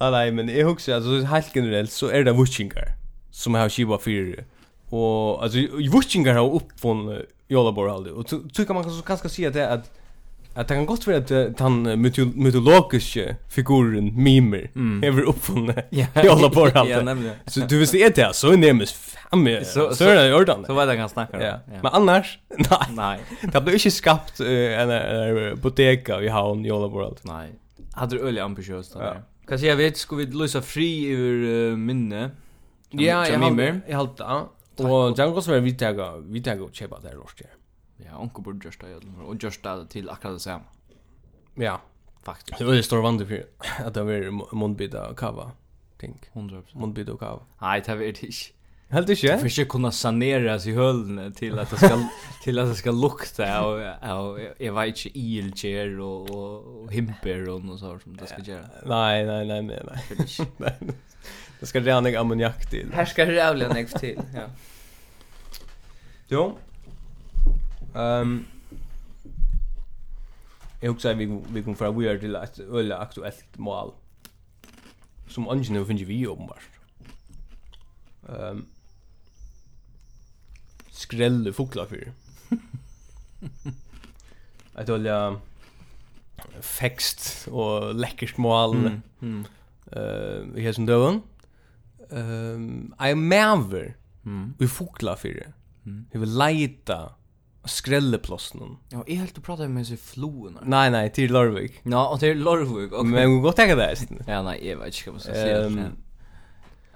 Nej, 0.00 0.10
nej, 0.10 0.30
men 0.32 0.48
jag 0.48 0.66
huxar 0.66 0.94
alltså 0.94 1.20
helt 1.20 1.50
generellt 1.54 1.92
så 1.92 2.06
är 2.06 2.24
det 2.24 2.32
witchingar 2.32 2.88
som 3.30 3.54
har 3.54 3.68
skiva 3.68 3.98
för 3.98 4.44
och 4.90 5.42
alltså 5.42 5.58
witchingar 5.96 6.34
har 6.34 6.54
uppfunnit 6.54 7.22
jolabord 7.48 7.90
halt 7.90 8.06
och 8.06 8.28
så 8.28 8.64
kan 8.64 8.74
man 8.74 8.84
kanske 8.84 9.06
kanske 9.06 9.28
säga 9.28 9.50
det 9.50 9.70
att 9.70 9.90
att 10.54 10.68
det 10.68 10.74
kan 10.74 10.86
gott 10.86 11.06
vara 11.06 11.16
att 11.16 11.60
han 11.60 12.00
mytologiska 12.34 13.36
figuren 13.48 14.22
mimer 14.22 14.70
mm. 14.74 15.04
över 15.04 15.22
uppfunna. 15.22 15.74
Ja, 15.90 16.06
jag 16.14 16.34
håller 16.34 16.48
på 16.48 16.66
det. 16.66 16.88
Ja, 16.88 17.02
nämligen. 17.02 17.36
Så 17.46 17.60
du 17.60 17.78
visste 17.78 17.98
inte 17.98 18.26
det 18.26 18.34
så 18.34 18.56
nämns 18.56 18.92
fem 18.92 19.48
så 19.64 19.94
så 19.94 20.04
är 20.04 20.28
det 20.28 20.34
ordan. 20.34 20.64
Så 20.66 20.74
vad 20.74 20.88
det 20.88 20.96
kan 20.96 21.08
snacka. 21.08 21.36
om. 21.36 21.42
Ja. 21.42 21.58
Men 21.82 21.92
annars 21.92 22.38
nej. 22.70 22.88
Nej. 22.90 23.20
Det 23.52 23.60
blev 23.60 23.74
inte 23.74 23.90
skapt 23.90 24.40
en 24.40 24.90
en 24.90 25.60
boteka 25.60 26.18
vi 26.18 26.28
har 26.28 26.56
i 26.60 26.62
hela 26.64 26.88
world. 26.88 27.18
Nej. 27.22 27.48
Hade 27.92 28.16
du 28.16 28.22
öliga 28.22 28.44
ambitiöst 28.44 28.92
där. 28.92 29.22
Kan 29.46 29.58
jag 29.58 29.76
vet 29.76 29.96
ska 29.96 30.16
vi 30.16 30.26
lösa 30.26 30.62
fri 30.62 31.04
ur 31.04 31.76
minne. 31.76 32.30
Ja, 32.90 33.02
jag 33.02 33.38
har 33.38 33.82
jag 33.88 33.96
har 33.96 34.08
det. 34.16 34.84
Och 34.84 35.18
går 35.34 35.40
så 35.40 35.60
vi 35.60 35.74
tar 35.74 36.32
vi 36.32 36.42
tar 36.42 36.62
och 36.62 36.74
chepa 36.76 37.00
där 37.00 37.12
rostar. 37.12 37.46
Ja, 37.96 38.18
onkel 38.18 38.42
borde 38.42 38.66
just 38.66 38.80
det 38.80 38.96
och 39.24 39.42
just 39.42 39.62
det 39.62 39.86
till 39.86 40.10
akkurat 40.10 40.34
det 40.34 40.40
samma. 40.40 40.64
Ja, 41.54 41.80
faktiskt. 42.22 42.58
Det 42.58 42.64
var 42.64 42.74
ju 42.74 42.82
stor 42.82 43.02
vandring 43.02 43.28
för 43.28 43.46
att 43.86 43.94
det 43.94 44.00
är 44.00 44.54
mondbida 44.54 45.08
och 45.08 45.18
kava. 45.18 45.50
Tänk. 45.96 46.30
100%. 46.32 46.62
Mundbita 46.72 47.12
och 47.12 47.20
kava. 47.20 47.40
Nej, 47.58 47.82
det 47.86 47.94
var 47.94 48.02
det 48.02 48.22
inte. 48.22 48.36
Helt 48.88 49.10
inte? 49.10 49.42
Det 49.42 49.50
sig 49.50 49.64
kunna 49.64 49.92
sanera 49.92 50.60
sig 50.60 50.72
höllen 50.74 51.32
till 51.32 51.58
att 51.58 51.70
det 51.70 51.76
ska 51.76 52.08
till 52.42 52.58
att 52.58 52.68
det 52.68 52.74
ska 52.74 52.90
lukta 52.90 53.66
och 53.66 53.80
och 54.30 54.40
jag 54.58 54.72
vet 54.72 55.04
inte 55.04 55.18
ilcher 55.18 56.00
och 56.00 56.30
och 56.30 56.92
himper 56.92 57.48
och 57.48 57.64
något 57.64 57.80
sånt 57.80 58.02
som 58.02 58.16
det 58.16 58.26
ska 58.26 58.42
göra. 58.42 58.66
Nej, 58.86 59.26
nej, 59.26 59.46
nej, 59.46 59.62
nej, 59.62 59.82
nej. 60.58 60.78
Det 61.60 61.66
ska 61.66 61.80
rena 61.80 62.20
ammoniak 62.20 62.70
till. 62.70 62.92
Här 62.92 63.04
ska 63.04 63.24
det 63.24 63.32
rena 63.32 63.50
ammoniak 63.50 64.00
till, 64.00 64.20
ja. 64.34 64.46
Jo, 66.28 66.58
Ehm 67.94 68.44
Jag 70.80 70.90
också 70.90 71.12
vi 71.12 71.40
vi 71.52 71.62
kommer 71.62 71.76
för 71.76 71.92
we 71.92 72.10
are 72.10 72.18
till 72.18 72.36
att 72.36 72.58
ölla 72.58 72.98
aktuellt 72.98 73.58
mål. 73.58 73.92
Som 75.28 75.48
ungen 75.48 75.86
finns 75.86 76.02
vi 76.02 76.26
uppenbart. 76.26 76.68
Ehm 78.28 78.66
skrälle 80.94 81.52
fåglar 81.52 81.86
för. 81.86 82.12
Att 84.74 84.88
ölla 84.88 85.40
fext 86.60 87.48
och 87.50 87.94
läckert 87.94 88.36
mål. 88.36 88.76
Mm. 88.76 89.02
mm. 89.22 89.44
Eh, 89.92 90.54
vi 90.54 90.66
har 90.66 90.72
som 90.72 90.86
döven. 90.86 91.22
Ehm, 92.10 92.20
um, 92.20 92.94
I 93.00 93.12
am 93.12 93.28
maver. 93.28 93.96
Mm. 94.24 94.54
Vi 94.58 94.68
fokla 94.68 95.16
för. 95.16 95.52
Mm. 95.86 96.06
Vi 96.12 96.18
vill 96.18 96.38
leta 96.38 97.12
skrelleplossen. 97.64 98.76
Ja, 98.88 99.04
jag 99.06 99.14
helt 99.14 99.42
prata 99.42 99.68
med 99.68 99.86
sig 99.86 99.96
floen. 99.96 100.58
Nej, 100.62 100.90
nej, 100.90 101.12
till 101.12 101.32
Lorvik. 101.32 101.80
Ja, 101.82 102.08
och 102.08 102.20
till 102.20 102.38
Lorvik. 102.38 102.92
Okay. 102.92 103.10
Men 103.10 103.34
vi 103.34 103.40
går 103.40 103.52
täcka 103.52 103.76
där. 103.76 103.98
Ja, 104.26 104.42
nej, 104.42 104.68
jag 104.68 104.76
vet 104.76 104.86
inte 104.86 105.10
vad 105.10 105.14
jag 105.14 105.22
ska 105.22 105.32
säga. 105.32 105.66
Um, 105.66 105.80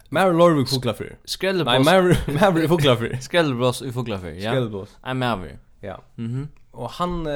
Mer 0.09 0.33
Lorvik 0.33 0.69
fåglar 0.69 0.93
för. 0.93 1.19
Skrälleploss. 1.25 1.87
Nej, 1.87 2.03
Mer 2.03 2.41
Mary 2.41 2.69
fåglar 2.69 2.97
för. 2.97 3.17
Skrälleploss 3.21 3.83
i 3.83 3.93
fåglar 3.93 4.27
ja. 4.27 4.51
Skrälleploss. 4.51 4.97
Nej, 5.05 5.15
Mary. 5.15 5.53
Ja. 5.81 6.03
Mhm. 6.15 6.49
Och 6.71 6.91
han 6.91 7.27
eh 7.27 7.33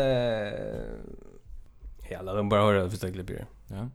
ja, 2.12 2.22
låt 2.22 2.36
dem 2.36 2.48
bara 2.48 2.60
höra 2.60 2.90
första 2.90 3.10
klippet. 3.10 3.46
Ja. 3.68 3.88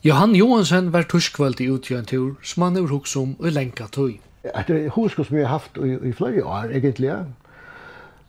Johan 0.00 0.34
Johansen 0.34 0.90
var 0.90 1.02
tuskvöld 1.02 1.60
i 1.60 1.68
utgjøren 1.70 2.06
tur 2.06 2.34
som 2.42 2.62
han 2.62 2.76
er 2.76 2.88
huksom 2.90 3.36
og 3.38 3.52
lenka 3.54 3.86
tøy. 3.86 4.18
Att 4.54 4.66
det 4.66 4.88
huskar 4.92 5.24
som 5.24 5.38
jag 5.38 5.48
haft 5.48 5.76
i, 5.76 5.98
i 6.08 6.12
flere 6.12 6.42
år 6.42 6.72
egentligen. 6.74 7.34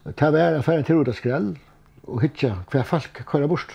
Det 0.03 0.31
var 0.31 0.39
en 0.39 0.63
färdig 0.63 0.85
till 0.85 0.95
Roda 0.95 1.13
Skrell, 1.13 1.57
og 2.03 2.21
hitta 2.21 2.57
hver 2.71 2.83
folk 2.83 3.21
kører 3.25 3.47
bort. 3.47 3.71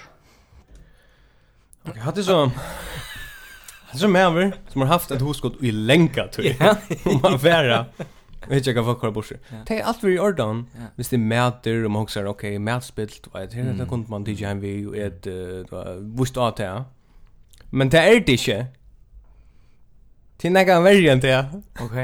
Ok, 1.88 1.96
hatt 2.05 2.16
det 2.16 2.24
så... 2.24 2.44
Hatt 3.88 3.92
det 3.92 4.01
så 4.01 4.09
med 4.09 4.53
som 4.68 4.83
har 4.85 4.88
haft 4.88 5.11
et 5.11 5.24
hoskott 5.24 5.57
i 5.64 5.70
lenka, 5.70 6.27
tror 6.29 6.44
jeg. 6.51 6.77
Om 7.07 7.20
man 7.22 7.38
færa, 7.40 7.79
og 8.46 8.53
hitta 8.55 8.72
hver 8.72 8.85
folk 8.85 9.01
kører 9.01 9.12
bort. 9.12 9.33
Det 9.68 9.79
er 9.79 9.88
alt 9.88 10.05
vi 10.05 10.14
i 10.14 10.18
ordan, 10.18 10.66
hvis 10.96 11.09
det 11.09 11.20
mäter, 11.20 11.85
og 11.85 11.90
man 11.90 12.05
hoksar, 12.05 12.29
ok, 12.29 12.44
mætspilt, 12.61 13.29
og 13.33 13.42
et 13.42 13.53
her, 13.53 13.72
det 13.72 13.88
kunne 13.88 14.05
man 14.09 14.24
tidsi 14.24 14.44
heim 14.44 14.62
vi, 14.62 14.87
og 14.87 14.96
et, 14.98 15.27
vust 16.01 16.37
av 16.37 16.55
det, 16.61 16.70
men 17.70 17.90
det 17.90 18.01
er 18.01 18.20
det 18.20 18.29
ikke. 18.38 18.66
Det 20.42 20.48
er 20.48 20.55
nekka 20.55 20.81
verre 20.85 21.12
enn 21.12 21.22
det. 21.22 21.38
Ok. 21.81 21.96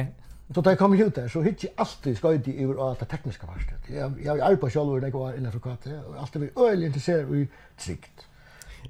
Så 0.55 0.63
da 0.63 0.71
jeg 0.71 0.79
kom 0.79 0.93
ut 0.95 1.17
der, 1.17 1.27
så 1.29 1.41
hitt 1.43 1.65
jeg 1.65 1.73
alltid 1.83 2.15
skøyde 2.17 2.53
i 2.53 2.67
over 2.67 2.83
alt 2.89 3.01
det 3.03 3.09
tekniske 3.11 3.47
verset. 3.49 3.89
Jeg, 3.91 4.13
jeg 4.23 4.31
har 4.31 4.43
arbeidet 4.53 4.73
selv 4.73 4.93
når 4.93 5.09
jeg 5.09 5.17
var 5.17 5.35
innenfor 5.35 5.59
KT, 5.65 5.89
og 6.07 6.21
alltid 6.21 6.45
vært 6.45 6.61
øyelig 6.63 6.87
interessert 6.87 7.35
i 7.35 7.47
trygt. 7.81 8.27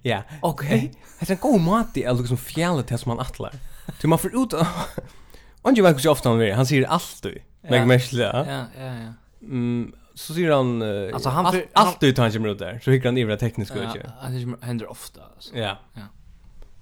Ja, 0.04 0.22
ok. 0.42 0.64
Det 0.68 1.30
er 1.30 1.32
en 1.32 1.40
god 1.40 1.60
mat 1.64 1.96
i 1.96 2.04
å 2.10 2.14
liksom 2.18 2.40
fjæle 2.40 2.84
til 2.84 3.00
som 3.00 3.14
man 3.14 3.24
atler. 3.24 3.56
Så 4.00 4.10
man 4.12 4.20
får 4.20 4.36
ut 4.36 4.56
av... 4.60 4.68
Anji 5.64 5.80
vet 5.80 5.96
hvordan 5.96 6.12
ofte 6.12 6.28
han 6.28 6.42
vil, 6.42 6.52
han 6.52 6.68
sier 6.68 6.84
alltid. 6.92 7.40
Men 7.64 7.88
jeg 7.94 8.08
ja. 8.18 8.32
Ja, 8.44 8.60
ja, 8.76 8.90
ja. 9.00 9.12
Mm, 9.40 9.94
så 10.14 10.36
sier 10.36 10.52
han... 10.52 10.76
Uh, 10.82 11.14
alltså, 11.14 11.32
han 11.32 11.52
för, 11.52 11.64
alltid 11.72 12.16
tar 12.16 12.22
han 12.22 12.32
kommer 12.32 12.48
ut 12.48 12.58
där, 12.58 12.80
så 12.84 12.90
hickar 12.90 13.08
han 13.08 13.18
i 13.18 13.20
ivra 13.20 13.36
tekniska 13.36 13.78
ja, 13.78 13.86
inte. 13.86 14.12
Det 14.28 14.66
händer 14.66 14.90
ofta. 14.90 15.20
Alltså. 15.34 15.56
Ja. 15.56 15.78
ja. 15.94 16.08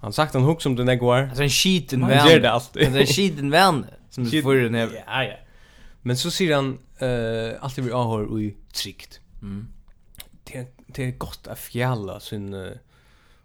Han 0.01 0.13
sagt 0.13 0.35
han 0.35 0.43
hugg 0.43 0.63
som 0.63 0.77
den 0.77 0.89
är 0.89 0.97
går. 0.97 1.17
Alltså 1.17 1.43
en 1.43 1.51
skiten 1.51 2.07
vän. 2.07 2.19
Han 2.19 2.31
gör 2.31 2.41
det 2.41 2.51
alltid. 2.51 2.83
Alltså 2.83 3.01
en 3.01 3.07
skiten 3.07 3.51
vän. 3.51 3.87
som 4.15 4.25
förr 4.27 4.63
den 4.63 4.75
här. 4.75 5.05
Ja 5.07 5.25
ja. 5.25 5.37
Men 6.03 6.17
så 6.17 6.31
säger 6.31 6.55
han 6.55 6.79
eh 6.99 7.65
alltid 7.65 7.85
vi 7.85 7.91
har 7.91 8.23
och 8.23 8.41
trikt. 8.73 9.21
Mm. 9.43 9.69
Det 10.45 10.77
det 10.87 11.05
är 11.05 11.11
gott 11.11 11.47
att 11.47 11.59
fjälla 11.59 12.21
sin 12.21 12.55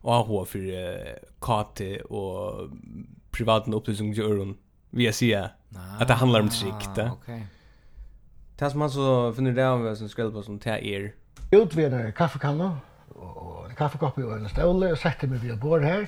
AH 0.01 0.45
för 0.45 0.59
KT 1.39 2.01
och 2.01 2.69
privaten 3.31 3.73
upplysning 3.73 4.13
till 4.13 4.23
öron. 4.23 4.57
Vi 4.89 5.13
ser 5.13 5.49
att 5.99 6.07
det 6.07 6.13
handlar 6.13 6.39
om 6.39 6.49
trickt. 6.49 6.87
Okej. 6.87 7.11
Okay. 7.11 7.41
Det 8.57 8.69
som 8.69 8.79
man 8.79 8.91
så 8.91 9.33
finner 9.33 9.51
det 9.51 9.69
av 9.69 9.95
som 9.95 10.09
skall 10.09 10.31
på 10.31 10.43
som 10.43 10.59
tar 10.59 10.77
er. 10.77 11.13
Utvidare 11.51 12.11
kaffekanna 12.11 12.79
och 13.07 13.69
en 13.69 13.75
kaffekopp 13.75 14.17
och 14.17 14.37
en 14.37 14.49
stol 14.49 14.83
och 14.83 14.97
sätter 14.97 15.27
mig 15.27 15.39
vid 15.39 15.59
bord 15.59 15.81
här. 15.81 16.07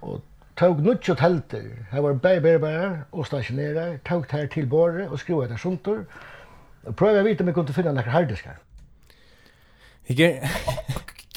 Och 0.00 0.20
tog 0.56 0.82
nutjo 0.82 1.14
telter, 1.14 1.62
her 1.90 2.00
var 2.00 2.12
bærbærbærar 2.12 2.96
og 3.12 3.26
stasjonerar, 3.26 3.96
tog 4.08 4.26
her 4.30 4.46
til 4.46 4.66
båret 4.66 5.08
og 5.08 5.18
skrua 5.18 5.44
etter 5.44 5.56
suntur, 5.56 6.04
og 6.84 6.96
prøyde 6.96 7.22
å 7.22 7.26
vite 7.26 7.44
om 7.44 7.50
jeg 7.50 7.54
kunne 7.54 7.76
finne 7.76 7.94
nekker 7.96 8.14
harddiskar. 8.14 8.60
Ikke... 10.08 10.34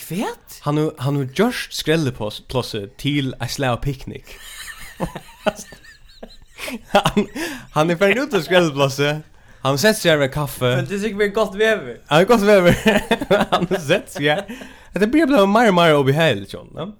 Kvet? 0.06 0.60
Han 0.62 0.78
har 0.78 0.91
han 0.99 1.15
har 1.15 1.30
just 1.39 1.73
skrelle 1.73 2.12
på 2.12 2.30
plåse 2.49 2.88
til 3.01 3.34
a 3.41 3.47
slag 3.47 3.80
piknik. 3.82 4.36
han, 6.93 7.25
han 7.73 7.89
er 7.89 7.97
ferdig 7.97 8.28
ut 8.28 8.36
av 8.38 8.43
skrelle 8.45 9.23
Han 9.65 9.78
sett 9.78 9.97
sig 9.97 10.17
med 10.19 10.32
kaffe. 10.34 10.75
Men 10.75 10.86
det 10.86 10.95
är 10.95 10.99
säkert 10.99 11.34
gott 11.34 11.56
vever. 11.56 11.97
Ja, 12.10 12.23
gott 12.23 12.41
vever. 12.41 12.75
han 13.51 13.67
sett 13.80 14.12
sig. 14.12 14.45
Det 14.93 15.08
blir 15.08 15.25
bara 15.25 15.45
mer 15.45 15.67
och 15.67 15.73
mer 15.73 15.95
obehagligt, 15.95 16.54
John 16.54 16.93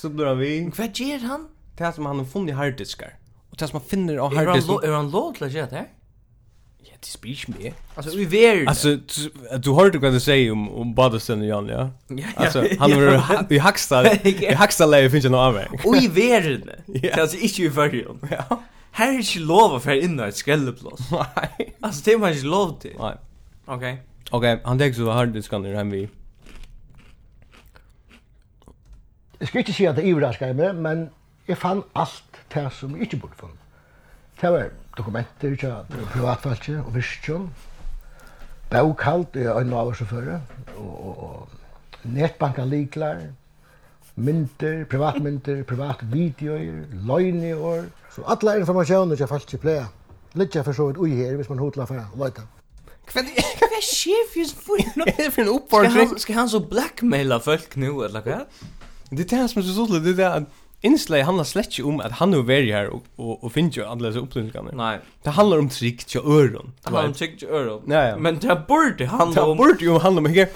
så 0.00 0.08
blir 0.08 0.26
han 0.26 0.38
vi. 0.38 0.70
Vad 0.78 0.98
gör 0.98 1.18
han? 1.18 1.48
Det 1.76 1.84
här 1.84 1.92
som 1.92 2.06
han 2.06 2.18
har 2.18 2.24
funnit 2.24 2.54
harddiskar. 2.54 3.14
Och 3.50 3.56
det 3.58 3.68
som 3.68 3.80
han 3.80 3.88
finner 3.88 4.16
av 4.16 4.36
harddiskar. 4.36 4.84
Är 4.84 4.92
han 4.92 5.10
låg 5.10 5.34
till 5.34 5.44
att 5.44 5.52
göra 5.52 5.66
det 5.66 5.76
här? 5.76 5.88
Ja, 6.78 6.92
det 7.00 7.06
spyrs 7.06 7.48
mig. 7.48 7.74
Alltså, 7.94 8.16
vi 8.16 8.24
vet 8.24 8.68
Alltså, 8.68 8.96
du 9.58 9.72
hörde 9.72 9.98
vad 9.98 10.12
du 10.12 10.20
säger 10.20 10.52
om, 10.52 10.70
om 10.70 10.94
Badesen 10.94 11.42
Jan, 11.42 11.68
ja? 11.68 11.90
ja, 12.08 12.26
Alltså, 12.36 12.64
han 12.78 12.90
var 13.06 13.52
i 13.52 13.58
Hackstad, 13.58 14.26
i 14.26 14.54
Hackstad 14.54 14.86
läge 14.86 15.10
finns 15.10 15.24
en 15.24 15.34
avväg. 15.34 15.68
Och 15.84 15.96
i 15.96 16.08
världen. 16.08 16.70
Alltså, 17.20 17.36
inte 17.36 17.62
i 17.62 17.70
färgen. 17.70 18.18
Ja. 18.30 18.62
Här 18.92 19.08
är 19.08 19.16
inte 19.16 19.38
lov 19.38 19.74
att 19.74 19.82
färga 19.82 20.02
in 20.02 20.20
ett 20.20 20.36
skrälleplås. 20.36 21.00
Nej. 21.10 21.76
Alltså, 21.80 22.02
det 22.04 22.12
är 22.12 22.18
man 22.18 22.32
inte 22.32 22.46
lov 22.46 22.80
till. 22.80 22.96
Nej. 22.98 23.14
Okej. 23.66 24.02
Okej, 24.30 24.60
han 24.64 24.78
tänker 24.78 24.96
så 24.96 25.10
harddiskar 25.10 25.58
nu 25.58 25.74
hemma 25.74 25.90
vid. 25.90 26.08
Jeg 29.40 29.48
skal 29.48 29.58
ikke 29.58 29.72
si 29.72 29.84
at 29.88 29.96
det 29.96 30.04
iverrasker 30.04 30.52
meg, 30.52 30.74
men 30.76 31.06
jeg 31.48 31.56
fann 31.56 31.82
alt 31.96 32.40
det 32.52 32.66
som 32.76 32.92
jeg 32.94 33.06
ikke 33.08 33.22
burde 33.22 33.38
funnet. 33.40 33.56
Det 34.40 34.50
var 34.52 34.66
dokumenter 34.96 35.56
til 35.56 36.04
privatfalske 36.12 36.76
og 36.80 36.94
virkjøn, 36.94 37.46
bøkhalt 38.70 39.36
i 39.36 39.46
øynene 39.48 39.76
av 39.80 39.92
oss 39.92 40.02
og 40.04 40.10
føre, 40.12 40.40
og 40.76 41.48
nettbanka 42.04 42.64
liklar, 42.68 43.22
mynter, 44.20 44.84
privatmynter, 44.84 45.62
privat 45.64 46.04
videoer, 46.12 46.84
løgneår. 46.92 47.84
Så 48.12 48.24
alle 48.28 48.58
informasjoner 48.60 49.16
til 49.16 49.30
falske 49.30 49.60
pleia. 49.60 49.86
Litt 50.38 50.54
jeg 50.54 50.64
forstår 50.64 50.92
et 50.94 51.00
ui 51.00 51.14
her 51.16 51.36
hvis 51.38 51.48
man 51.50 51.62
hodla 51.62 51.86
for 51.88 52.00
å 52.00 52.20
løyta. 52.20 52.44
Hva 53.10 53.24
er 53.24 53.80
sjef? 53.82 54.36
Hva 54.66 55.06
er 55.06 55.16
det 55.16 55.32
for 55.32 55.42
en 55.42 55.54
oppfordring? 55.56 56.12
Skal 56.20 56.38
han 56.42 56.52
så 56.52 56.60
blackmaila 56.60 57.40
folk 57.42 57.76
nu, 57.80 58.04
eller 58.04 58.22
hva? 58.26 58.44
det 59.10 59.32
är 59.32 59.42
det 59.42 59.48
som 59.48 59.62
är 59.62 59.66
så 59.66 59.86
sådant, 59.86 60.16
det 60.16 60.24
är 60.24 60.30
att 60.30 60.48
Inslag 60.82 61.22
handlar 61.22 61.44
slett 61.44 61.78
inte 61.78 61.82
om 61.82 62.00
att 62.00 62.12
han 62.12 62.34
är 62.34 62.42
värd 62.42 62.64
här 62.64 62.88
och, 62.88 63.04
och, 63.16 63.44
och 63.44 63.52
finns 63.52 63.76
ju 63.76 63.84
andra 63.84 64.08
upplevningar. 64.08 64.72
Nej. 64.72 64.98
Det 65.22 65.30
handlar 65.30 65.58
om 65.58 65.68
trygg 65.68 66.06
till 66.06 66.20
öron. 66.20 66.72
Det 66.82 66.88
handlar 66.88 67.06
om 67.06 67.12
trygg 67.14 67.38
till 67.38 67.48
öron. 67.48 67.82
Ja, 67.86 68.08
ja. 68.08 68.16
Men 68.16 68.38
det 68.38 68.64
borde 68.68 69.06
handla 69.06 69.44
om... 69.44 69.56
Det 69.56 69.64
borde 69.64 69.84
ju 69.84 69.98
handla 69.98 70.18
om... 70.18 70.26
Här. 70.26 70.48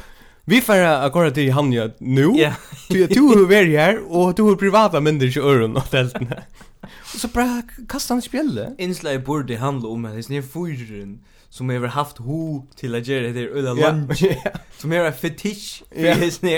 Vi 0.45 0.61
får 0.61 0.75
akkurat 0.75 1.35
till 1.35 1.53
han 1.53 1.73
ju 1.73 1.91
nu. 1.99 2.33
Ja. 2.35 2.53
Du 2.89 3.55
är 3.55 3.63
ju 3.63 3.79
här 3.79 4.01
och 4.09 4.35
du 4.35 4.43
har 4.43 4.57
privata 4.57 5.01
mindre 5.01 5.31
till 5.31 5.43
öron 5.43 5.77
och 5.77 5.91
tälten. 5.91 6.35
Och 6.81 6.89
så 7.21 7.29
bara 7.29 7.63
kasta 7.89 8.15
han 8.15 8.23
spjälle. 8.23 8.75
Inslag 8.79 9.25
borde 9.25 9.57
handla 9.57 9.89
om 9.89 10.05
att 10.05 10.29
det 10.29 10.37
är 10.37 10.43
fyren 10.43 11.21
som 11.49 11.69
har 11.71 11.87
haft 11.87 12.19
ho 12.19 12.67
till 12.77 12.95
att 12.95 13.07
göra 13.07 13.23
det 13.23 13.33
där 13.33 13.57
öda 13.57 13.73
lunch. 13.73 14.25
Som 14.79 14.93
är 14.93 15.05
en 15.05 15.13
fetisch. 15.13 15.83
Ja. 15.97 16.15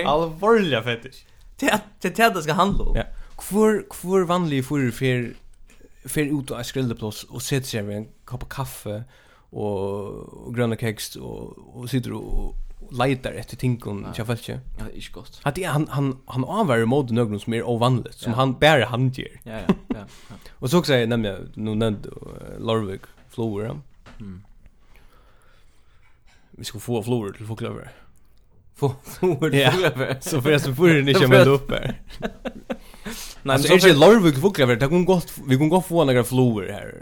Allvarliga 0.06 0.82
fetisch. 0.82 1.24
Det 1.56 1.66
är 1.66 1.80
det 2.00 2.34
det 2.34 2.42
ska 2.42 2.52
handla 2.52 2.84
om. 2.84 2.96
Ja. 2.96 3.04
Hvor 3.50 3.86
hvor 4.02 4.24
vanlig 4.24 4.64
för 4.64 4.90
för 4.90 5.34
för 6.08 6.20
ut 6.20 6.50
och 6.50 6.66
skrilleplats 6.66 7.24
och 7.24 7.42
sätter 7.42 7.66
sig 7.66 7.82
med 7.82 7.96
en 7.96 8.08
kopp 8.24 8.48
kaffe 8.48 9.04
och, 9.50 10.04
och 10.46 10.54
gröna 10.54 10.76
kex 10.76 11.16
och 11.16 11.58
och 11.76 11.90
sitter 11.90 12.12
och 12.12 12.54
leitar 12.90 13.32
efter 13.32 13.56
tinkon 13.56 14.06
jag 14.16 14.24
vet 14.24 14.48
inte. 14.48 14.60
Ja, 14.78 14.84
det 14.84 14.98
är 14.98 15.12
gott. 15.12 15.40
Att 15.42 15.64
han 15.64 15.88
han 15.88 16.18
han 16.26 16.44
avvär 16.44 16.84
mode 16.84 17.14
någon 17.14 17.40
som 17.40 17.54
är 17.54 17.62
ovanligt 17.62 18.14
som 18.14 18.32
ja. 18.32 18.36
han 18.36 18.58
bär 18.58 18.80
han 18.80 19.08
ger. 19.08 19.40
Ja, 19.42 19.52
ja, 19.52 19.74
ja. 19.88 20.06
ja. 20.28 20.34
och 20.50 20.70
så 20.70 20.78
också 20.78 20.92
nämligen 20.92 21.52
nu 21.54 21.74
nämnd 21.74 22.06
Lorvik 22.58 23.02
Flower. 23.28 23.80
Mm. 24.20 24.42
Vi 26.50 26.64
ska 26.64 26.78
få 26.78 27.02
Flower 27.02 27.32
till 27.32 27.46
folklöver. 27.46 27.92
Få 28.76 28.94
får 29.04 29.50
det. 29.50 30.16
Så 30.20 30.42
för 30.42 30.50
jag 30.50 30.60
så 30.60 30.74
får 30.74 30.86
ni 30.86 30.98
inte 30.98 31.12
komma 31.14 31.38
upp 31.38 31.70
här. 31.70 32.00
Nej, 33.42 33.58
så 33.58 33.74
är 33.74 33.80
det 33.80 33.94
Lorvik 33.94 34.38
folk 34.38 34.58
över. 34.58 34.76
Det 34.76 34.88
kan 34.88 35.04
gott. 35.04 35.32
Vi 35.46 35.58
kan 35.58 35.68
gott 35.68 35.86
få 35.86 36.04
några 36.04 36.24
flower 36.24 36.72
här. 36.72 36.94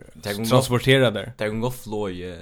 Transportera 0.45 1.11
där. 1.11 1.33
Det 1.39 1.45
kan 1.45 1.61
gott 1.61 1.83
floj 1.83 2.39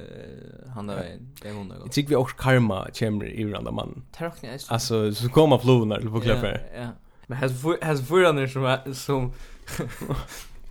han 0.74 0.86
där. 0.86 0.96
vägen. 0.96 1.34
Det 1.42 1.48
är 1.48 1.52
hon 1.52 1.60
hundra. 1.60 1.76
Jag 1.84 1.92
tycker 1.92 2.08
vi 2.08 2.16
också 2.16 2.36
karma 2.36 2.88
kommer 2.98 3.40
i 3.40 3.44
varandra 3.44 3.72
man. 3.72 4.02
Alltså 4.68 5.14
så 5.14 5.28
kommer 5.28 5.58
flowerna 5.58 6.10
på 6.10 6.20
klappa. 6.20 6.50
Ja. 6.50 6.58
ja. 6.76 6.88
Men 7.26 7.38
has 7.38 7.52
has 7.82 8.08
förarna 8.08 8.48
som 8.48 8.64
är 8.64 8.92
som 8.92 9.32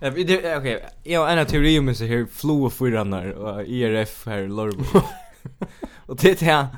Okej, 0.58 0.84
jag 1.02 1.20
har 1.20 1.36
en 1.36 1.46
teori 1.46 1.78
om 1.78 1.94
så 1.94 2.04
här 2.04 2.26
flow 2.32 2.64
och 2.64 2.72
förarna 2.72 3.22
och 3.22 3.62
IRF 3.62 4.26
här 4.26 4.48
Lorvik. 4.48 4.86
Och 6.06 6.16
det 6.16 6.42
är 6.42 6.46
det 6.46 6.68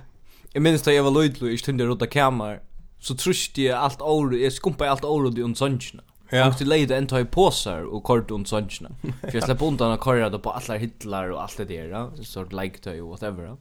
Jag 0.54 0.62
minns 0.62 0.82
da 0.82 0.92
jag 0.92 1.02
var 1.02 1.10
löjdlo, 1.10 1.48
jag 1.48 1.58
stundade 1.58 1.90
rådda 1.90 2.06
kamer, 2.06 2.60
så 2.98 3.14
trusti 3.14 3.66
jag 3.66 3.78
allt 3.78 4.00
året, 4.00 4.40
jag 4.40 4.52
skumpade 4.52 4.90
allt 4.90 5.04
året 5.04 5.38
und 5.38 5.58
sångerna. 5.58 6.02
Ja. 6.30 6.48
Och 6.48 6.54
det 6.58 6.64
lejde 6.64 6.96
en 6.96 7.06
tag 7.06 7.20
i 7.20 7.24
påsar 7.24 7.82
och 7.82 8.02
kort 8.04 8.30
und 8.30 8.48
sångerna. 8.48 8.90
För 9.20 9.34
jag 9.34 9.42
släppte 9.44 9.64
undan 9.64 9.92
och 9.92 10.00
korrade 10.00 10.38
på 10.38 10.50
alla 10.50 10.76
hitlar 10.76 11.28
och 11.28 11.42
allt 11.42 11.56
det 11.56 11.64
där, 11.64 12.22
sort 12.22 12.52
like 12.52 13.00
och 13.00 13.08
whatever. 13.08 13.44
ja. 13.44 13.56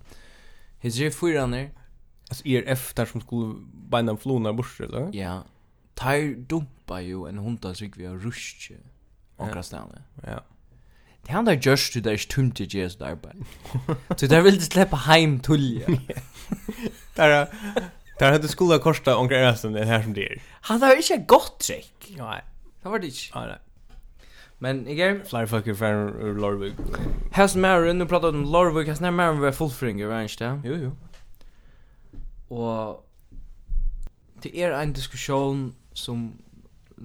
jag 0.81 1.13
fyra 1.13 1.45
ner. 1.45 1.71
Alltså 2.29 2.47
er 2.47 2.63
efter 2.67 3.05
som 3.05 3.21
skulle 3.21 3.55
beina 3.89 4.11
en 4.11 4.17
flona 4.17 4.53
bort, 4.53 4.79
eller? 4.79 5.09
Ja. 5.13 5.43
Tar 5.93 6.35
dumpa 6.35 7.01
ju 7.01 7.27
en 7.27 7.37
hundans 7.37 7.81
rygg 7.81 7.97
via 7.97 8.13
rusche. 8.13 8.73
Och 9.37 9.49
ja. 9.55 9.63
stannar. 9.63 10.01
Ja. 10.27 10.43
Det 11.25 11.31
handlar 11.31 11.53
just 11.53 11.93
det 11.93 12.01
där 12.01 12.17
stumte 12.17 12.63
jes 12.63 12.97
där 12.97 13.15
bara. 13.15 13.33
Så 14.17 14.27
där 14.27 14.41
vill 14.41 14.55
det 14.55 14.61
släppa 14.61 14.95
hem 14.95 15.39
tulja. 15.39 15.87
Där 17.15 17.47
där 18.19 18.31
hade 18.31 18.47
skulle 18.47 18.79
kosta 18.79 19.17
onkel 19.17 19.37
Erasmus 19.37 19.73
den 19.73 19.87
här 19.87 20.03
som 20.03 20.13
det 20.13 20.25
är. 20.25 20.41
Han 20.61 20.81
har 20.81 20.95
inte 20.95 21.17
gott 21.27 21.59
trick. 21.59 22.15
Nej. 22.17 22.43
Det 22.81 22.89
var 22.89 22.99
det 22.99 23.07
inte. 23.07 23.19
Nej. 23.35 23.57
Men 24.57 24.87
igår 24.87 25.25
flyr 25.25 25.45
fucker 25.45 25.73
från 25.73 26.37
Lorvik. 26.41 26.73
Has 27.31 27.55
Maren 27.55 27.97
nu 27.97 28.05
pratar 28.05 28.29
om 28.29 28.43
Lorvik, 28.43 28.87
has 28.87 28.99
när 28.99 29.11
Maren 29.11 29.39
var 29.39 29.51
fullfringer, 29.51 30.07
var 30.07 30.21
inte? 30.21 30.61
Jo 30.63 30.75
jo. 30.75 30.91
Och 32.57 33.09
det 34.41 34.57
är 34.63 34.71
en 34.71 34.93
diskussion 34.93 35.75
som 35.93 36.37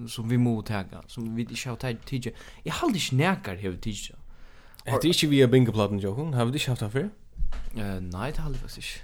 som 0.07 0.29
vi 0.29 0.37
må 0.37 0.61
tagga, 0.61 1.03
som 1.07 1.35
vi 1.35 1.41
inte 1.41 1.69
har 1.69 1.75
tagit 1.75 2.05
tidigare. 2.05 2.37
Jag 2.63 2.73
har 2.73 2.87
aldrig 2.87 3.01
snäkar 3.01 3.55
här 3.55 3.77
tidigare. 3.81 4.19
Det 4.83 4.91
är 4.91 5.05
inte 5.05 5.27
via 5.27 5.47
bingoplatten, 5.47 5.99
Johan. 5.99 6.33
Har 6.33 6.45
vi 6.45 6.51
inte 6.53 6.69
haft 6.69 6.81
det 6.81 6.89
för? 6.89 6.99
Uh, 6.99 8.01
nej, 8.01 8.31
det 8.35 8.41
har 8.41 8.49
vi 8.49 8.57
faktiskt. 8.57 9.03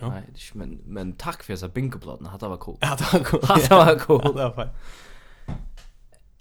Ja. 0.00 0.08
Nej, 0.08 0.22
men 0.54 0.80
men 0.84 1.16
for 1.16 1.32
för 1.42 1.56
så 1.56 1.68
bingoplatten. 1.68 2.28
det 2.40 2.48
var 2.48 2.56
cool. 2.56 2.76
Det 2.80 2.88
var 3.12 3.24
cool. 3.24 3.40
Det 3.68 3.70
var 3.70 3.98
cool. 3.98 4.34
Ja, 4.36 4.52
fan. 4.56 4.68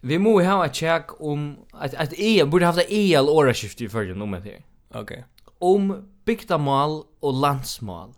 Vi 0.01 0.17
må 0.17 0.39
ha 0.41 0.63
et 0.65 0.75
check 0.75 1.21
om 1.21 1.57
at, 1.73 1.93
at 1.93 2.13
EL 2.17 2.49
burde 2.49 2.65
haft 2.65 2.89
EL 2.89 3.29
åraskift 3.29 3.81
i 3.81 3.89
förra 3.89 4.15
nummer 4.15 4.41
här. 4.41 4.63
Okej. 4.89 5.01
Okay. 5.01 5.23
Om 5.59 6.07
bygdamål 6.25 7.03
og 7.21 7.33
landsmål. 7.33 8.13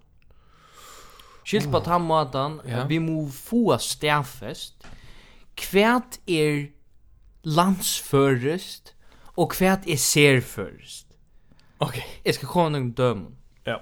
Skilt 1.46 1.72
på 1.72 1.80
den 1.80 2.02
måten, 2.02 2.62
ja. 2.68 2.86
vi 2.88 3.00
må 3.00 3.28
få 3.30 3.78
stærfest. 3.78 4.88
Kvært 5.60 6.20
er 6.28 6.70
landsførest 7.44 8.94
og 9.36 9.52
kvært 9.52 9.88
er 9.88 10.00
serførest. 10.00 11.08
Okej, 11.80 12.00
okay. 12.00 12.10
jeg 12.26 12.34
skal 12.34 12.48
komme 12.48 12.78
noen 12.78 12.92
dømen. 12.96 13.36
Ja. 13.68 13.82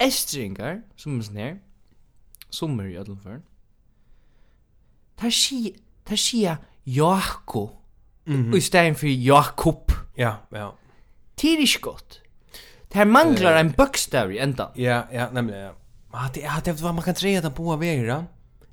Estringar, 0.00 0.82
som 0.96 1.18
er 1.18 1.26
sånn 1.26 1.40
her, 1.40 1.56
som 2.50 2.80
er 2.80 2.90
i 2.90 2.96
Ødlenføren, 3.00 3.42
der 5.20 5.32
sier, 5.32 5.76
der 6.08 6.16
sier 6.20 6.56
Jako, 6.86 7.70
mm 8.26 8.50
-hmm. 8.50 8.56
i 8.56 8.60
stedet 8.60 8.96
for 8.96 9.06
Jakob. 9.06 9.92
Ja, 10.18 10.34
ja. 10.52 10.70
Det 11.42 11.52
er 11.52 11.58
ikke 11.58 11.80
godt. 11.80 12.22
Det 12.88 12.94
her 12.94 13.04
manglar 13.04 13.60
en 13.60 13.72
bøkstav 13.72 14.30
i 14.30 14.38
enda. 14.38 14.66
Ja, 14.76 15.02
ja, 15.12 15.26
nemlig, 15.32 15.54
ja. 15.54 15.70
Ah, 16.12 16.30
det 16.34 16.44
er 16.44 16.60
det 16.64 16.82
man 16.82 17.02
kan 17.02 17.14
treja 17.14 17.40
den 17.40 17.52
på 17.52 17.72
av 17.72 17.80
veier, 17.80 18.24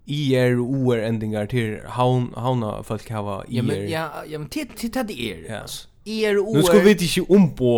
IR 0.07 0.59
og 0.59 0.69
OR 0.69 0.99
endingar 1.07 1.45
til 1.45 1.77
haun 1.95 2.33
hauna 2.37 2.81
folk 2.83 3.07
hava 3.09 3.41
IR. 3.47 3.55
Ja, 3.55 3.61
men 3.61 3.89
ja, 3.89 4.07
ja, 4.29 4.37
men 4.37 4.49
til 4.49 4.67
til 4.75 4.91
det 4.93 5.15
er. 5.15 5.43
Ja. 5.49 5.61
IR 6.05 6.39
og 6.39 6.47
OR. 6.47 6.55
Nu 6.57 6.63
ska 6.63 6.79
vi 6.83 6.91
inte 6.91 7.33
om 7.33 7.55
på 7.55 7.71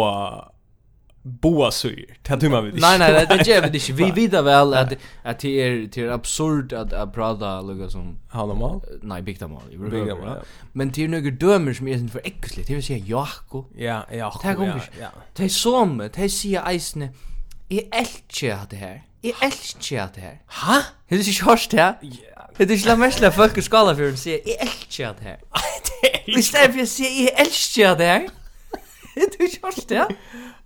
boa 1.25 1.71
syr. 1.71 2.17
Det 2.21 2.37
tror 2.37 2.49
man 2.49 2.65
vet. 2.65 2.81
Nej 2.81 2.99
nej, 2.99 3.25
det 3.29 3.47
ger 3.47 3.61
vi 3.61 3.77
inte. 3.77 3.93
Vi 3.93 4.11
vidar 4.11 4.41
väl 4.41 4.73
att 4.73 4.93
att 5.23 5.39
det 5.39 5.61
är 5.61 5.89
det 5.93 5.97
är 5.97 6.07
absurd 6.07 6.73
att 6.73 6.93
att 6.93 7.13
prata 7.13 7.61
lugga 7.61 7.89
som 7.89 8.19
Halamal. 8.29 8.81
Nej, 9.01 9.21
bigta 9.21 9.47
big 9.47 9.57
time. 9.69 9.89
Big 9.89 10.05
time. 10.05 10.35
Men 10.73 10.91
det 10.91 11.03
är 11.03 11.07
några 11.07 11.29
dömer 11.29 11.73
som 11.73 11.87
är 11.87 12.07
för 12.07 12.21
äckligt. 12.23 12.67
Det 12.67 12.73
vill 12.73 12.83
säga 12.83 13.05
Jakob. 13.05 13.65
Ja, 13.77 14.05
ja. 14.11 14.39
Det 14.43 14.53
kommer. 14.53 14.89
Det 15.33 15.43
är 15.43 15.49
som 15.49 15.97
det 15.97 16.17
är 16.17 16.27
sia 16.27 16.73
isne. 16.73 17.09
Är 17.69 17.81
älskar 17.91 18.55
att 18.55 18.69
det 18.69 18.75
här. 18.75 19.03
Är 19.21 19.33
älskar 19.41 20.03
att 20.03 20.13
det 20.13 20.21
här. 20.21 20.41
Ha? 20.47 20.81
Det 21.07 21.15
är 21.15 21.19
ju 21.19 21.33
schysst 21.33 21.73
här. 21.73 21.95
Det 22.57 22.63
är 22.63 22.75
ju 22.75 22.87
la 22.87 22.95
mestla 22.95 23.31
folk 23.31 23.57
i 23.57 23.61
skolan 23.61 23.95
för 23.95 24.09
att 24.09 24.19
säga 24.19 24.37
är 24.45 24.61
älskar 24.61 25.09
att 25.09 25.17
det 25.17 25.23
här. 25.23 25.39
Det 26.25 26.31
är 26.31 26.37
ju 26.37 26.43
för 26.73 26.81
att 26.81 26.89
säga 26.89 27.31
är 27.31 27.41
älskar 27.41 27.91
att 27.91 27.97
det 27.97 28.05
här. 28.05 28.29
Det 29.15 29.39
är 29.39 29.41
ju 29.41 29.49
schysst 29.49 29.89
här. 29.89 30.15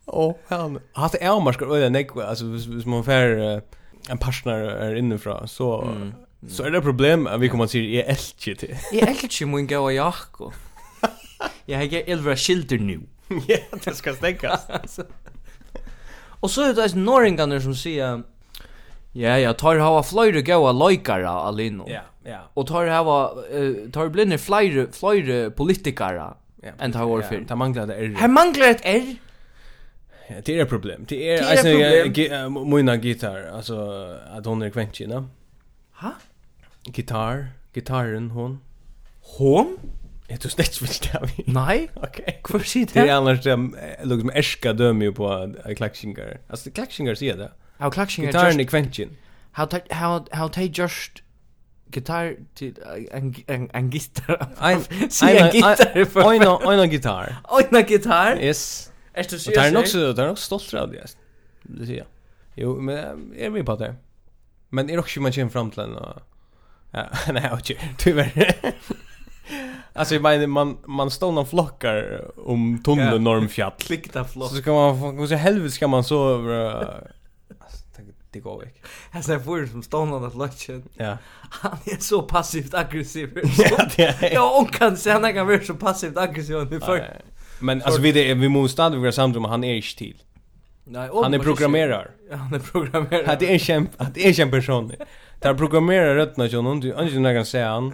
Och 0.10 0.40
han 0.48 0.80
hade 0.94 1.18
ärmarskar 1.18 1.66
och 1.66 1.78
den 1.78 1.96
ekva 1.96 2.26
alltså 2.26 2.46
hvis 2.46 2.86
man 2.86 3.04
får 3.04 3.62
en 4.10 4.18
partner 4.18 4.60
är 4.60 4.96
inifrån 4.96 5.48
så 5.48 5.82
mm. 5.82 6.14
så 6.50 6.64
är 6.64 6.72
det 6.72 6.82
problem 6.82 7.28
att 7.28 7.40
vi 7.40 7.50
kommer 7.50 7.64
att 7.64 7.72
säga 7.72 8.06
är 8.06 8.10
elke 8.10 8.56
till. 8.56 8.78
Är 9.02 9.08
elke 9.08 9.46
mun 9.46 9.68
gå 9.68 9.80
och 9.80 9.94
jacko. 9.94 10.52
Jag 11.66 11.78
har 11.78 11.84
inte 11.84 12.02
Elvra 12.02 12.36
skilter 12.36 12.78
nu. 12.78 13.00
Ja, 13.48 13.58
det 13.84 13.96
ska 13.96 14.14
stäckas. 14.14 15.00
Och 16.40 16.52
så 16.52 16.62
är 16.62 16.74
det 16.74 16.96
norringarna 16.96 17.62
som 17.62 17.76
säger 17.76 18.24
Ja, 19.12 19.38
ja, 19.38 19.54
tar 19.58 19.80
hava 19.82 20.04
fløyre 20.06 20.44
góa 20.46 20.72
loikara 20.72 21.32
alino. 21.50 21.88
Ja, 21.90 22.04
ja. 22.26 22.44
Og 22.54 22.68
tar 22.70 22.90
hava 22.94 23.18
uh, 23.50 23.88
tar 23.94 24.12
blinne 24.14 24.38
fløyre 24.38 24.86
fløyre 24.94 25.50
politikara. 25.50 26.36
Ja. 26.62 26.76
Enn 26.78 26.94
tar 26.94 27.08
var 27.10 27.26
fyrir. 27.26 27.42
Ja, 27.48 27.50
det 27.50 27.58
manglar 27.58 27.90
det 27.90 27.98
R. 27.98 28.14
Her 28.20 28.32
manglar 28.34 28.76
et 28.76 28.86
R 28.86 29.10
det 30.46 30.50
är 30.50 30.64
ett 30.64 30.70
problem. 30.70 31.06
Det 31.08 31.30
är 31.30 31.52
alltså 31.52 32.66
mina 32.66 32.96
gitarr 32.96 33.52
alltså 33.54 33.76
att 34.32 34.46
hon 34.46 34.62
är 34.62 34.70
kventje. 34.70 35.24
Ha? 36.02 36.14
Gitarr, 36.84 37.48
gitarren 37.74 38.32
hon. 38.32 38.60
Hon? 39.38 39.78
Är 40.28 40.38
du 40.42 40.50
snäckt 40.50 40.82
vill 40.82 40.90
det? 41.12 41.30
Nej. 41.46 41.90
Okej. 41.94 42.40
Kvar 42.44 42.60
shit. 42.60 42.94
Det 42.94 43.00
är 43.00 43.14
annars 43.14 43.44
det 43.44 43.56
lukar 44.04 44.20
som 44.20 44.30
ärska 44.34 44.74
dömer 44.74 45.06
ju 45.06 45.12
på 45.12 45.54
klackshingar. 45.76 46.40
Alltså 46.50 46.72
klackshingar 46.72 47.16
säger 47.16 47.38
det. 47.38 47.52
How 47.78 47.92
klaxingar 47.92 48.32
gitarren 48.32 48.60
är 48.60 48.64
kventje. 48.64 49.08
How 49.52 49.68
how 49.90 50.26
how 50.32 50.50
they 50.50 50.72
just 50.74 51.12
gitar 51.92 52.36
till 52.54 52.76
en 53.12 53.36
en 53.48 53.70
en 53.74 53.90
gitarr. 53.90 54.48
Ein 54.60 54.82
ein 55.22 55.52
gitarr. 55.52 56.68
Ein 56.70 56.80
ein 56.80 56.90
gitarr. 56.90 57.36
Ojna 57.50 57.82
gitarr. 57.82 58.38
Yes. 58.42 58.89
Är 59.14 59.24
det 59.30 59.40
så? 59.40 59.52
Det 59.52 59.58
är 59.58 59.72
nog 59.72 59.88
så 59.88 60.14
det 60.14 60.22
är 60.24 60.28
nog 60.28 60.38
stolt 60.38 60.74
av 60.74 60.92
det. 60.92 61.16
Det 61.64 61.86
ser 61.86 61.98
jag. 61.98 62.08
Jo, 62.56 62.82
men 62.82 63.34
är 63.38 63.50
vi 63.50 63.64
på 63.64 63.76
det. 63.76 63.96
Men 64.70 64.90
är 64.90 65.00
också 65.00 65.22
man 65.22 65.32
känner 65.32 65.50
fram 65.50 65.72
till 65.72 65.80
en 65.80 65.98
Ja, 66.92 67.06
nej, 67.34 67.50
okej. 67.54 67.96
Tyvärr. 67.98 68.56
Alltså 69.94 70.16
jag 70.16 70.24
menar 70.24 70.48
man 70.48 70.78
man 70.86 71.12
står 71.12 71.32
någon 71.32 71.48
flockar 71.48 72.26
om 72.38 72.84
tunneln 72.84 73.24
norm 73.24 73.50
fjäll. 73.50 73.72
Klicka 73.78 74.24
flock. 74.24 74.50
Så 74.50 74.56
ska 74.56 74.74
man 74.74 75.16
gå 75.16 75.28
så 75.28 75.36
helvete 75.36 75.72
ska 75.72 75.88
man 75.88 76.04
så 76.04 76.38
det 78.34 78.44
går 78.44 78.64
ikke. 78.64 78.82
Jeg 79.14 79.24
ser 79.24 79.40
for 79.40 79.66
som 79.72 79.84
stående 79.84 80.20
at 80.28 80.36
løtjen. 80.38 80.84
Ja. 81.00 81.16
Han 81.64 81.80
er 81.92 81.98
så 82.00 82.22
passivt 82.30 82.74
aggressiv. 82.74 83.30
Ja, 83.60 83.86
det 83.96 84.06
er. 84.08 84.34
Ja, 84.34 84.44
og 84.60 84.70
kan 84.74 84.98
se 84.98 85.12
han 85.12 85.34
kan 85.34 85.48
være 85.48 85.66
så 85.66 85.74
passivt 85.74 86.18
aggressiv 86.18 86.60
han 86.60 86.74
er 86.74 86.86
før. 86.86 87.00
Men 87.60 87.82
alltså 87.82 88.02
vi 88.02 88.34
vi 88.34 88.50
måste 88.50 88.74
stadigt 88.74 89.00
vara 89.00 89.12
samtidigt 89.12 89.50
han 89.50 89.64
är 89.64 89.76
inte 89.76 89.96
till. 89.96 90.22
Nej, 90.84 91.10
han 91.24 91.34
är 91.34 91.40
programmerare. 91.40 92.08
Ja, 92.30 92.36
han 92.36 92.54
är 92.54 92.60
programmerare. 92.60 93.32
Att 93.32 93.40
det 93.40 93.48
är 93.50 93.54
en 93.54 93.60
kämp, 93.60 93.90
att 93.98 94.14
det 94.14 94.28
är 94.28 94.40
en 94.40 94.52
person. 94.52 94.92
Där 95.40 95.54
programmerar 95.54 96.16
rötterna 96.16 96.48
ju 96.48 96.62
någon 96.62 96.80
du 96.80 96.88
inte 96.88 97.20
när 97.20 97.36
kan 97.36 97.46
se 97.46 97.62
han. 97.62 97.94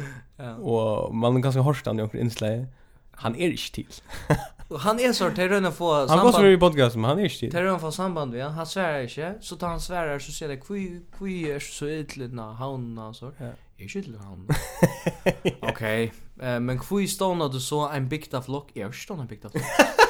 Och 0.62 1.16
man 1.16 1.42
kan 1.42 1.54
se 1.54 1.60
horstan 1.60 2.00
i 2.00 2.04
och 2.04 2.16
inslag. 2.16 2.66
Han 3.12 3.36
är 3.36 3.48
inte 3.50 3.72
till. 3.72 3.88
han 4.80 5.00
är 5.00 5.14
så 5.14 5.30
till 5.30 5.50
röna 5.50 5.72
få 5.72 6.08
samband. 6.08 6.34
Han 6.34 6.44
går 6.44 6.52
i 6.52 6.58
podcasten, 6.58 7.02
men 7.02 7.10
han 7.10 7.20
är 7.20 7.24
inte 7.24 7.40
till. 7.40 7.52
Till 7.52 7.60
röna 7.60 7.80
få 7.80 7.92
samband 7.92 8.34
vi. 8.34 8.42
Han 8.42 8.66
svär 8.66 9.02
inte, 9.02 9.34
så 9.42 9.56
tar 9.56 9.68
han 9.68 9.82
svärar 9.82 10.20
så 10.20 10.32
ser 10.32 10.48
det 10.48 10.58
kvi 10.58 11.02
kvi 11.18 11.60
så 11.60 11.88
ytligt 11.90 12.34
när 12.34 12.52
han 12.54 13.14
så. 13.14 13.32
Jeg 13.80 13.90
skylder 13.90 14.20
han. 14.24 14.48
ok, 15.70 15.82
uh, 16.44 16.60
men 16.64 16.80
hvor 16.80 17.08
stående 17.08 17.50
du 17.52 17.60
så 17.60 17.90
en 17.92 18.10
bygda 18.10 18.40
flokk? 18.46 18.72
Jeg 18.76 18.86
har 18.86 18.94
ikke 18.94 19.04
stående 19.04 19.28
en 19.28 19.34
bygda 19.34 19.50
flokk. 19.50 19.66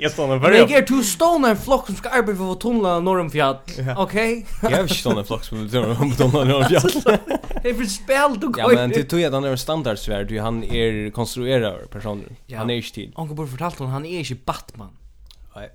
Jag 0.00 0.12
står 0.12 0.32
en 0.32 0.40
varje. 0.40 0.58
Jag 0.58 0.70
är 0.70 0.86
två 0.86 1.02
stone 1.02 1.50
en 1.50 1.56
flock 1.56 1.86
som 1.86 1.96
ska 1.96 2.08
arbeta 2.08 2.38
för 2.38 2.54
tunnlar 2.54 3.00
norr 3.00 3.20
om 3.20 3.30
fjäll. 3.30 3.56
Okej. 3.96 4.46
Jag 4.62 4.70
har 4.70 4.82
inte 4.82 4.94
stone 4.94 5.20
en 5.20 5.26
flock 5.26 5.44
som 5.44 5.68
tunnlar 5.68 6.02
om 6.02 6.12
tunnlar 6.12 6.44
norr 6.44 6.62
om 6.62 6.64
fjäll. 6.64 7.18
Det 7.62 7.70
är 7.70 7.74
för 7.74 7.84
spel 7.84 8.40
du 8.40 8.48
går. 8.48 8.60
Ja 8.60 8.68
men 8.74 8.90
det 8.90 9.04
tog 9.04 9.20
jag 9.20 9.32
den 9.32 9.44
är 9.44 9.56
standard 9.56 9.98
svär 9.98 10.24
du 10.24 10.40
han 10.40 10.64
är 10.64 11.10
konstruerar 11.10 11.86
personer. 11.90 12.26
Han 12.56 12.70
är 12.70 12.74
inte 12.74 12.92
tid. 12.92 13.12
Onkel 13.16 13.36
borde 13.36 13.50
fortalt 13.50 13.78
hon 13.78 13.88
han 13.88 14.06
är 14.06 14.18
inte 14.18 14.34
Batman. 14.44 14.96
Nej. 15.56 15.70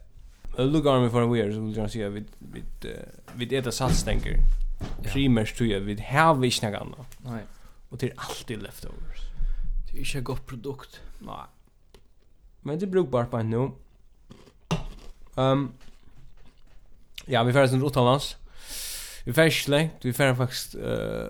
Look 0.57 0.85
army 0.85 1.09
for 1.09 1.21
a 1.21 1.33
weird 1.33 1.53
så 1.53 1.59
vill 1.59 1.77
jag 1.77 1.91
säga 1.91 2.09
vid 2.09 2.25
vid 2.39 2.93
vid 3.33 3.63
det 3.63 3.71
satsstänker 3.71 4.37
primärt 5.03 5.57
tror 5.57 5.69
jag 5.69 5.79
vid 5.79 5.99
här 5.99 6.33
vi 6.33 6.51
snackar 6.51 6.79
annat. 6.79 7.17
Nej. 7.17 7.43
Och 7.89 7.97
det 7.97 8.11
är 8.11 8.13
alltid 8.17 8.61
leftovers. 8.61 9.19
Det 9.91 9.97
är 9.97 10.01
inte 10.05 10.21
gott 10.21 10.45
produkt. 10.45 11.01
Nej. 11.19 11.45
Men 12.61 12.79
det 12.79 12.87
brukar 12.87 13.11
bara 13.11 13.25
på 13.25 13.43
nu. 13.43 13.71
Ehm 15.35 15.51
um, 15.51 15.73
Ja, 17.27 17.43
vi 17.43 17.53
färdas 17.53 17.71
en 17.71 17.85
utomlands. 17.85 18.37
Vi 19.25 19.33
färdas 19.33 19.67
längt. 19.67 19.93
vi 20.01 20.13
färdas 20.13 20.37
faktiskt 20.37 20.75
eh 20.75 21.27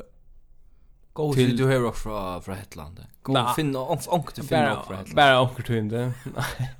Gå 1.14 1.34
till 1.34 1.58
du 1.58 1.66
hör 1.66 1.86
också 1.86 2.02
från 2.02 2.42
från 2.42 2.56
Hetland. 2.56 3.06
Gå 3.22 3.54
finna 3.56 3.80
onks 3.80 4.08
onk 4.08 4.34
till 4.34 4.44
finna 4.44 4.78
också 4.78 4.88
från 4.88 4.98
Hetland. 4.98 5.16
Bara 5.16 5.42
onk 5.42 5.66
till 5.66 5.76
inte. 5.76 6.14
Nej. 6.36 6.76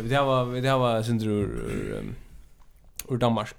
Vi 0.00 0.08
det 0.08 0.22
var 0.22 0.44
vi 0.44 0.60
det 0.60 0.76
var 0.76 1.02
synd 1.02 1.22
ur 1.22 2.04
ur 3.08 3.16
Danmark. 3.16 3.54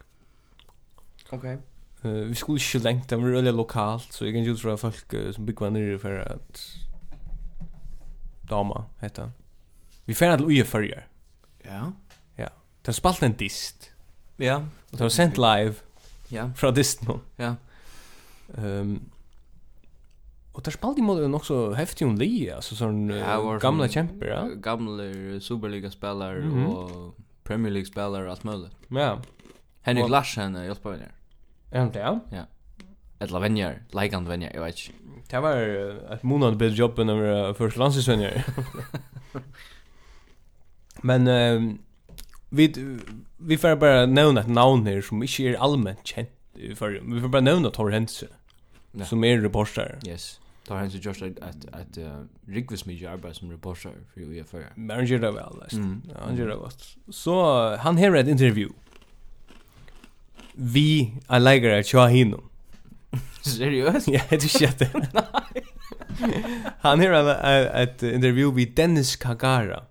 Okej. 1.30 1.58
Uh, 2.06 2.30
vi 2.30 2.36
skulle 2.36 2.62
ikke 2.62 2.84
lengt, 2.84 3.10
det 3.10 3.18
var 3.18 3.30
veldig 3.40 3.54
lokalt, 3.54 4.14
så 4.14 4.26
jeg 4.26 4.34
kan 4.34 4.42
ikke 4.42 4.54
utfra 4.54 4.76
folk 4.76 5.14
uh, 5.14 5.32
som 5.34 5.46
bygger 5.46 5.70
nere 5.70 6.00
for 6.00 6.22
at 6.22 6.64
dama, 8.50 8.86
heter 9.02 9.28
han. 9.28 9.34
Vi 10.06 10.14
færre 10.14 10.38
til 10.38 10.46
uje 10.46 10.66
førjer. 10.66 11.04
Ja. 11.66 11.84
Ja. 12.38 12.52
Det 12.82 12.94
har 12.94 12.94
spalt 12.94 13.24
en 13.24 13.34
dist. 13.34 13.92
Ja. 14.40 14.56
Og 14.92 14.92
det 14.92 15.02
har 15.02 15.10
sendt 15.10 15.38
live. 15.38 15.76
Ja. 16.32 16.50
Fra 16.56 16.72
dist 16.72 17.04
nå. 17.08 17.20
Ja. 17.40 17.56
Um, 18.56 19.02
og 20.54 20.64
det 20.66 20.72
har 20.72 20.78
spalt 20.78 20.98
i 20.98 21.04
måte 21.06 21.28
nok 21.30 21.46
så 21.46 21.58
heftig 21.78 22.08
om 22.08 22.16
li, 22.18 22.48
altså 22.50 22.74
sånn 22.80 23.12
ja, 23.14 23.36
gamla 23.62 23.86
kjemper, 23.94 24.26
ja. 24.32 24.40
Gamla 24.64 25.06
Superliga-spelare 25.44 26.42
mm 26.42 26.54
-hmm. 26.54 26.72
og 26.72 27.14
Premier 27.44 27.72
League-spelare 27.72 28.26
og 28.26 28.32
alt 28.32 28.46
mulig. 28.46 28.70
Ja. 28.92 29.20
Henrik 29.82 30.10
Larsen 30.10 30.56
hjelper 30.56 30.92
henne. 30.92 31.12
Er 31.72 31.80
han 31.80 31.92
det? 31.94 32.06
Ja. 32.32 32.46
Eller 33.20 33.40
venjar, 33.40 33.82
leikand 33.94 34.28
venjar, 34.28 34.52
jeg 34.54 34.62
vet 34.62 34.82
ikke. 34.84 34.94
Det 35.32 35.42
var 35.44 35.58
et 36.14 36.24
månad 36.24 36.56
bedre 36.60 36.78
jobb 36.78 37.00
enn 37.04 37.12
å 37.12 37.18
være 37.20 37.54
først 37.58 37.80
landsinsvenjar. 37.82 38.46
Men 41.08 41.28
uh, 41.28 41.66
vi, 42.50 42.70
vi 43.38 43.58
får 43.60 43.76
bara 43.82 44.06
nevne 44.08 44.46
et 44.46 44.52
navn 44.52 44.88
her 44.88 45.02
som 45.04 45.24
ikke 45.24 45.52
er 45.52 45.62
allmänt 45.62 46.06
kjent. 46.08 46.32
Vi 46.58 46.74
får 46.78 47.30
bara 47.30 47.44
nevne 47.44 47.70
Tor 47.74 47.92
Hense, 47.94 48.30
ja. 48.94 49.06
som 49.06 49.26
er 49.28 49.42
reporter. 49.44 49.98
Yes. 50.08 50.38
Tar 50.68 50.78
han 50.78 50.92
så 50.92 50.98
just 50.98 51.22
att 51.22 51.40
att 51.40 51.66
att 51.72 51.98
uh, 51.98 52.24
Rigvis 52.48 52.86
mig 52.86 52.96
jobbar 52.96 53.34
som 53.34 53.52
reporter 53.52 53.92
för 54.14 54.22
UFR. 54.22 54.74
Men 54.76 54.96
han 54.96 55.06
gör 55.06 55.20
det 55.20 55.32
väl. 55.32 55.54
Mm. 55.72 56.02
Han 56.20 56.38
gör 56.38 56.48
det 56.48 56.56
gott. 56.56 56.98
Så 57.10 57.76
han 57.76 57.98
har 57.98 58.16
ett 58.16 58.28
intervju 58.28 58.70
vi 60.58 61.14
en 61.28 61.44
lägger 61.44 61.80
att 61.80 61.94
jag 61.94 62.10
hinner. 62.10 62.40
Seriöst? 63.42 64.08
Ja, 64.08 64.22
det 64.30 64.36
är 64.36 64.40
shit. 64.40 64.82
Han 66.80 67.00
har 67.00 67.76
ett 67.82 68.04
intervju 68.04 68.52
med 68.52 68.72
Dennis 68.76 69.16
Kagara. 69.16 69.84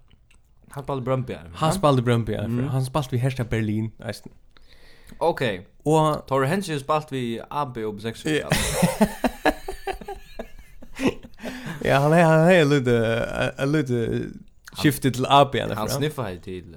Han 0.68 0.85
spelade 0.85 1.02
Brøndby. 1.02 1.37
Han 1.55 1.72
spelade 1.72 2.02
Brøndby. 2.02 2.35
Mm. 2.35 2.68
Han 2.68 2.85
spelade 2.85 3.09
vi 3.11 3.18
Hersta 3.18 3.44
Berlin. 3.44 3.90
Eisen. 4.07 4.33
Okej. 5.18 5.59
Okay. 5.59 5.66
Och 5.83 6.26
tar 6.26 6.40
du 6.40 6.46
hänsyn 6.46 6.81
spalt 6.81 7.12
vi 7.12 7.40
AB 7.50 7.76
och 7.76 8.00
sex. 8.00 8.24
Ja. 8.24 8.33
ja, 11.83 11.98
han 11.98 12.12
är 12.12 12.24
han 12.24 12.48
är 12.50 12.64
lite 12.64 13.66
lite 13.66 14.22
skiftet 14.72 15.14
till 15.14 15.26
AB 15.26 15.55
i 15.55 15.61
alla 15.61 15.74
fall. 15.74 15.88
Han 15.88 15.98
sniffar 15.98 16.37
till 16.37 16.76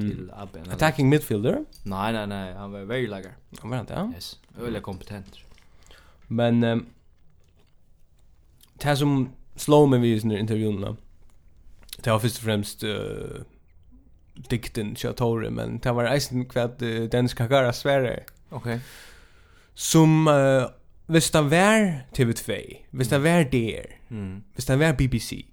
till 0.00 0.30
Abbe. 0.36 0.72
Attacking 0.72 1.08
midfielder? 1.08 1.64
Nej, 1.82 2.12
nej, 2.12 2.26
nej. 2.26 2.54
Han 2.54 2.72
var 2.72 2.84
very 2.84 3.06
lager. 3.06 3.32
Han 3.60 3.70
var 3.70 3.80
inte, 3.80 3.92
ja. 3.92 4.12
Yes. 4.14 4.38
Öliga 4.60 4.80
kompetent. 4.80 5.38
Men... 6.26 6.64
Um, 6.64 6.86
det 8.82 8.96
som 8.96 9.32
slår 9.56 9.86
mig 9.86 9.98
vid 9.98 10.20
sina 10.20 10.38
intervjuerna. 10.38 10.96
Det 11.96 12.10
var 12.10 12.18
först 12.18 12.36
och 12.36 12.44
främst... 12.44 12.84
Uh, 12.84 13.42
dikten 14.50 14.96
Kjatore, 14.96 15.50
men 15.50 15.78
det 15.78 15.92
var 15.92 16.04
eisen 16.04 16.44
kvad 16.44 16.82
uh, 16.82 17.08
Dennis 17.08 17.34
Kakara 17.34 17.72
Sverre. 17.72 18.24
Okej. 18.50 18.74
Okay. 18.74 18.78
Som... 19.74 20.28
Uh, 20.28 20.66
Hvis 21.06 21.30
det 21.30 21.50
var 21.50 22.06
TV2, 22.16 22.52
hvis 22.90 23.08
det 23.08 23.22
var 23.22 23.42
DR, 23.42 23.88
mm. 24.08 24.42
hvis 24.54 24.64
det 24.64 24.78
var 24.78 24.92
BBC, 24.92 25.44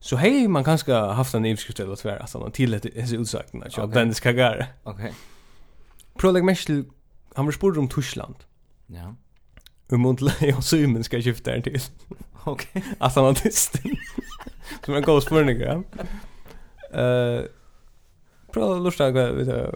Så 0.00 0.16
hej 0.16 0.48
man 0.48 0.64
kanske 0.64 0.92
haft 0.92 1.34
en 1.34 1.44
överskrift 1.44 1.80
eller 1.80 1.96
tvär 1.96 2.16
alltså 2.16 2.38
någon 2.38 2.52
till 2.52 2.70
det 2.70 2.96
är 2.96 3.14
utsagten 3.14 3.62
att 3.62 3.76
jag 3.76 3.92
Dennis 3.92 4.20
Kagar. 4.20 4.66
Okej. 4.82 5.14
Proleg 6.18 6.44
Meschel 6.44 6.84
han 7.34 7.44
var 7.44 7.52
spurd 7.52 7.78
om 7.78 7.88
Tyskland. 7.88 8.34
Ja. 8.86 9.14
Och 9.90 9.98
mot 9.98 10.20
Leon 10.20 10.62
Simon 10.62 11.04
ska 11.04 11.20
skifta 11.20 11.50
den 11.50 11.62
till. 11.62 11.80
Okej. 12.44 12.84
Att 12.98 13.14
han 13.14 13.24
har 13.24 13.34
Som 14.84 14.94
en 14.94 15.02
god 15.02 15.22
spurning, 15.22 15.60
ja. 15.60 15.82
Eh 17.00 17.44
Prova 18.52 18.78
lusta 18.78 19.10
vad 19.10 19.34
vi 19.34 19.70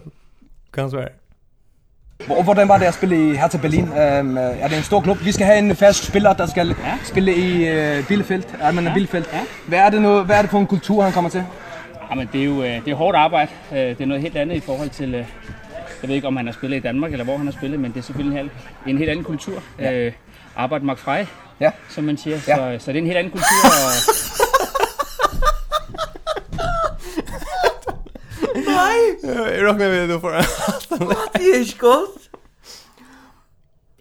kan 0.71 0.91
svär. 0.91 1.20
Og 2.29 2.43
hvordan 2.43 2.67
var 2.67 2.77
det 2.77 2.85
at 2.85 2.93
spille 2.93 3.31
i 3.31 3.35
Hertha 3.35 3.57
Berlin? 3.57 3.83
Um, 3.83 4.37
er 4.37 4.67
det 4.67 4.77
en 4.77 4.83
stor 4.83 5.01
klub? 5.01 5.25
Vi 5.25 5.31
skal 5.31 5.45
have 5.45 5.57
en 5.57 5.75
fast 5.75 6.05
spiller, 6.05 6.33
der 6.33 6.45
skal 6.45 6.67
ja. 6.67 6.97
spille 7.03 7.35
i 7.35 7.69
uh, 7.69 8.07
Bielefeld. 8.07 8.43
Er 8.59 8.71
man 8.71 8.83
ja. 8.83 8.93
Bielefeld. 8.93 9.25
Ja. 9.33 9.39
Hvad 9.67 9.79
er 9.79 9.89
det 9.89 10.01
nu? 10.01 10.21
Hvad 10.21 10.35
er 10.35 10.41
det 10.41 10.51
for 10.51 10.59
en 10.59 10.67
kultur 10.67 11.03
han 11.03 11.11
kommer 11.11 11.29
til? 11.29 11.43
Jamen 12.09 12.29
det 12.33 12.41
er 12.41 12.45
jo 12.45 12.63
det 12.63 12.87
er 12.87 12.95
hårdt 12.95 13.17
arbejde. 13.17 13.51
Det 13.71 14.01
er 14.01 14.05
noget 14.05 14.21
helt 14.21 14.37
andet 14.37 14.55
i 14.55 14.59
forhold 14.59 14.89
til 14.89 15.25
jeg 16.01 16.07
ved 16.07 16.15
ikke 16.15 16.27
om 16.27 16.37
han 16.37 16.45
har 16.45 16.53
spillet 16.53 16.77
i 16.77 16.79
Danmark 16.79 17.11
eller 17.11 17.23
hvor 17.23 17.37
han 17.37 17.45
har 17.45 17.51
spillet, 17.51 17.79
men 17.79 17.91
det 17.91 17.99
er 17.99 18.03
selvfølgelig 18.03 18.49
en 18.87 18.97
helt 18.97 19.09
anden 19.09 19.25
kultur. 19.25 19.63
Ja. 19.79 19.93
Øh, 19.93 20.13
arbejde 20.55 20.85
Mark 20.85 20.97
Frey, 20.97 21.25
ja. 21.59 21.71
som 21.89 22.03
man 22.03 22.17
siger. 22.17 22.35
Ja. 22.47 22.55
Så, 22.55 22.85
så 22.85 22.91
det 22.91 22.97
er 22.97 23.01
en 23.01 23.07
helt 23.07 23.17
anden 23.17 23.31
kultur 23.31 23.65
og 23.65 23.91
Nei? 28.91 29.03
Jeg 29.23 29.63
råkner 29.65 29.89
vi 29.93 29.99
det 30.11 30.19
for 30.21 30.31
en 30.35 30.43
What? 31.07 31.29
Det 31.37 31.47
er 31.55 31.59
ikke 31.63 31.79
godt. 31.79 32.21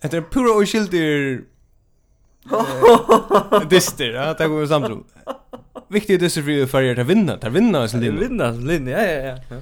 Det 0.02 0.14
er 0.16 0.20
pura 0.32 0.50
og 0.56 0.66
skildir 0.68 1.40
Dister, 3.70 4.10
ja, 4.16 4.32
det 4.32 4.48
går 4.48 4.60
vi 4.60 4.66
samtro. 4.66 4.96
Viktig 5.92 6.14
er 6.14 6.18
dyster 6.22 6.42
for 6.46 6.66
fyrir 6.72 6.94
til 6.96 7.06
vinna, 7.08 7.36
til 7.36 7.52
vinna 7.54 7.82
sin 7.88 8.00
linje. 8.00 8.20
Vinna 8.24 8.52
sin 8.54 8.66
linje, 8.66 8.92
ja, 8.96 9.02
ja, 9.02 9.34
ja. 9.50 9.56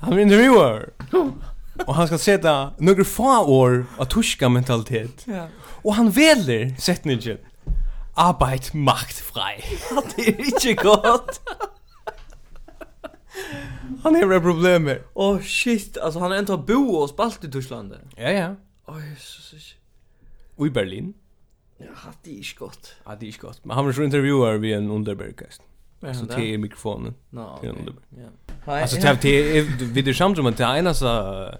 Han 0.00 0.12
er 0.16 0.20
intervjuer. 0.24 0.82
Og 1.86 1.94
han 1.94 2.06
skal 2.08 2.18
seta 2.22 2.54
nokre 2.80 3.04
få 3.04 3.36
år 3.52 3.84
av 4.00 4.06
tuska 4.10 4.48
mentalitet. 4.48 5.26
Ja. 5.28 5.46
Og 5.84 5.94
han 5.98 6.08
veler 6.16 6.70
setningen. 6.80 7.38
Arbeid 8.16 8.72
maktfrei. 8.74 9.60
det 10.16 10.28
er 10.32 10.36
ikke 10.46 10.74
godt. 10.82 11.40
Han 14.06 14.14
har 14.32 14.40
problemer. 14.40 15.02
Åh 15.14 15.36
oh, 15.36 15.40
shit, 15.40 15.98
alltså 15.98 16.20
han 16.20 16.32
är 16.32 16.38
inte 16.38 16.56
bo 16.56 16.96
och 16.96 17.08
spalt 17.08 17.44
i 17.44 17.50
Tyskland. 17.50 17.94
Ja 18.16 18.30
ja. 18.30 18.54
Åh 18.86 19.00
så 19.18 19.40
Jesus. 19.40 19.74
Och 20.56 20.66
i 20.66 20.70
Berlin. 20.70 21.14
Ja, 21.78 21.86
det 22.22 22.30
är 22.30 22.34
inte 22.34 22.48
gott. 22.58 22.94
Ja, 23.04 23.16
det 23.20 23.28
är 23.28 23.38
gott. 23.40 23.64
Men 23.64 23.76
han 23.76 23.84
var 23.84 23.92
så 23.92 24.02
intervjuar 24.02 24.54
vid 24.54 24.74
en 24.74 24.90
underbergkast. 24.90 25.62
Så 26.00 26.24
det 26.24 26.46
i 26.46 26.58
mikrofonen. 26.58 27.14
Ja, 27.30 27.54
okej. 27.58 27.74
Ja. 28.66 28.80
Alltså 28.80 28.96
det 29.22 29.58
är 29.58 29.62
vid 29.84 30.04
det 30.04 30.14
samt 30.14 30.36
som 30.36 30.46
att 30.46 30.56
det 30.56 30.64
är 30.64 31.58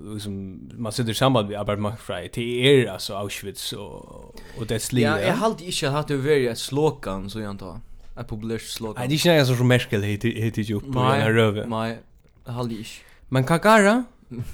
liksom 0.00 0.60
man 0.74 0.92
sitter 0.92 1.12
samman 1.12 1.46
med 1.48 1.58
Albert 1.58 1.78
McFry 1.78 2.28
till 2.28 2.66
er 2.66 2.86
alltså 2.86 3.14
Auschwitz 3.14 3.72
och 3.72 4.40
och 4.58 4.66
det 4.68 4.80
slider. 4.80 5.18
Ja, 5.18 5.20
jag 5.20 5.34
har 5.34 5.46
alltid 5.46 5.66
inte 5.66 5.88
haft 5.88 6.08
det 6.08 6.16
väldigt 6.16 6.58
slåkan 6.58 7.30
så 7.30 7.40
jag 7.40 7.48
antar 7.48 7.80
ett 8.20 8.28
populärt 8.28 8.62
slogan. 8.62 8.94
Nej, 8.98 9.08
det 9.08 9.26
är 9.26 9.38
inte 9.38 9.46
så 9.46 9.56
som 9.56 9.68
Merkel 9.68 10.02
heter 10.02 10.62
ju 10.62 10.74
upp 10.74 10.92
på 10.92 10.98
den 11.02 11.20
här 11.20 11.32
röven. 11.32 11.70
Nej, 11.70 11.98
hallish. 12.44 13.02
Men 13.28 13.44
Kakara? 13.44 14.04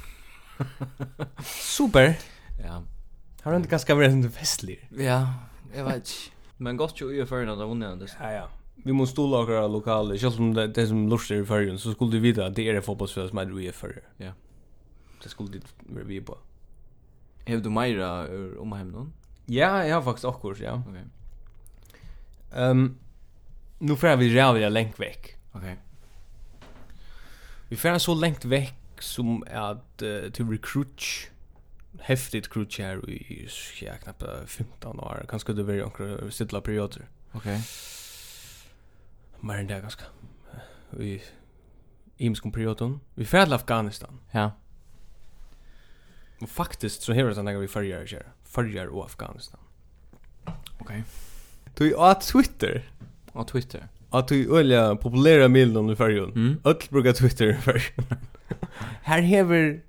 Super. 1.44 2.18
Ja. 2.64 2.82
Har 3.42 3.56
inte 3.56 3.68
ganska 3.68 3.94
varit 3.94 4.10
en 4.10 4.30
festlig. 4.30 4.88
Ja, 4.98 5.34
jag 5.76 5.84
vet. 5.84 6.10
Men 6.56 6.76
gott 6.76 7.00
ju 7.00 7.14
ju 7.14 7.26
för 7.26 7.46
när 7.46 7.56
de 7.56 7.80
det. 7.80 8.06
Ja, 8.20 8.32
ja. 8.32 8.48
Vi 8.74 8.92
måste 8.92 9.12
stå 9.12 9.26
lagra 9.26 9.66
lokala, 9.66 10.14
just 10.14 10.36
som 10.36 10.54
det, 10.54 10.66
det 10.66 10.86
som 10.86 11.08
lustar 11.08 11.34
i 11.34 11.44
förrjun, 11.44 11.78
så 11.78 11.92
skulle 11.92 12.10
du 12.10 12.20
veta 12.20 12.46
att 12.46 12.54
det 12.54 12.68
är 12.68 12.74
det 12.74 12.82
fotbollsfälla 12.82 13.28
som 13.28 13.38
är 13.38 13.44
det 13.44 13.54
vi 13.54 13.72
för. 13.72 14.02
Ja. 14.16 14.32
Det 15.22 15.28
skulle 15.28 15.50
du 15.50 15.60
vara 15.78 16.04
vi 16.04 16.20
på. 16.20 16.38
Har 17.46 17.56
du 17.56 17.70
Maira 17.70 18.26
ur 18.26 18.64
någon? 18.64 19.12
Ja, 19.46 19.86
jag 19.86 19.94
har 19.94 20.02
faktiskt 20.02 20.24
också, 20.24 20.64
ja. 20.64 20.82
Okej. 20.88 21.02
Okay. 22.50 22.62
Ehm 22.62 22.78
um, 22.80 22.98
nu 23.82 23.96
får 23.96 24.16
vi 24.16 24.34
rävla 24.34 24.68
länk 24.68 25.00
veck. 25.00 25.36
Okej. 25.52 25.60
Okay. 25.60 25.76
Vi 27.68 27.76
får 27.76 27.98
så 27.98 28.14
längt 28.14 28.44
veck 28.44 28.74
som 28.98 29.44
att 29.50 30.02
uh, 30.02 30.30
till 30.30 30.48
recruit 30.48 31.02
häftigt 32.00 32.48
crew 32.52 32.82
här 32.82 33.10
i 33.10 33.48
ja, 33.80 33.92
knappt 34.02 34.22
15 34.46 35.00
år. 35.00 35.26
Kanske 35.28 35.52
det 35.52 35.64
blir 35.64 35.98
några 35.98 36.30
stilla 36.30 36.60
perioder. 36.60 37.08
Okej. 37.32 37.54
Okay. 37.54 37.60
Men 39.40 39.66
det 39.66 39.74
är 39.74 39.80
ganska 39.80 40.04
vi 40.90 41.22
imskom 42.16 42.52
perioden. 42.52 43.00
Vi 43.14 43.24
får 43.24 43.44
till 43.44 43.52
Afghanistan. 43.52 44.20
Ja. 44.30 44.50
Och 46.40 46.48
faktiskt 46.48 47.02
så 47.02 47.12
här 47.12 47.24
är 47.24 47.34
det 47.44 47.58
vi 47.58 47.68
följer 47.68 48.06
här. 48.06 48.32
Följer 48.44 48.86
och 48.86 49.04
Afghanistan. 49.04 49.60
Okej. 50.44 50.56
Okay. 50.80 51.02
Du 51.74 51.92
är 51.94 51.96
på 51.96 52.20
Twitter. 52.20 52.92
Av 53.32 53.44
Twitter. 53.44 53.88
Att 54.10 54.28
du 54.28 54.58
öliga 54.58 54.96
populära 54.96 55.48
milden 55.48 55.90
i 55.90 55.96
färgen. 55.96 56.24
Mm. 56.24 56.60
Öll 56.64 56.76
brukar 56.90 57.12
Twitter 57.12 57.46
i 57.46 57.54
färgen. 57.54 58.04
Här 59.02 59.20
hever 59.20 59.80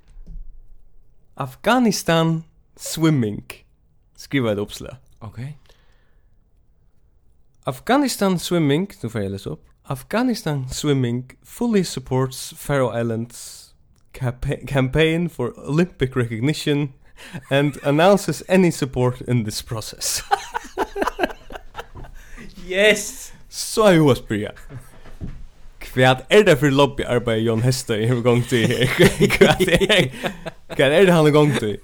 Afghanistan 1.36 2.44
swimming. 2.76 3.44
Skriva 4.16 4.52
ett 4.52 4.58
uppslag. 4.58 4.96
Okej. 5.20 5.44
Okay. 5.44 5.54
Afghanistan 7.64 8.40
swimming, 8.40 8.88
nu 9.04 9.10
får 9.10 9.22
jag 9.22 9.32
läsa 9.32 9.50
upp. 9.50 9.66
Afghanistan 9.84 10.70
swimming 10.70 11.32
fully 11.44 11.84
supports 11.84 12.54
Faroe 12.58 13.02
Islands 13.02 13.60
campaign 14.68 15.30
for 15.30 15.54
Olympic 15.70 16.16
recognition 16.16 16.94
and 17.50 17.78
announces 17.84 18.44
any 18.50 18.72
support 18.72 19.22
in 19.22 19.46
this 19.46 19.62
process. 19.62 20.24
yes. 22.68 23.33
Så 23.54 23.84
har 23.86 23.92
jeg 23.92 24.02
hos 24.02 24.22
bryr. 24.26 24.56
Kvært 25.84 26.24
er 26.34 26.42
det 26.48 26.56
for 26.58 26.74
lobbyarbeid 26.74 27.44
Jon 27.46 27.62
Hester 27.62 28.00
i 28.02 28.08
gang 28.26 28.42
til 28.50 28.66
her? 28.72 28.90
Kvært 29.36 29.68
er, 29.68 30.08
kvært 30.74 30.96
er 30.96 31.06
det 31.06 31.14
han 31.14 31.28
i 31.30 31.34
gang 31.36 31.52
til? 31.60 31.78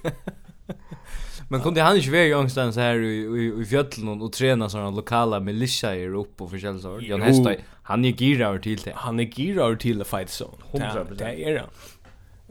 Men 1.50 1.62
kunde 1.62 1.82
han 1.82 1.96
inte 1.96 2.10
vara 2.10 2.28
någonstans 2.28 2.76
här 2.76 2.98
i, 2.98 3.16
i, 3.22 3.62
i 3.62 3.64
fjöllen 3.64 4.22
och 4.22 4.32
träna 4.32 4.68
sådana 4.68 4.90
lokala 4.90 5.40
militiaer 5.40 6.14
upp 6.14 6.40
och 6.40 6.50
förkälla 6.50 6.78
så. 6.78 6.98
Jan 7.02 7.22
Hestøy, 7.22 7.56
han 7.82 8.04
är 8.04 8.12
gira 8.12 8.48
över 8.48 8.58
till 8.58 8.78
det. 8.78 8.92
Han 8.94 9.20
är 9.20 9.24
gira 9.24 9.64
över 9.64 9.76
till 9.76 9.98
the 9.98 10.04
fight 10.04 10.28
zone. 10.28 10.56
100%. 10.72 11.14
Det 11.18 11.44
är 11.44 11.58
han. 11.58 11.68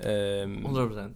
Ehm 0.03 0.65
100%. 0.65 1.13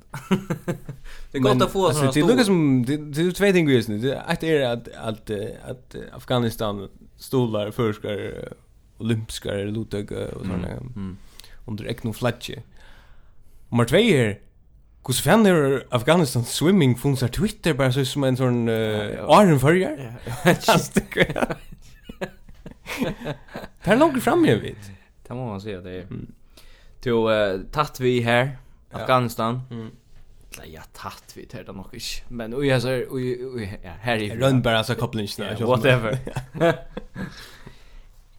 Det 1.31 1.39
gott 1.39 1.61
att 1.61 1.71
få 1.71 1.93
sådana 1.93 2.11
stora. 2.11 2.35
Det 2.35 2.41
är 2.41 2.43
som 2.43 2.85
det 2.85 2.93
är 2.93 3.31
två 3.31 3.51
ting 3.51 3.69
just 3.69 3.89
nu. 3.89 3.97
Det 3.97 4.13
är 4.41 4.73
att 4.73 4.87
att 4.87 5.31
att 5.69 5.95
Afghanistan 6.13 6.89
stolar 7.23 7.71
förskar 7.71 8.49
olympiska 8.97 9.51
lutag 9.53 10.11
och 10.11 10.45
såna 10.45 10.67
mm. 10.67 11.17
under 11.65 11.87
ekno 11.87 12.13
flatje. 12.13 12.63
Nummer 13.69 13.85
2 13.85 13.97
här. 13.97 14.39
Kus 15.03 15.21
fan 15.21 15.43
där 15.43 15.83
Afghanistan 15.89 16.43
swimming 16.43 16.95
funkar 16.95 17.27
Twitter 17.27 17.73
bara 17.73 17.91
så 17.91 18.05
som 18.05 18.23
en 18.23 18.37
sån 18.37 18.69
uh, 18.69 19.41
Iron 19.41 19.59
Furrier. 19.59 20.19
Ja. 20.45 20.51
är 23.83 23.95
långt 23.99 24.23
fram 24.23 24.45
ju 24.45 24.59
vet. 24.59 24.91
Det 25.27 25.33
må 25.33 25.45
man 25.45 25.61
säga 25.61 25.81
det 25.81 25.91
är. 25.91 26.07
Till 26.99 27.11
uh, 27.11 27.61
tatt 27.71 27.99
vi 27.99 28.21
här 28.21 28.57
Afghanistan. 28.91 29.61
Mm 29.71 29.91
Eller 30.53 30.65
jag 30.65 30.93
tatt 30.93 31.33
vi 31.35 31.45
tar 31.45 31.63
det 31.63 31.71
nog 31.71 31.85
inte. 31.93 32.05
Men 32.27 32.55
oj 32.55 32.71
alltså 32.71 32.89
oj 33.09 33.79
ja, 33.83 33.91
här 33.99 34.17
är 34.17 34.35
run 34.35 34.61
bara 34.61 34.83
så 34.83 34.95
kopplingen 34.95 35.57
så 35.57 35.65
whatever. 35.65 36.19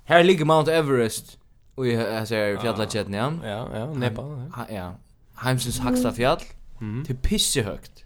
här 0.04 0.24
ligger 0.24 0.44
Mount 0.44 0.72
Everest. 0.72 1.38
Oj 1.76 1.96
alltså 1.96 2.34
fjällkedjan. 2.34 3.40
Ja, 3.44 3.48
ja, 3.50 3.78
ja, 3.78 3.94
Nepal. 3.94 4.50
Ja. 4.56 4.74
ja. 4.74 4.94
Heimsins 5.34 5.80
högsta 5.80 6.12
fjäll. 6.12 6.38
Mm. 6.80 7.04
Till 7.04 7.16
pisse 7.16 7.62
högt. 7.62 8.04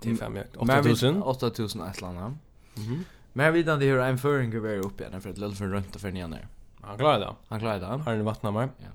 Det 0.00 0.10
är 0.10 0.14
fem 0.14 0.36
högt. 0.36 0.56
8000. 0.56 1.22
8000 1.22 1.90
Island. 1.90 2.38
Mhm. 2.74 3.04
Men 3.32 3.52
vidan 3.52 3.78
det 3.78 3.86
hur 3.86 4.00
en 4.00 4.18
föring 4.18 4.50
går 4.50 4.58
vi 4.58 4.78
upp 4.78 5.00
igen 5.00 5.20
för 5.20 5.30
att 5.30 5.58
för 5.58 5.66
runt 5.66 5.94
och 5.94 6.00
för 6.00 6.10
ner 6.10 6.28
ner. 6.28 6.48
Han 6.80 6.98
klarar 6.98 7.20
det. 7.20 7.34
Han 7.48 7.60
klarar 7.60 7.80
det. 7.80 7.86
Har 7.86 8.14
ni 8.14 8.22
vattnat 8.22 8.54
mer? 8.54 8.68
Ja. 8.78 8.88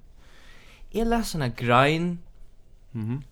Jag 0.89 1.07
läser 1.07 1.39
en 1.39 1.53
grein. 1.53 2.19
Mhm 2.91 3.23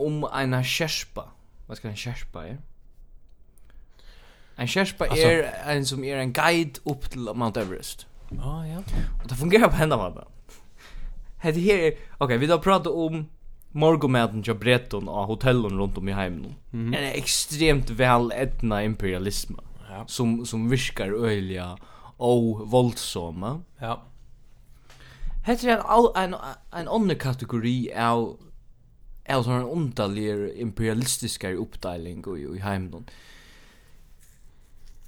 om 0.00 0.24
en 0.24 0.64
kjerspa. 0.64 1.24
Vad 1.66 1.76
ska 1.76 1.88
en 1.88 1.96
kjerspa 1.96 2.46
är? 2.46 2.58
En 4.56 4.66
kjerspa 4.66 5.06
är 5.06 5.42
en 5.66 5.86
som 5.86 6.04
är 6.04 6.16
en 6.16 6.32
guide 6.32 6.78
upp 6.84 7.10
till 7.10 7.20
Mount 7.34 7.60
Everest. 7.60 8.06
Ja, 8.30 8.60
oh, 8.60 8.70
ja. 8.70 8.78
Och 9.22 9.28
det 9.28 9.34
fungerar 9.34 9.68
på 9.68 9.76
hända 9.76 9.96
mannen. 9.96 10.24
Det 11.42 11.52
här 11.52 11.58
är, 11.58 11.88
okej, 11.88 11.98
okay, 12.18 12.38
vi 12.38 12.46
har 12.46 12.58
pratat 12.58 12.92
om 12.92 13.26
morgomaten 13.72 14.42
till 14.42 14.54
Breton 14.54 15.08
och 15.08 15.26
hotellen 15.26 15.78
runt 15.78 15.98
om 15.98 16.08
i 16.08 16.12
hemmen. 16.12 16.54
Mm 16.72 16.94
-hmm. 16.94 16.98
En 16.98 17.04
extremt 17.04 17.90
väl 17.90 18.32
etna 18.32 18.84
imperialism 18.84 19.54
ja. 19.88 20.04
som, 20.06 20.46
som 20.46 20.68
viskar 20.70 21.26
öliga 21.26 21.78
och 22.16 22.70
våldsamma. 22.70 23.60
Ja. 23.78 24.02
Hetta 25.46 25.68
er 25.70 25.82
ein 25.86 26.24
en, 26.24 26.34
ein 26.72 26.88
annan 26.88 27.16
kategori 27.16 27.92
av 27.94 28.36
är 29.26 29.42
sån 29.42 29.52
en 29.52 29.62
underlig 29.62 30.60
imperialistisk 30.60 31.44
uppdelning 31.44 32.24
i 32.36 32.56
i 32.56 32.58
hemmen. 32.58 33.10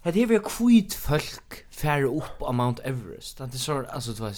Det 0.03 0.23
är 0.23 0.59
kvit 0.59 0.95
folk 0.95 1.71
färre 1.71 2.07
upp 2.07 2.43
av 2.43 2.55
Mount 2.55 2.83
Everest. 2.83 3.39
Det 3.39 3.45
är 3.45 3.59
så 3.59 3.87
alltså 3.87 4.12
det 4.12 4.21
var 4.23 4.35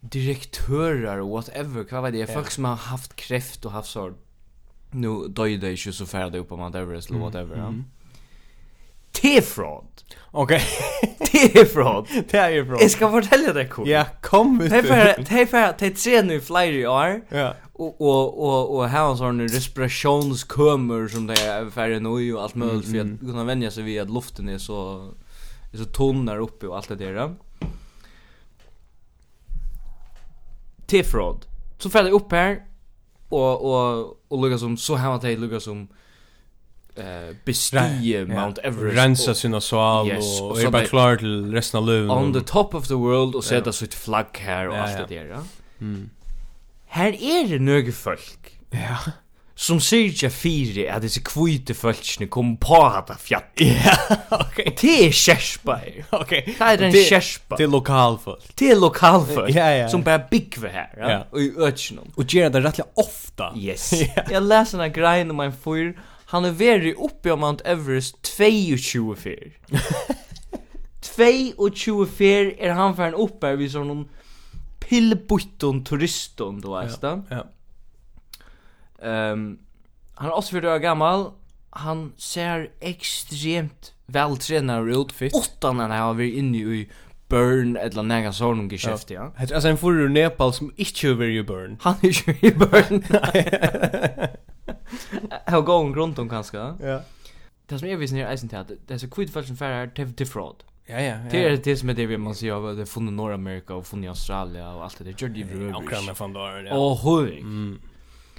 direktörer 0.00 1.20
och 1.20 1.30
whatever, 1.30 1.86
vad 1.90 2.02
var 2.02 2.10
det? 2.10 2.18
Yeah. 2.18 2.34
Folk 2.34 2.50
som 2.50 2.64
har 2.64 2.76
haft 2.76 3.16
kräft 3.16 3.64
och 3.64 3.72
haft 3.72 3.90
så 3.90 4.12
nu 4.90 5.28
döjde 5.28 5.70
ju 5.70 5.92
så 5.92 6.06
färde 6.06 6.38
upp 6.38 6.52
av 6.52 6.58
Mount 6.58 6.78
Everest 6.78 7.10
eller 7.10 7.20
whatever. 7.20 7.54
Mm. 7.54 7.66
Mm. 7.66 7.84
T-fraud. 9.12 10.04
Okej. 10.30 10.62
T-fraud. 11.26 12.06
Det 12.30 12.38
är 12.38 12.50
ju. 12.50 12.76
Jag 12.80 12.90
ska 12.90 13.10
fortälja 13.10 13.52
dig 13.52 13.68
kort. 13.68 13.86
Ja, 13.86 14.06
kom 14.20 14.60
ut. 14.60 14.70
Det 14.70 14.76
är 14.76 14.82
för 14.82 15.22
det 15.22 15.40
är 15.40 15.46
för 15.46 15.74
det 15.78 15.86
är 15.86 15.90
tre 15.90 16.22
nu 16.22 16.40
flyger 16.40 16.72
i 16.72 16.86
år. 16.86 17.20
Ja 17.28 17.54
och 17.80 18.00
och 18.00 18.76
och 18.76 18.88
här 18.88 19.02
har 19.02 19.16
sån 19.16 19.48
respirationskömmer 19.48 21.08
som 21.08 21.26
det 21.26 21.40
är 21.40 21.70
färre 21.70 22.00
nu 22.00 22.34
och 22.34 22.42
allt 22.42 22.54
möjligt 22.54 22.90
för 22.90 23.00
att 23.00 23.20
kunna 23.20 23.44
vänja 23.44 23.70
sig 23.70 23.82
vid 23.82 24.00
att 24.00 24.10
luften 24.10 24.48
är 24.48 24.58
så 24.58 25.08
är 25.72 25.78
så 25.78 25.84
tunn 25.84 26.26
där 26.26 26.38
uppe 26.38 26.66
och 26.66 26.76
allt 26.76 26.88
det 26.88 26.94
där. 26.94 27.34
Tifrod. 30.86 31.46
Så 31.78 31.90
fäller 31.90 32.10
upp 32.10 32.32
här 32.32 32.62
och 33.28 33.62
och 33.62 34.16
och 34.28 34.42
lukar 34.42 34.58
som 34.58 34.76
så 34.76 34.96
här 34.96 35.10
att 35.10 35.22
det 35.22 35.36
lukar 35.36 35.58
som 35.58 35.88
eh 36.94 37.36
bestige 37.44 38.26
Mount 38.28 38.60
Everest 38.60 38.96
rensa 38.96 39.34
sina 39.34 39.60
sval 39.60 40.08
yes, 40.08 40.40
och 40.40 40.60
är 40.60 40.70
bara 40.70 40.86
klar 40.86 41.16
till 41.16 41.52
resten 41.52 41.78
av 41.78 41.86
livet 41.86 42.10
on 42.10 42.32
the 42.32 42.40
top 42.40 42.74
of 42.74 42.88
the 42.88 42.94
world 42.94 43.34
och 43.34 43.44
sätta 43.44 43.72
sitt 43.72 43.94
flagg 43.94 44.38
här 44.38 44.68
och 44.68 44.76
allt 44.76 45.08
det 45.08 45.22
där. 45.22 45.38
Mm 45.80 46.10
her 46.90 47.14
er 47.14 47.58
nøgge 47.58 47.92
folk. 47.92 48.52
Ja. 48.74 48.96
Som 49.60 49.80
syrja 49.80 50.30
fyri 50.32 50.86
at 50.88 51.02
disse 51.04 51.20
kvite 51.20 51.74
fölkene 51.76 52.30
kom 52.32 52.54
på 52.56 52.78
hata 52.80 53.14
fjatt. 53.20 53.60
Ja, 53.60 53.94
ok. 54.32 54.62
Det 54.80 54.94
er 55.06 55.12
kjerspa 55.12 55.76
her. 55.82 55.98
Ok. 56.16 56.30
Det 56.46 56.54
er 56.64 56.84
en 56.86 56.94
det, 56.94 57.02
kjerspa. 57.10 57.58
Det 57.60 57.66
er 57.66 57.70
lokalfolk. 57.70 58.46
Det 58.58 58.70
er 58.72 58.80
lokalfolk. 58.80 59.52
Ja, 59.54 59.68
ja. 59.82 59.88
Som 59.92 60.04
bare 60.04 60.22
byggve 60.30 60.72
her. 60.72 60.88
Ja. 60.96 61.10
ja. 61.10 61.18
Og 61.32 61.42
i 61.42 61.50
ötjennom. 61.56 62.08
Og 62.16 62.24
gjerra 62.24 62.54
det 62.56 62.64
rettelig 62.64 62.88
ofta. 62.96 63.50
Yes. 63.56 63.92
Jeg 64.16 64.42
leser 64.42 64.80
en 64.80 64.94
grein 64.96 65.30
om 65.30 65.44
en 65.44 65.52
fyr. 65.52 65.92
Han 66.32 66.46
er 66.46 66.56
veri 66.56 66.94
oppi 66.96 67.30
av 67.30 67.40
Mount 67.42 67.62
Everest 67.68 68.16
22 68.24 69.16
fyr. 69.18 69.52
22 71.02 72.06
fyr 72.06 72.52
er 72.58 72.76
han 72.78 72.96
færen 72.96 73.18
oppe 73.18 73.50
her 73.50 73.60
vid 73.60 73.72
sånn 73.74 74.06
pillbutton 74.90 75.84
turiston 75.84 76.60
då 76.60 76.76
är 76.76 76.90
det. 77.00 77.22
Ja. 77.28 77.46
Ehm 79.08 79.58
han 80.14 80.28
är 80.28 80.34
också 80.34 80.50
för 80.50 80.78
gammal. 80.78 81.30
Han 81.70 82.12
ser 82.16 82.70
extremt 82.80 83.94
vältränad 84.06 84.88
ut 84.88 85.12
fit. 85.12 85.34
Åtta 85.34 85.72
när 85.72 85.88
han 85.88 86.16
varit 86.16 86.34
inne 86.34 86.58
i 86.58 86.90
Burn 87.28 87.76
eller 87.76 88.02
några 88.02 88.32
sån 88.32 88.68
geschäft 88.68 89.10
ja. 89.10 89.32
Hade 89.36 89.54
alltså 89.54 89.68
en 89.68 89.78
förr 89.78 90.08
Nepal 90.08 90.52
som 90.52 90.72
inte 90.76 91.08
över 91.08 91.26
i 91.26 91.42
Burn. 91.42 91.76
Han 91.80 91.94
är 92.02 92.28
ju 92.28 92.48
i 92.48 92.54
Burn. 92.54 93.02
Jag 95.46 95.64
går 95.64 95.94
runt 95.94 96.18
om 96.18 96.28
kanske? 96.28 96.58
Ja. 96.58 97.02
Det 97.66 97.78
som 97.78 97.88
är 97.88 97.96
visst 97.96 98.14
när 98.14 98.32
isen 98.32 98.48
till 98.48 98.58
att 98.58 98.70
det 98.86 98.94
är 98.94 98.98
så 98.98 99.10
kvitt 99.10 99.32
falschen 99.32 99.56
färger 99.56 99.86
till 99.86 100.12
defraud. 100.12 100.56
Ja, 100.86 101.00
ja, 101.00 101.16
Det 101.30 101.44
är 101.44 101.56
det 101.56 101.76
som 101.76 101.88
är 101.88 101.94
det 101.94 102.06
vi 102.06 102.16
måste 102.18 102.52
av 102.52 102.62
Det 102.62 102.80
har 102.80 102.86
funnit 102.86 103.14
Nordamerika 103.14 103.74
och 103.74 103.86
funnit 103.86 104.08
Australien 104.08 104.66
och 104.66 104.84
allt 104.84 104.98
det 104.98 105.04
där. 105.04 105.14
Gör 105.18 105.28
det 105.28 105.38
ju 105.38 105.46
rövrig. 105.48 105.84
Ukraina 105.84 106.14
fan 106.14 106.32
där, 106.32 106.64
ja. 106.64 106.76
Åh, 106.76 107.04
hög. 107.04 107.44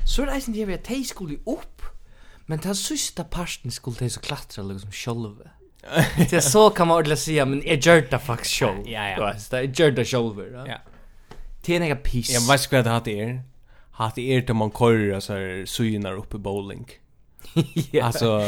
Så 0.07 0.21
är 0.21 0.25
det 0.25 0.31
eisen 0.31 0.53
det 0.53 0.65
vi 0.65 0.73
att 0.73 0.83
de 0.85 1.03
skulle 1.03 1.35
upp. 1.35 1.81
Men 2.45 2.59
den 2.59 2.75
sista 2.75 3.23
parten 3.23 3.71
skulle 3.71 3.95
de 3.99 4.09
så 4.09 4.19
klattra 4.19 4.63
liksom 4.63 4.91
själva. 4.91 5.49
Det 6.29 6.41
så 6.41 6.69
kan 6.69 6.87
man 6.87 6.97
ordentligt 6.97 7.19
säga, 7.19 7.45
men 7.45 7.63
jag 7.65 7.77
gör 7.77 8.07
det 8.11 8.19
faktiskt 8.19 8.53
själv. 8.53 8.89
Ja, 8.89 9.09
ja. 9.09 9.33
Jag 9.51 9.79
gör 9.79 9.91
det 9.91 10.05
själv, 10.05 10.65
ja. 10.67 10.77
Det 11.65 11.75
är 11.75 11.81
en 11.81 11.97
piss. 11.97 12.33
Jag 12.33 12.41
vet 12.41 12.63
inte 12.73 12.75
vad 12.91 13.03
det 13.05 13.11
här 13.11 13.29
är. 13.29 13.41
Hatt 13.91 14.17
är 14.17 14.41
det 14.41 14.53
man 14.53 14.71
kör 14.71 15.19
så 15.19 15.33
här 15.33 15.65
synar 15.65 16.23
i 16.35 16.37
bowling. 16.37 16.85
ja. 17.91 18.05
Alltså 18.05 18.41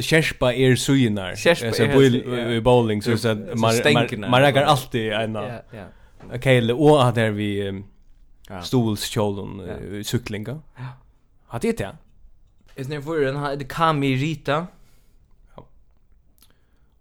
Sherspa 0.00 0.54
är 0.54 0.76
suginar. 0.76 1.30
Alltså 1.30 1.82
i 1.82 2.60
bowling 2.60 3.02
så 3.02 3.18
så 3.18 3.34
man 3.34 3.74
man 4.30 4.40
räcker 4.40 4.62
alltid 4.62 5.12
en 5.12 5.34
Ja, 5.34 5.62
ja. 5.70 5.84
Okej, 6.34 6.72
och 6.72 7.04
att 7.04 7.14
där 7.14 7.30
vi 7.30 7.82
stolskjolen 8.62 10.04
cyklinga. 10.04 10.60
Ja. 10.76 10.82
Har 11.46 11.60
det 11.60 11.78
det? 11.78 11.96
Är 12.74 12.84
det 12.84 13.02
för 13.02 13.20
den 13.20 13.36
här 13.36 13.56
det 13.56 13.64
kan 13.64 13.98
rita. 14.16 14.66
Ja. 15.56 15.66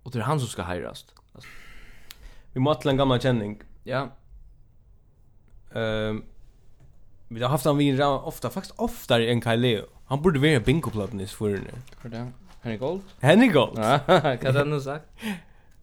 Och 0.03 0.11
det 0.11 0.19
är 0.19 0.23
han 0.23 0.39
som 0.39 0.49
ska 0.49 0.63
hyrast. 0.63 1.13
Vi 2.53 2.59
måste 2.59 2.89
en 2.89 2.97
gammal 2.97 3.21
känning. 3.21 3.61
Ja. 3.83 4.09
Ehm 5.73 6.23
vi 7.33 7.43
har 7.43 7.49
haft 7.49 7.65
han 7.65 7.77
vi 7.77 8.03
ofta 8.03 8.49
faktiskt 8.49 8.75
oftare 8.77 9.31
än 9.31 9.41
Kyle 9.41 9.59
Leo. 9.59 9.85
Han 10.11 10.21
borde 10.21 10.39
vara 10.39 10.59
bingoplatten 10.59 11.19
i 11.19 11.27
förrän. 11.27 12.33
Henry 12.61 12.77
Gold? 12.77 13.01
Henry 13.19 13.47
Gold? 13.47 13.79
Ja, 13.79 13.99
kan 14.41 14.55
jag 14.55 14.67
nu 14.67 14.81
sagt. 14.81 15.05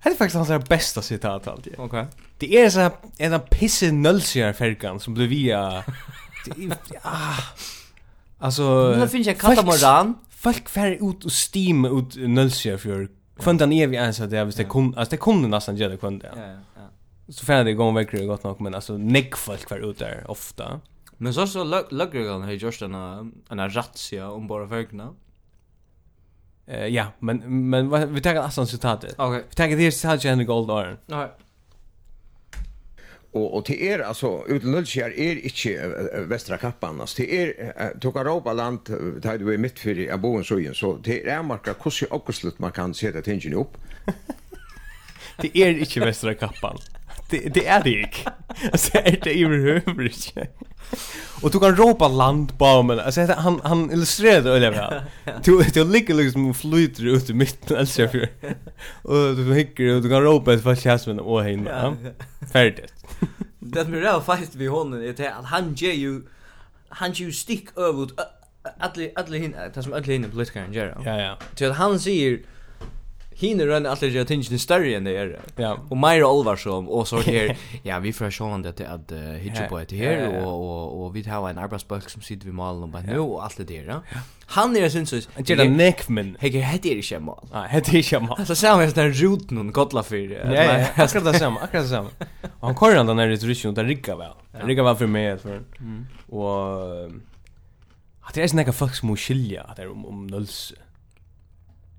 Det 0.03 0.09
är 0.09 0.15
faktiskt 0.15 0.49
hans 0.49 0.69
bästa 0.69 1.03
citat 1.03 1.49
alltid. 1.49 1.73
Okej. 1.73 1.85
Okay. 1.85 2.05
Det 2.39 2.63
är 2.63 2.71
så 2.71 2.81
här, 2.81 2.93
en 3.19 3.33
av 3.33 3.39
pisse 3.39 3.93
nölsiga 3.93 4.53
färgan 4.53 5.01
som 5.01 5.15
blev 5.15 5.29
via... 5.29 5.85
ah, 7.03 7.39
alltså... 8.39 8.95
Nu 8.99 9.09
finns 9.09 9.27
jag 9.27 9.39
katamaran. 9.39 10.15
Folk 10.31 10.69
fär 10.69 10.91
ut 10.91 11.25
och 11.25 11.33
steam 11.55 11.85
ut 11.85 12.17
nölsiga 12.17 12.79
för 12.79 13.09
Kvöntan 13.39 13.73
är 13.73 13.87
vi 13.87 13.97
ens 13.97 14.21
att 14.21 14.31
det 14.31 14.39
är 14.39 14.45
visst 14.45 14.59
det 14.59 14.65
kunde 14.65 14.99
alltså 14.99 15.11
det 15.11 15.17
kunde 15.17 15.43
det 15.43 15.51
nästan 15.51 15.77
gärna 15.77 15.97
kvöntan. 15.97 16.31
Ja, 16.37 16.43
ja. 16.75 16.89
Så 17.29 17.45
färdig 17.45 17.77
gång 17.77 17.95
väcker 17.95 18.19
det 18.19 18.27
gott 18.27 18.45
nog, 18.45 18.61
men 18.61 18.75
alltså 18.75 18.97
nick 18.97 19.37
folk 19.37 19.71
var 19.71 19.91
ut 19.91 19.99
där 19.99 20.25
ofta. 20.29 20.81
Men 21.19 21.35
så 21.35 21.47
så 21.47 21.85
Luggergan 21.91 22.43
har 22.43 22.53
just 22.53 22.83
en 22.83 22.95
en 23.51 23.75
razzia 23.75 24.31
om 24.31 24.47
bara 24.47 24.65
vägna. 24.65 25.15
Eh 26.67 26.87
ja, 26.87 27.07
men 27.19 27.69
men 27.71 28.15
vi 28.15 28.21
tar 28.21 28.35
alltså 28.35 28.67
citatet. 28.67 29.15
Okej. 29.19 29.45
Vi 29.49 29.55
tar 29.55 29.69
det 29.69 30.09
här 30.09 30.19
citatet 30.19 30.31
Henry 30.31 30.45
Gold 30.45 30.71
Iron. 30.71 30.97
Nej. 31.07 31.29
Och 33.33 33.57
och 33.57 33.65
till 33.65 33.83
er 33.83 33.99
alltså 33.99 34.45
utlösningar 34.47 35.11
är 35.19 35.45
inte 35.45 35.89
västra 36.29 36.59
kappan 36.59 37.01
alltså 37.01 37.17
till 37.17 37.35
er 37.35 37.99
tog 38.01 38.17
Europa 38.17 38.53
land 38.53 38.81
där 39.23 39.39
du 39.39 39.59
mitt 39.59 39.79
för 39.79 39.99
i 39.99 40.17
boen 40.17 40.45
så 40.45 40.59
igen 40.59 40.75
så 40.75 40.99
till 40.99 41.29
er 41.29 41.43
marka 41.43 41.75
hur 41.85 41.91
sig 41.91 42.09
också 42.11 42.51
man 42.57 42.73
kan 42.73 42.95
se 42.95 43.11
det 43.11 43.23
tingen 43.23 43.55
upp. 43.55 43.77
Det 45.41 45.57
är 45.57 45.79
inte 45.79 46.01
västra 46.01 46.35
kappan 46.35 46.79
det, 47.31 47.55
det 47.55 47.67
är 47.67 47.83
det 47.85 47.91
inte. 47.91 48.33
Alltså 48.73 48.99
är 48.99 49.21
det 49.23 49.43
överhuvud 49.45 50.13
inte. 50.13 50.49
Och 51.43 51.51
du 51.51 51.61
kan 51.61 51.77
ropa 51.77 52.09
land 52.09 52.59
på 52.59 52.83
men 52.83 53.01
alltså 53.01 53.21
han 53.21 53.61
han 53.65 53.93
illustrerar 53.93 54.43
det 54.43 54.57
eller 54.57 54.71
väl. 54.71 55.03
Du 55.45 55.63
du 55.63 55.85
ligger 55.85 56.15
liksom 56.15 56.51
och 56.51 56.57
flyter 56.57 57.07
ut 57.07 57.31
i 57.31 57.35
mitten 57.35 57.77
alltså 57.77 58.09
för. 58.09 58.29
Och 59.03 59.37
du 59.37 59.55
hickar 59.55 59.85
och 59.85 60.03
du 60.03 60.09
kan 60.09 60.23
ropa 60.23 60.53
ett 60.53 60.63
fast 60.63 60.83
chasmen 60.83 61.21
och 61.21 61.45
hem. 61.45 61.69
Färdigt. 62.53 62.95
Det 63.59 63.85
blir 63.85 64.01
väl 64.01 64.21
fast 64.21 64.55
vid 64.55 64.71
honom 64.71 65.03
är 65.03 65.13
det 65.13 65.35
att 65.35 65.45
han 65.45 65.75
ger 65.75 65.93
ju 65.93 66.23
han 66.89 67.13
ju 67.13 67.33
stick 67.33 67.69
över 67.77 68.09
alla 68.79 69.09
alla 69.17 69.37
hin, 69.37 69.57
det 69.75 69.83
som 69.83 69.93
alla 69.93 70.03
hin 70.03 70.31
politiker 70.31 70.69
gör. 70.71 70.97
Ja 71.05 71.21
ja. 71.21 71.39
Till 71.55 71.73
han 71.73 72.01
säger 72.01 72.41
hinner 73.39 73.67
rönne 73.67 73.91
alltid 73.91 74.13
göra 74.13 74.25
tingen 74.25 74.59
större 74.59 74.97
än 74.97 75.05
det 75.05 75.17
är. 75.17 75.41
Ja. 75.57 75.79
Och 75.89 75.97
mer 75.97 76.31
allvar 76.31 76.57
som 76.57 76.89
och 76.89 77.09
så 77.09 77.21
här 77.21 77.57
ja 77.83 77.99
vi 77.99 78.13
får 78.13 78.31
se 78.31 78.45
om 78.45 78.63
det 78.63 78.81
att 78.81 79.13
uh, 79.13 79.19
hitcha 79.19 79.69
på 79.69 79.79
det 79.79 79.97
här 79.97 80.45
och 80.45 80.55
och 80.71 81.05
och 81.05 81.17
vi 81.17 81.23
har 81.29 81.51
en 81.51 81.59
arbetsbok 81.59 82.11
som 82.11 82.23
sitter 82.23 82.47
vi 82.47 82.53
malen 82.53 82.83
och 82.83 82.89
bara 82.89 83.03
nu 83.03 83.19
och 83.19 83.45
allt 83.45 83.57
det 83.57 83.65
där. 83.65 83.85
Ja. 83.89 84.21
Han 84.47 84.77
är 84.77 84.89
syns 84.89 85.11
så 85.11 85.21
det 85.37 85.51
är 85.51 85.69
neck 85.69 86.09
men. 86.09 86.37
Hej 86.41 86.51
det 86.55 86.61
heter 86.61 86.95
det 86.95 87.03
schema. 87.03 87.39
Ja, 87.53 87.63
heter 87.63 87.93
det 87.93 88.03
schema. 88.03 88.35
Alltså 88.39 88.55
ser 88.55 88.77
man 88.77 88.91
den 88.91 89.13
rot 89.15 89.53
och 89.53 89.75
kolla 89.75 90.03
för. 90.03 90.17
Ja, 90.17 90.87
jag 90.97 91.11
ska 91.11 91.21
ta 91.21 91.33
samma, 91.33 91.61
jag 91.61 91.69
ska 91.69 91.83
ta 91.83 91.89
samma. 91.89 92.11
Och 92.61 92.67
han 92.69 92.75
kör 92.77 93.05
den 93.05 93.17
där 93.17 93.29
ryschen 93.29 93.69
och 93.69 93.75
den 93.75 93.87
riggar 93.87 94.17
väl. 94.17 94.33
Den 94.53 94.67
riggar 94.67 94.85
väl 94.85 94.97
för 94.97 95.07
mig 95.07 95.39
för. 95.39 95.63
Mm. 95.81 96.07
Och 96.29 97.11
Att 98.29 98.35
det 98.35 98.43
är 98.43 98.51
sånne 98.53 98.73
folk 98.77 98.93
som 98.93 99.09
må 99.09 99.15
skilja 99.17 99.63
at 99.65 99.79
det 99.79 99.87
er 99.87 99.93
om, 99.93 100.05
om 100.05 100.27
nølse. 100.29 100.77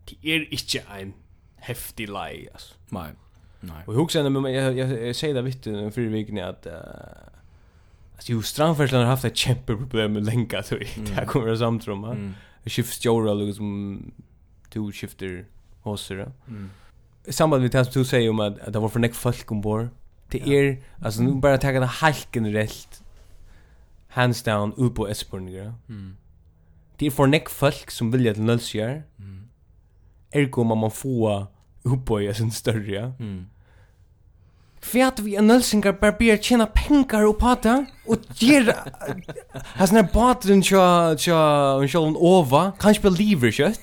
Det 0.06 0.18
er 0.22 0.46
ikke 0.54 0.84
en 0.94 1.16
häftig 1.62 2.08
lie 2.08 2.50
alltså. 2.54 2.76
Nej. 2.90 3.12
Nej. 3.60 3.84
Och 3.86 3.94
hooks 3.94 4.16
ändå 4.16 4.30
men 4.30 4.54
jag 4.54 4.78
jag, 4.78 5.08
jag 5.08 5.16
säger 5.16 5.34
det 5.34 5.42
vitt 5.42 5.64
den 5.64 5.92
förra 5.92 6.10
veckan 6.10 6.38
att 6.38 6.68
uh, 6.68 6.74
alltså 8.16 8.32
ju 8.32 8.42
Strandfärsland 8.42 9.04
har 9.04 9.12
haft 9.12 9.26
ett 9.26 9.38
kämpeproblem 9.38 10.14
med 10.14 10.26
länka 10.26 10.64
så 10.64 10.76
det 10.76 11.14
här 11.14 11.26
kommer 11.26 11.52
att 11.52 11.60
samtrumma. 11.60 12.12
Mm. 12.12 12.34
Skifts 12.66 13.06
Jora 13.06 13.34
liksom 13.34 14.12
två 14.70 14.92
skifter 14.92 15.46
hosser. 15.82 16.32
Mm. 16.48 16.70
I 17.26 17.34
samband 17.34 17.62
med 17.62 17.72
det 17.72 17.86
som 17.86 18.02
du 18.02 18.06
säger 18.06 18.30
om 18.30 18.40
att, 18.40 18.60
att 18.60 18.74
det 18.74 18.80
var 18.80 18.90
för 18.90 19.00
nek 19.00 19.14
folk 19.14 19.52
ombord. 19.52 19.88
Det 20.30 20.48
är, 20.48 20.64
ja. 20.64 20.78
alltså 21.06 21.22
nu 21.22 21.34
bara 21.34 21.58
tagga 21.58 21.80
det 21.80 21.86
helt 21.86 22.28
generellt 22.34 23.04
hands 24.08 24.44
down 24.44 24.74
upp 24.74 24.96
på 24.96 25.08
Esbjørn. 25.08 25.74
Mm. 25.90 26.18
Det 27.00 27.08
er 27.08 27.12
for 27.16 27.32
nek 27.32 27.50
folk 27.50 27.92
som 27.96 28.12
vilja 28.12 28.34
til 28.36 28.44
nølsjær, 28.44 28.98
ergo 30.32 30.64
man 30.64 30.78
man 30.78 30.92
få 30.92 31.48
uppböja 31.84 32.34
sin 32.34 32.52
större. 32.52 32.92
Ja? 32.92 33.12
Mm. 33.20 33.46
För 34.82 35.00
att 35.00 35.20
vi 35.20 35.38
annonsingar 35.38 35.94
bara 35.94 36.12
ber 36.12 36.38
tjäna 36.38 36.66
pengar 36.66 37.26
och 37.26 37.38
pata 37.38 37.86
och 38.06 38.18
ger 38.36 38.76
has 39.64 39.92
när 39.92 40.04
baten 40.14 40.64
tja 40.64 41.18
tja 41.18 41.74
och 41.74 41.90
själv 41.90 42.18
ova 42.18 42.72
kanske 42.80 43.04
believer 43.04 43.52
shit. 43.52 43.82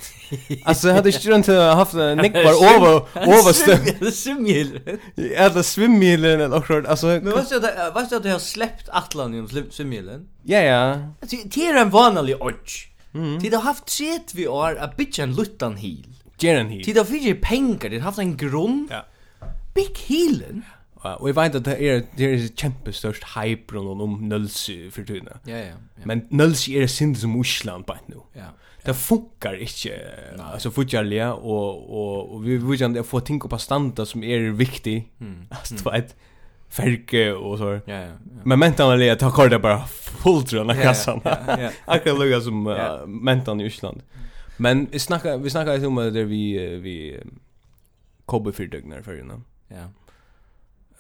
Alltså 0.65 0.91
hade 0.91 1.11
jag 1.11 1.35
inte 1.35 1.55
haft 1.55 1.95
en 1.95 2.19
nick 2.23 2.33
var 2.35 2.75
över 2.75 2.95
över 3.15 4.11
svimmil. 4.11 4.81
Ja, 5.15 5.49
det 5.49 5.63
svimmilen 5.63 6.41
eller 6.41 6.49
något 6.49 6.87
alltså. 6.89 7.07
Men 7.07 7.31
vad 7.31 7.47
så 7.47 7.59
det 7.59 7.93
vad 7.95 8.09
så 8.09 8.19
det 8.19 8.31
har 8.31 8.39
släppt 8.39 8.89
Atlan 8.89 9.35
genom 9.35 9.71
svimmilen? 9.71 10.29
Ja 10.43 10.59
ja. 10.59 10.99
Det 11.45 11.67
är 11.67 11.75
en 11.75 11.91
vanlig 11.91 12.43
odds. 12.43 12.87
Mm. 13.15 13.41
Tid 13.41 13.55
har 13.55 13.63
haft 13.63 13.91
sett 13.91 14.35
vi 14.35 14.49
år 14.49 14.79
a 14.81 14.91
bitch 14.97 15.19
en 15.19 15.35
luttan 15.35 15.77
heel. 15.77 16.16
Geren 16.43 16.73
hit. 16.73 16.85
Tid 16.85 16.99
av 17.01 17.09
fyrir 17.09 17.39
pengar, 17.43 17.91
det 17.91 18.01
har 18.01 18.11
haft 18.11 18.23
en 18.23 18.37
grunn. 18.37 18.83
Ja. 18.91 19.05
Big 19.77 19.97
healen. 20.09 20.65
Ja, 21.05 21.15
og 21.21 21.29
jeg 21.29 21.37
vet 21.37 21.57
at 21.61 21.67
det 21.69 21.75
er, 21.87 22.05
det 22.19 22.29
er 22.29 22.45
kjempestørst 22.59 23.27
hype 23.37 23.77
rundt 23.77 24.03
om 24.03 24.15
Nølsi 24.27 24.91
for 24.91 25.07
tiden. 25.07 25.29
Ja, 25.47 25.59
ja, 25.59 25.75
ja. 25.75 26.07
Men 26.09 26.25
Nølsi 26.31 26.77
er 26.81 26.89
sinne 26.91 27.19
som 27.21 27.37
Osland 27.39 27.87
på 27.87 27.95
nu. 28.09 28.25
Ja. 28.37 28.51
Det 28.87 28.95
funkar 28.95 29.57
ikke, 29.59 29.91
Nei. 30.37 30.53
altså 30.53 30.69
och 30.69 31.43
og, 31.43 31.91
og, 31.91 32.35
og 32.35 32.45
vi 32.45 32.57
vil 32.57 32.79
gjerne 32.79 33.05
få 33.05 33.21
ting 33.21 33.41
på 33.41 33.59
standa 33.59 34.05
som 34.05 34.23
er 34.23 34.53
viktig. 34.53 35.07
Mm. 35.21 35.47
Altså, 35.51 35.75
du 35.77 35.91
vet, 35.91 36.15
ferke 36.69 37.35
og 37.35 37.59
så. 37.59 37.81
Ja, 37.87 37.99
ja, 38.01 38.01
ja. 38.01 38.43
Men 38.45 38.59
mentan 38.59 38.91
er 38.91 38.95
at 38.95 39.07
jeg 39.07 39.19
tar 39.19 39.31
kordet 39.31 39.63
bare 39.63 39.87
fullt 39.89 40.55
rundt 40.55 40.71
av 40.71 40.77
kassan. 40.77 41.21
Ja, 41.25 41.37
ja, 41.47 41.61
ja. 41.65 41.71
Akkurat 41.87 42.19
lukka 42.19 42.41
som 42.41 42.67
uh, 42.67 43.07
mentan 43.07 43.61
i 43.61 43.67
Osland. 43.67 43.97
Ja. 43.97 44.26
Men 44.57 44.87
vi 44.93 44.99
snackar 44.99 45.39
vi 45.39 45.51
snackar 45.51 45.77
ju 45.77 45.87
om 45.87 45.97
det 45.97 46.25
vi 46.25 46.59
vi 46.77 47.21
kobbe 48.27 48.53
för 48.53 48.67
dygnar 48.67 49.03
för 49.03 49.21
innan. 49.21 49.45
Ja. 49.69 49.89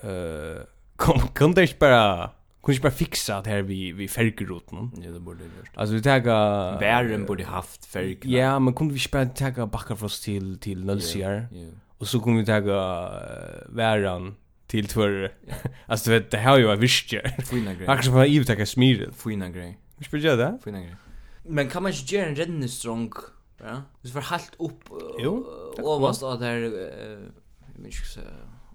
Eh 0.09 0.63
kom 0.97 1.21
kom 1.35 1.55
det 1.55 1.79
bara 1.79 2.31
Kun 2.67 2.75
ikke 2.75 2.83
bara 2.83 2.91
fixa 2.91 3.43
det 3.43 3.51
här 3.51 3.63
vi, 3.63 3.93
vi 3.93 4.09
fergeroten? 4.09 4.91
Ja, 4.99 5.13
det 5.13 5.21
borde 5.21 5.39
det 5.39 5.45
gjort. 5.45 5.71
Altså, 5.77 5.95
vi 5.95 6.01
tega... 6.03 6.35
Värren 6.81 7.27
borde 7.27 7.45
haft 7.45 7.87
färg. 7.87 8.19
Ja, 8.25 8.59
men 8.59 8.75
kunne 8.75 8.91
vi 8.91 8.99
ikke 8.99 9.13
bare 9.13 9.29
tega 9.39 9.67
Bakkafrost 9.67 10.25
till 10.25 10.59
till 10.59 10.83
Nølsier? 10.85 11.31
Ja, 11.31 11.37
yeah, 11.37 11.53
yeah. 11.53 11.75
Så 12.03 12.21
kunne 12.21 12.41
vi 12.41 12.47
ta 12.47 12.59
uh, 12.59 13.77
væren 13.77 14.35
till 14.67 14.89
tvär. 14.89 15.33
alltså, 15.87 16.11
du 16.11 16.19
vet, 16.19 16.31
det 16.31 16.39
här 16.39 16.59
ju 16.59 16.67
är 16.69 16.77
visstjer. 16.77 17.37
Fina 17.47 17.75
grej. 17.75 17.87
Akkurat 17.87 18.05
som 18.05 18.15
man 18.15 18.21
har 18.21 18.27
ivetaka 18.27 18.67
smiret. 18.67 19.15
Fina 19.15 19.49
grej. 19.49 19.79
Vi 19.99 20.05
spyrir 20.05 20.37
det? 20.37 20.59
Fina 20.65 20.81
grej. 20.81 20.97
Men 21.45 21.71
kan 21.71 21.83
man 21.83 21.93
inte 21.93 22.15
göra 22.15 22.43
en 22.43 22.69
strong 22.69 23.13
Ja. 23.59 23.83
Det 24.03 24.15
var 24.15 24.23
helt 24.23 24.53
upp 24.59 24.83
överst 25.79 26.23
och 26.23 26.39
där 26.39 26.57
jag 26.57 27.83
minns 27.83 27.97
inte 27.97 28.09
så 28.09 28.21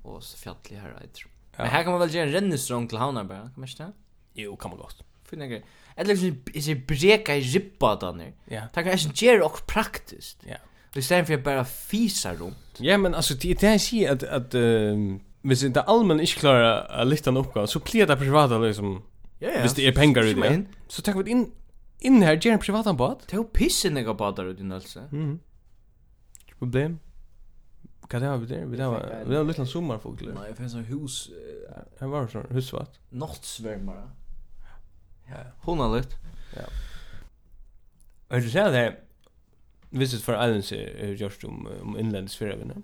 och 0.04 0.24
så 0.24 0.38
fjallig 0.38 0.82
här 0.82 0.90
rätt. 1.02 1.18
Men 1.58 1.68
här 1.68 1.84
kan 1.84 1.92
man 1.92 2.00
väl 2.02 2.10
ge 2.10 2.20
en 2.20 2.32
rennestrong 2.32 2.88
till 2.88 2.98
Havnar 2.98 3.24
bara, 3.24 3.40
kan 3.40 3.54
man 3.56 3.70
inte? 3.70 3.92
Jo, 4.34 4.56
kan 4.56 4.72
man 4.72 4.80
gott. 4.80 5.04
Finna 5.24 5.48
grej. 5.48 5.66
Eller 5.96 6.16
liksom 6.16 6.44
är 6.54 6.76
det 6.76 6.88
breka 6.88 7.36
i 7.36 7.42
rippa 7.42 7.96
där 7.96 8.14
nu. 8.14 8.34
Ja. 8.46 8.62
Det 8.74 8.84
kan 8.84 9.00
inte 9.00 9.26
ge 9.26 9.42
och 9.42 9.68
praktiskt. 9.68 10.38
Ja. 10.48 10.56
Vi 10.94 11.02
stämmer 11.02 11.24
för 11.24 11.38
bara 11.38 11.66
fisa 11.66 12.34
runt. 12.34 12.58
Ja, 12.78 12.98
men 12.98 13.16
alltså 13.16 13.34
det 13.34 13.60
det 13.60 13.68
är 13.94 14.12
att 14.12 14.24
att 14.24 14.56
hvis 15.42 15.64
inte 15.64 15.82
allmän 15.82 16.20
inte 16.20 16.34
klarar 16.34 16.86
att 16.86 17.08
lyfta 17.08 17.30
en 17.30 17.38
uppgåva 17.38 17.68
så 17.68 17.80
blir 17.80 18.08
det 18.08 18.16
privata 18.16 18.58
liksom. 18.58 19.02
Ja, 19.40 19.50
ja. 19.56 19.62
Hvis 19.62 19.74
det 19.74 19.88
är 19.88 19.92
pengar 19.92 20.26
i 20.26 20.34
det. 20.34 20.66
Så 20.88 21.02
tar 21.02 21.14
vi 21.14 21.32
in 21.32 21.52
in 22.02 22.22
her 22.26 22.38
gjør 22.38 22.58
en 22.58 22.64
privatan 22.64 22.98
båt. 22.98 23.26
Det 23.28 23.38
er 23.38 23.42
jo 23.42 23.48
pissen 23.54 23.98
jeg 23.98 24.08
har 24.08 24.18
båtar 24.18 24.50
ut 24.50 24.60
i 24.60 24.68
Nølse. 24.68 25.08
Mm. 25.12 25.40
Problem. 26.58 27.00
Hva 28.12 28.20
det 28.20 28.28
har 28.28 28.42
vi 28.42 28.50
der? 28.50 28.66
Vi 28.68 28.80
har 28.82 29.26
vi 29.28 29.36
har 29.36 29.46
liten 29.48 29.70
sommarfugler. 29.70 30.34
Nei, 30.36 30.50
det 30.50 30.58
finner 30.58 30.82
en 30.82 30.90
hus. 30.90 31.30
Her 32.00 32.12
var 32.12 32.28
sånn 32.32 32.50
husvatt. 32.52 32.98
Nattsvärmare. 33.16 34.10
Ja, 35.30 35.46
hon 35.64 35.80
har 35.80 35.96
litt. 35.96 36.18
Ja. 36.58 36.68
Og 38.32 38.44
du 38.44 38.50
ser 38.52 38.72
det 38.72 38.86
Visit 39.92 40.24
for 40.24 40.40
Islands 40.40 40.72
er 40.72 41.16
just 41.20 41.44
om, 41.44 41.66
om 41.82 41.98
innlandsfyrøvene. 42.00 42.78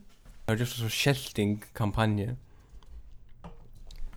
Det 0.47 0.53
er 0.53 0.59
just 0.59 0.75
en 0.75 0.87
sånn 0.87 0.95
shelting-kampanje 0.95 2.33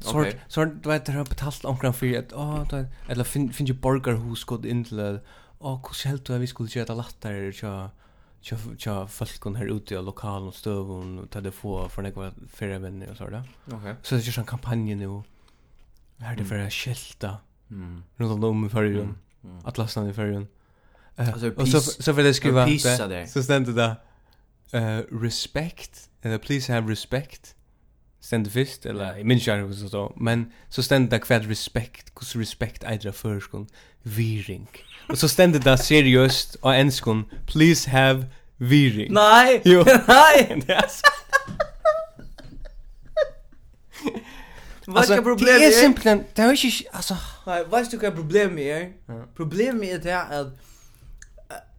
Så 0.01 0.25
så 0.49 0.65
du 0.65 0.89
vet 0.89 1.07
det 1.07 1.13
har 1.13 1.25
betalt 1.25 1.65
omkring 1.65 1.93
för 1.93 2.19
att 2.19 2.33
åh 2.33 2.69
du 2.71 2.87
eller 3.09 3.25
finn 3.25 3.53
finn 3.53 3.67
ju 3.67 3.75
burgerhus 3.75 4.45
god 4.45 4.67
in 4.67 4.85
till 4.85 5.19
åh 5.59 5.81
hur 5.89 6.09
helt 6.09 6.25
du 6.25 6.39
vi 6.39 6.47
skulle 6.47 6.69
göra 6.69 6.95
lättare 6.95 7.53
så 7.53 7.91
så 8.41 8.57
så 8.79 9.07
folk 9.07 9.57
här 9.57 9.77
ute 9.77 9.95
i 9.95 10.03
lokalen 10.03 10.49
och 10.49 10.55
stövon 10.55 11.19
och 11.19 11.31
ta 11.31 11.41
det 11.41 11.53
få 11.53 11.89
för 11.89 12.03
några 12.03 12.33
färre 12.53 12.79
vänner 12.79 13.11
och 13.11 13.17
så 13.17 13.29
där. 13.29 13.43
Okej. 13.73 13.95
Så 14.03 14.15
det 14.15 14.21
är 14.21 14.25
ju 14.25 14.41
en 14.41 14.47
kampanj 14.47 14.95
nu. 14.95 15.23
Här 16.19 16.37
det 16.37 16.45
för 16.45 16.59
att 16.59 16.73
skälta. 16.73 17.37
Mm. 17.71 18.03
Runt 18.17 18.45
om 18.45 18.67
i 18.67 18.69
lasta 19.79 20.03
ner 20.03 20.11
i 20.11 20.47
Eh. 21.17 21.29
Alltså 21.29 21.51
och 21.51 21.69
så 21.69 21.81
så 21.81 22.13
vill 22.13 22.27
jag 22.27 22.37
skriva 22.37 22.67
så 23.27 23.43
ständer 23.43 23.73
det. 23.73 23.97
Eh 24.79 25.19
respect 25.23 26.11
and 26.23 26.43
please 26.43 26.73
have 26.73 26.93
respect 26.93 27.57
ständ 28.21 28.53
fyrst 28.53 28.87
eller 28.87 29.19
i 29.19 29.25
minns 29.25 29.47
jag 29.47 29.75
så 29.75 29.89
så 29.89 30.13
men 30.17 30.53
så 30.69 30.83
ständ 30.83 31.11
det 31.11 31.19
kvad 31.19 31.49
respekt 31.49 32.15
kus 32.15 32.37
respekt 32.37 32.85
äldre 32.85 33.13
förskon 33.13 33.67
viring 34.03 34.69
och 35.09 35.19
så 35.19 35.29
ständ 35.29 35.61
det 35.61 35.79
seriöst 35.79 36.55
och 36.55 36.75
enskon 36.75 37.25
please 37.47 37.91
have 37.91 38.25
viring 38.57 39.13
nej 39.13 39.61
jo 39.65 39.85
nej 40.09 40.63
Vad 44.87 45.11
är 45.11 45.23
problemet? 45.23 45.61
Det 45.61 45.67
är 45.67 45.71
simpelt, 45.71 46.05
det 46.35 46.43
är 46.43 46.51
inte, 46.51 46.89
alltså... 46.93 47.17
Nej, 47.47 47.65
vad 47.69 47.81
är 47.81 48.11
problemet 48.11 48.59
är? 48.65 48.93
Problemet 49.37 49.91
är 49.91 49.99
det 49.99 50.23
att 50.23 50.59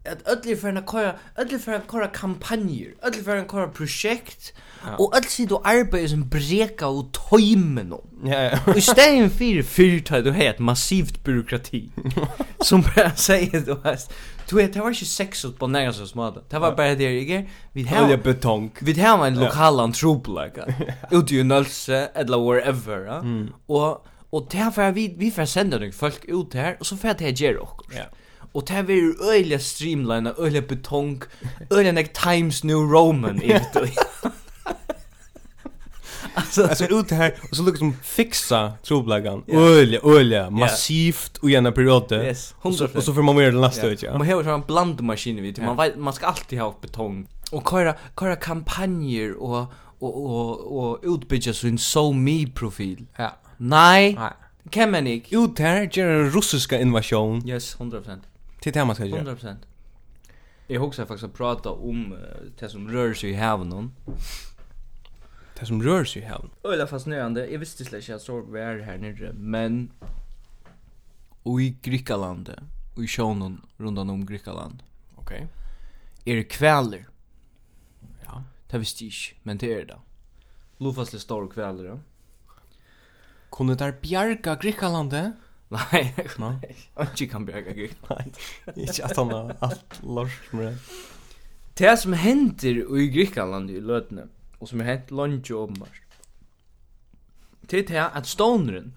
at 0.05 0.23
öll 0.25 0.49
er 0.49 0.57
fyrir 0.57 0.79
að 0.79 0.85
kora, 0.89 1.09
öll 1.37 1.51
er 1.53 1.59
fyrir 1.61 1.83
kora 1.89 2.07
kampanjer, 2.13 2.95
öll 3.05 3.13
er 3.13 3.21
fyrir 3.21 3.43
að 3.43 3.49
kora 3.51 3.67
projekt, 3.69 4.47
ja. 4.81 4.95
og 4.95 5.13
öll 5.17 5.27
sitt 5.29 5.51
og 5.53 5.67
arbeid 5.69 6.07
som 6.09 6.23
breka 6.31 6.87
og 6.89 7.11
tøyme 7.13 7.83
no. 7.85 7.99
Ja, 8.25 8.39
ja. 8.47 8.61
og 8.65 8.77
i 8.77 8.83
stedet 8.85 9.29
fyrir 9.69 10.23
du 10.25 10.31
har 10.33 10.55
et 10.55 10.59
massivt 10.59 11.21
byråkrati, 11.23 11.83
som 12.67 12.81
bara 12.81 13.11
sier, 13.13 13.61
du 13.65 13.75
vet, 13.83 14.07
du 14.49 14.55
vet, 14.57 14.73
det 14.73 14.81
var 14.81 14.89
ikke 14.89 15.05
sex 15.05 15.45
ut 15.45 15.59
på 15.59 15.69
næra 15.69 15.93
som 15.93 16.09
småda, 16.09 16.41
det 16.49 16.61
var 16.61 16.73
bare 16.75 16.95
det, 16.97 17.11
ikke? 17.21 17.43
Vi 17.73 17.83
har, 17.83 18.09
ja, 18.09 18.17
betong. 18.17 18.71
Vi 18.81 18.95
har 18.97 19.21
en 19.25 19.37
lokal 19.37 19.83
antropelag, 19.85 20.57
ute 21.17 21.37
i 21.37 21.43
Nølse, 21.45 22.07
eller 22.15 22.41
wherever, 22.41 23.05
ja? 23.05 23.21
mm. 23.21 23.53
og, 23.69 24.01
og 24.31 24.49
det 24.51 24.71
var 24.75 24.97
vi, 24.97 25.11
vi 25.17 25.29
får 25.29 25.45
sende 25.45 25.77
noen 25.77 25.93
folk 25.93 26.25
ut 26.25 26.57
her, 26.57 26.79
og 26.79 26.89
så 26.89 26.97
får 26.97 27.13
jeg 27.13 27.21
til 27.21 27.29
å 27.29 27.45
gjøre 27.45 27.63
okkur. 27.67 27.93
Ja. 27.99 28.09
Och 28.51 28.63
det 28.67 28.73
här 28.73 28.83
var 28.83 28.93
ju 28.93 29.13
öliga 29.21 29.59
streamlina, 29.59 30.33
betong, 30.67 31.21
öliga 31.69 31.91
like 31.91 32.13
Times 32.13 32.63
New 32.63 32.77
Roman. 32.77 33.41
alltså 36.33 36.63
alltså 36.63 36.85
ut 36.85 37.11
här 37.11 37.33
och 37.49 37.57
så 37.57 37.63
liksom 37.63 37.93
fixa 38.03 38.73
troblagan. 38.83 39.43
Yeah. 39.47 39.63
Öliga, 39.63 40.01
öliga, 40.03 40.49
massivt 40.49 41.37
och 41.37 41.49
gärna 41.49 41.71
perioder. 41.71 42.23
Yes, 42.23 42.55
100%. 42.61 42.95
Och 42.95 43.03
så 43.03 43.13
får 43.13 43.21
man 43.21 43.35
mer 43.35 43.45
den 43.45 43.61
lasta 43.61 43.87
ut, 43.87 44.03
ja. 44.03 44.17
Man 44.17 44.27
har 44.27 44.43
ju 44.43 44.49
en 44.49 44.61
blandmaskin 44.61 45.41
vid, 45.41 45.61
man 45.61 45.77
vet, 45.77 45.97
man 45.97 46.13
ska 46.13 46.25
alltid 46.25 46.59
ha 46.59 46.75
betong. 46.81 47.27
Och 47.51 47.69
köra, 47.69 47.95
köra 48.19 48.35
kampanjer 48.35 49.43
och 49.43 49.73
och 49.99 50.25
och 50.25 50.89
och 50.89 50.99
utbygga 51.03 51.53
sin 51.53 51.77
so 51.77 52.11
me 52.13 52.47
profil. 52.47 53.05
Ja. 53.15 53.35
Nej. 53.57 54.15
Nej. 54.19 54.31
Kan 54.69 54.91
man 54.91 55.07
inte. 55.07 55.35
Ut 55.35 55.59
här, 55.59 55.89
gör 55.91 56.07
en 56.07 56.29
russiska 56.31 56.81
invasion. 56.81 57.49
Yes, 57.49 57.77
100%. 57.77 58.19
Till 58.61 58.73
det 58.73 58.85
man 58.85 58.95
ska 58.95 59.05
göra. 59.05 59.35
100%. 59.35 59.55
Jag 60.67 60.81
husar 60.85 61.05
faktiskt 61.05 61.23
att 61.23 61.33
prata 61.33 61.69
om 61.69 62.17
det 62.59 62.69
som 62.69 62.91
rör 62.91 63.13
sig 63.13 63.29
i 63.29 63.33
haven 63.33 63.91
Det 65.59 65.65
som 65.65 65.83
rör 65.83 66.05
sig 66.05 66.21
i 66.21 66.25
havnen. 66.25 66.51
Öla 66.63 66.87
fascinerande. 66.87 67.47
Jag 67.47 67.59
visste 67.59 67.85
släck 67.85 68.09
jag 68.09 68.21
såg 68.21 68.47
var 68.47 68.79
här 68.79 68.97
nere, 68.97 69.33
men 69.33 69.91
och 71.43 71.61
i 71.61 71.77
Grekland 71.81 72.61
och 72.95 73.03
i 73.03 73.07
sjönen 73.07 73.61
runt 73.77 73.99
om 73.99 74.25
Grekland. 74.25 74.83
Okej. 75.15 75.47
Okay. 76.23 76.33
Är 76.33 76.35
det 76.35 76.43
kväller? 76.43 77.07
Ja, 78.25 78.43
det 78.67 78.77
visste 78.77 79.05
jag 79.05 79.13
men 79.43 79.57
det 79.57 79.73
är 79.73 79.85
det. 79.85 79.99
Lufasle 80.77 81.19
stor 81.19 81.47
kväller. 81.47 81.85
Ja. 81.85 81.99
Kunde 83.51 83.75
där 83.75 83.95
bjarga 84.01 84.55
Grekland? 84.55 85.13
Nej, 85.71 86.15
nej. 86.37 86.75
Och 86.93 87.15
kan 87.31 87.45
bjerga 87.45 87.73
gud. 87.73 87.95
Nej. 88.09 88.31
Inte 88.75 89.05
att 89.05 89.17
han 89.17 89.31
har 89.31 89.55
allt 89.59 90.03
lors 90.03 90.51
med 90.51 90.65
det. 90.65 90.77
Det 91.73 91.97
som 91.97 92.13
händer 92.13 92.99
i 92.99 93.07
Grekland 93.07 93.71
i 93.71 93.81
lödne, 93.81 94.27
och 94.57 94.69
som 94.69 94.79
har 94.79 94.87
hänt 94.87 95.11
lunch 95.11 95.51
och 95.51 95.61
åpenbart, 95.61 96.01
det 97.61 97.77
är 97.77 97.87
det 97.87 98.09
att 98.09 98.27
stånren, 98.27 98.93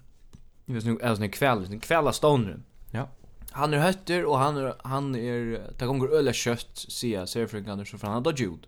jag 0.65 0.75
vet 0.75 0.85
inte, 0.85 1.09
alltså 1.09 1.27
kväll, 1.27 1.69
den 1.69 1.79
kvälla 1.79 2.13
stånren, 2.13 2.63
ja. 2.91 3.09
han 3.51 3.73
är 3.73 3.77
hötter 3.77 4.25
och 4.25 4.37
han 4.37 4.57
är, 4.57 4.75
han 4.83 5.15
är, 5.15 5.61
det 5.77 5.85
kommer 5.85 6.07
öle 6.07 6.33
kött, 6.33 6.77
säga, 6.77 7.27
säger 7.27 7.47
fröken 7.47 7.85
så 7.85 7.97
för 7.97 8.07
han 8.07 8.15
har 8.15 8.21
dodgjord. 8.21 8.67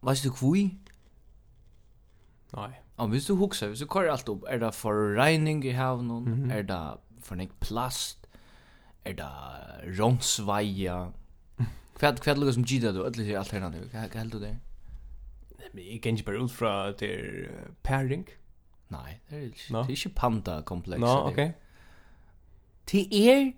Vad 0.00 0.16
är 0.16 0.22
det 0.22 0.36
kvui? 0.38 0.70
Nej. 2.50 2.82
Ja, 2.98 3.06
hvis 3.06 3.26
du 3.26 3.34
huxar, 3.36 3.68
hvis 3.68 3.78
du 3.78 3.86
kører 3.86 4.12
alt 4.12 4.28
opp, 4.28 4.42
er 4.48 4.58
det 4.58 4.74
forregning 4.74 5.64
i 5.64 5.70
havnen, 5.70 6.24
mm 6.24 6.44
-hmm. 6.44 6.52
är 6.52 6.62
det 6.62 6.98
for 7.22 7.34
nek 7.34 7.50
plast, 7.60 8.28
er 9.04 9.12
det 9.12 10.00
romsvaja. 10.00 11.06
Kvad 11.98 12.20
kvad 12.20 12.38
lukas 12.38 12.54
som 12.54 12.64
gida 12.64 12.92
du, 12.92 12.98
ødelig 12.98 13.22
ödligt 13.22 13.38
alternativ. 13.38 13.90
Vad 13.92 14.14
held 14.14 14.32
du 14.32 14.40
det? 14.40 14.56
Men 15.72 15.84
jag 15.92 16.02
kan 16.02 16.10
inte 16.10 16.24
bara 16.24 16.44
ut 16.44 16.52
från 16.52 16.94
det 16.98 17.14
är 17.14 17.48
pairing. 17.82 18.28
Nei, 18.88 19.18
det 19.30 19.38
er 19.38 19.42
ikke, 19.42 19.72
No? 19.72 19.78
Det 19.78 19.86
er 19.86 19.90
ikke 19.90 20.08
panda-komplex. 20.08 21.00
No, 21.00 21.28
okej. 21.28 21.52
Det 22.90 23.30
er, 23.30 23.52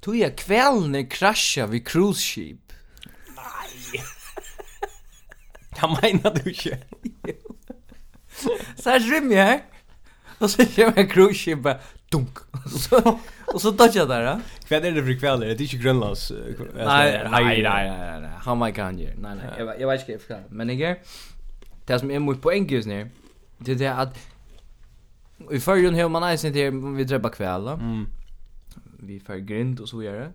Tog 0.00 0.16
jag 0.16 0.36
kvällne 0.36 1.04
krasja 1.04 1.66
vid 1.66 1.86
cruise 1.86 2.20
ship. 2.20 2.72
Nej. 3.36 4.04
Jag 5.80 5.90
menar 6.02 6.34
du 6.34 6.50
inte. 6.50 6.78
Så 8.76 8.90
här 8.90 9.00
rymmer 9.00 9.36
jag. 9.36 9.60
Och 10.38 10.50
så 10.50 10.64
kör 10.64 10.92
jag 10.96 11.10
cruise 11.10 11.38
ship 11.38 11.58
bara 11.58 11.78
dunk. 12.10 12.38
Och 13.46 13.60
så 13.60 13.70
dodge 13.70 13.96
jag 13.96 14.08
där. 14.08 14.40
Vad 14.70 14.84
är 14.84 14.92
det 14.92 15.02
för 15.02 15.20
kväll? 15.20 15.40
Det 15.40 15.46
är 15.46 15.62
inte 15.62 15.76
Grönlands. 15.76 16.32
Nej, 16.74 17.26
nej, 17.30 17.62
nej, 17.62 18.20
nej. 18.20 18.30
How 18.44 18.54
my 18.54 18.72
can 18.72 18.98
you? 18.98 19.10
Nej, 19.16 19.36
nej. 19.36 19.46
Jag 19.58 19.66
vet 19.66 19.80
inte 19.80 19.86
vad 19.86 19.94
jag 19.94 20.00
Men 20.48 20.78
jag 20.78 20.96
det 21.86 21.98
som 21.98 22.10
är 22.10 22.18
mot 22.18 22.42
poäng 22.42 22.68
just 22.68 22.88
nu. 22.88 23.10
Det 23.58 23.72
är 23.72 23.76
det 23.76 23.94
att 23.94 24.18
i 25.50 25.60
förrjun 25.60 25.94
hur 25.94 26.08
man 26.08 26.22
är 26.22 26.46
inte 26.46 26.70
vi 26.70 27.04
dräppa 27.04 27.28
kväll. 27.28 27.68
Mm. 27.68 28.06
Vi 28.98 29.20
får 29.20 29.34
grind 29.34 29.80
och 29.80 29.88
så 29.88 29.96
vidare. 29.96 30.32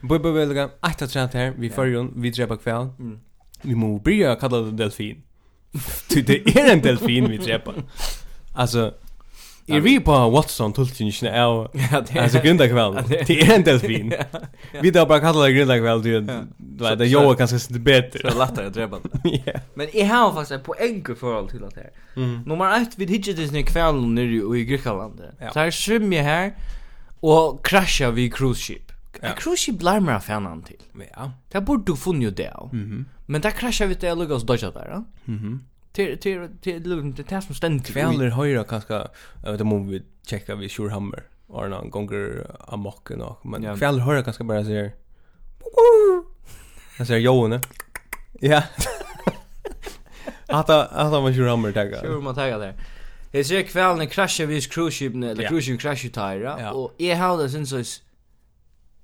Bubbe 0.00 0.32
vill 0.32 0.54
gå 0.54 0.70
att 0.80 0.98
ta 0.98 1.06
här 1.38 1.54
vi 1.58 1.70
förrjun 1.70 2.12
vi 2.16 2.30
dräppa 2.30 2.56
kväll. 2.56 2.88
Mm. 2.98 3.20
Vi 3.62 3.74
må 3.74 3.98
börja 3.98 4.36
kalla 4.36 4.58
det 4.58 4.70
delfin. 4.70 5.22
Du, 6.08 6.22
det 6.22 6.58
är 6.58 6.72
en 6.72 6.80
delfin 6.80 7.30
vi 7.30 7.38
träpar. 7.38 7.74
Alltså, 8.54 8.94
Jag 9.66 9.80
vi 9.80 10.00
på 10.00 10.30
Watson 10.30 10.72
tulkingen 10.72 11.12
är 11.22 12.20
alltså 12.20 12.38
grunda 12.38 12.68
kväll. 12.68 13.04
Det 13.08 13.40
är 13.40 13.54
en 13.54 13.62
delfin. 13.62 14.12
Vi 14.82 14.90
då 14.90 15.06
bara 15.06 15.20
kallar 15.20 15.46
det 15.46 15.52
grunda 15.52 15.78
kväll 15.78 16.02
du 16.02 16.20
vet 16.84 16.98
det 16.98 17.06
jag 17.06 17.38
kanske 17.38 17.58
sitter 17.58 17.80
bättre. 17.80 18.30
Så 18.32 18.38
lättare 18.38 18.66
att 18.66 18.74
dräpa. 18.74 18.98
Men 19.74 19.96
i 19.96 20.02
här 20.02 20.32
faktiskt 20.32 20.50
är 20.50 20.58
poäng 20.58 21.04
för 21.20 21.38
allt 21.38 21.50
till 21.50 21.64
att 21.64 21.76
här. 21.76 21.90
Nummer 22.46 22.82
1 22.82 22.88
vid 22.98 23.08
det 23.08 23.32
Disney 23.32 23.62
kvällen 23.62 24.14
nere 24.14 24.58
i 24.58 24.64
Grekland. 24.64 25.20
Så 25.52 25.58
här 25.58 25.70
svimmer 25.70 26.22
här 26.22 26.54
och 27.20 27.66
kraschar 27.66 28.10
vi 28.10 28.30
cruise 28.30 28.60
ship. 28.60 28.92
Ja. 29.22 29.28
Cruise 29.36 29.62
ship 29.64 29.82
larmar 29.82 30.20
fanan 30.20 30.62
till. 30.62 30.82
Ja. 31.16 31.32
Där 31.52 31.60
borde 31.60 31.92
du 31.92 31.96
funnit 31.96 32.36
det. 32.36 32.54
Mhm. 32.72 33.04
Men 33.26 33.40
där 33.40 33.50
kraschar 33.50 33.86
vi 33.86 33.94
det 33.94 34.00
till 34.00 34.18
Lucas 34.18 34.42
Dodge 34.42 34.72
där. 34.74 34.88
Ja? 34.90 35.04
Mhm. 35.24 35.64
Till 35.92 36.18
till 36.18 36.48
till 36.60 36.82
till 36.82 37.14
det 37.14 37.22
tas 37.22 37.46
som 37.46 37.54
ständigt. 37.54 37.86
Kväller 37.86 38.30
höra 38.30 38.64
kanske 38.64 39.08
vet 39.44 39.60
om 39.60 39.88
vi 39.88 40.02
checka 40.26 40.54
vi 40.54 40.68
Shorehammer 40.68 41.22
och 41.46 41.70
någon 41.70 41.90
gånger 41.90 42.46
amok 42.68 43.10
och 43.10 43.46
men 43.46 43.78
kväller 43.78 44.00
höra 44.00 44.22
kanske 44.22 44.44
bara 44.44 44.64
så 44.64 44.70
här. 44.70 44.92
Jag 46.98 47.06
säger 47.06 47.20
Johan. 47.20 47.60
Ja. 48.40 48.62
Att 50.48 50.70
att 50.70 51.12
man 51.12 51.34
Shorehammer 51.34 51.72
tagga. 51.72 52.00
Shorehammer 52.00 52.34
tagga 52.34 52.58
där. 52.58 52.74
Jeg 53.32 53.46
ser 53.46 53.62
kvelden 53.62 54.08
krasje 54.08 54.46
vis 54.46 54.66
cruise 54.66 54.96
ship 54.96 55.14
eller 55.14 55.48
cruise-skipene 55.48 55.78
krasje 55.78 56.10
tæra, 56.10 56.72
och 56.72 56.92
jeg 56.98 57.18
har 57.18 57.36
det 57.36 57.66
så 57.66 58.00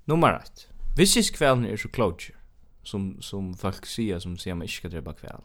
nummer 0.05 0.39
1. 0.39 0.67
Visst 0.97 1.15
jeg 1.15 1.25
kvelden 1.35 1.65
er 1.65 1.77
så 1.77 1.87
klodger, 1.87 2.33
som 2.83 3.21
som 3.21 3.53
folk 3.53 3.85
säger 3.85 4.19
som 4.19 4.37
säger 4.37 4.55
man 4.55 4.63
inte 4.63 4.73
ska 4.73 4.87
dräpa 4.87 5.13
kväll. 5.13 5.41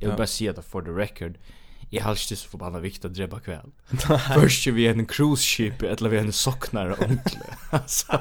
Jag 0.00 0.08
vill 0.08 0.16
bara 0.16 0.26
säga 0.26 0.52
det 0.52 0.62
for 0.62 0.82
the 0.82 0.90
record. 0.90 1.38
Jag 1.90 2.02
har 2.02 2.10
inte 2.10 2.36
så 2.36 2.48
förbannat 2.48 2.82
vikta 2.82 3.08
att 3.08 3.14
dräpa 3.14 3.40
kväll. 3.40 3.70
Först 4.34 4.66
vi 4.66 4.86
en 4.86 5.06
cruise 5.06 5.42
ship 5.42 5.82
eller 5.82 6.08
vi 6.08 6.18
en 6.18 6.32
socknar 6.32 6.90
onkle. 6.90 7.40
alltså 7.70 8.20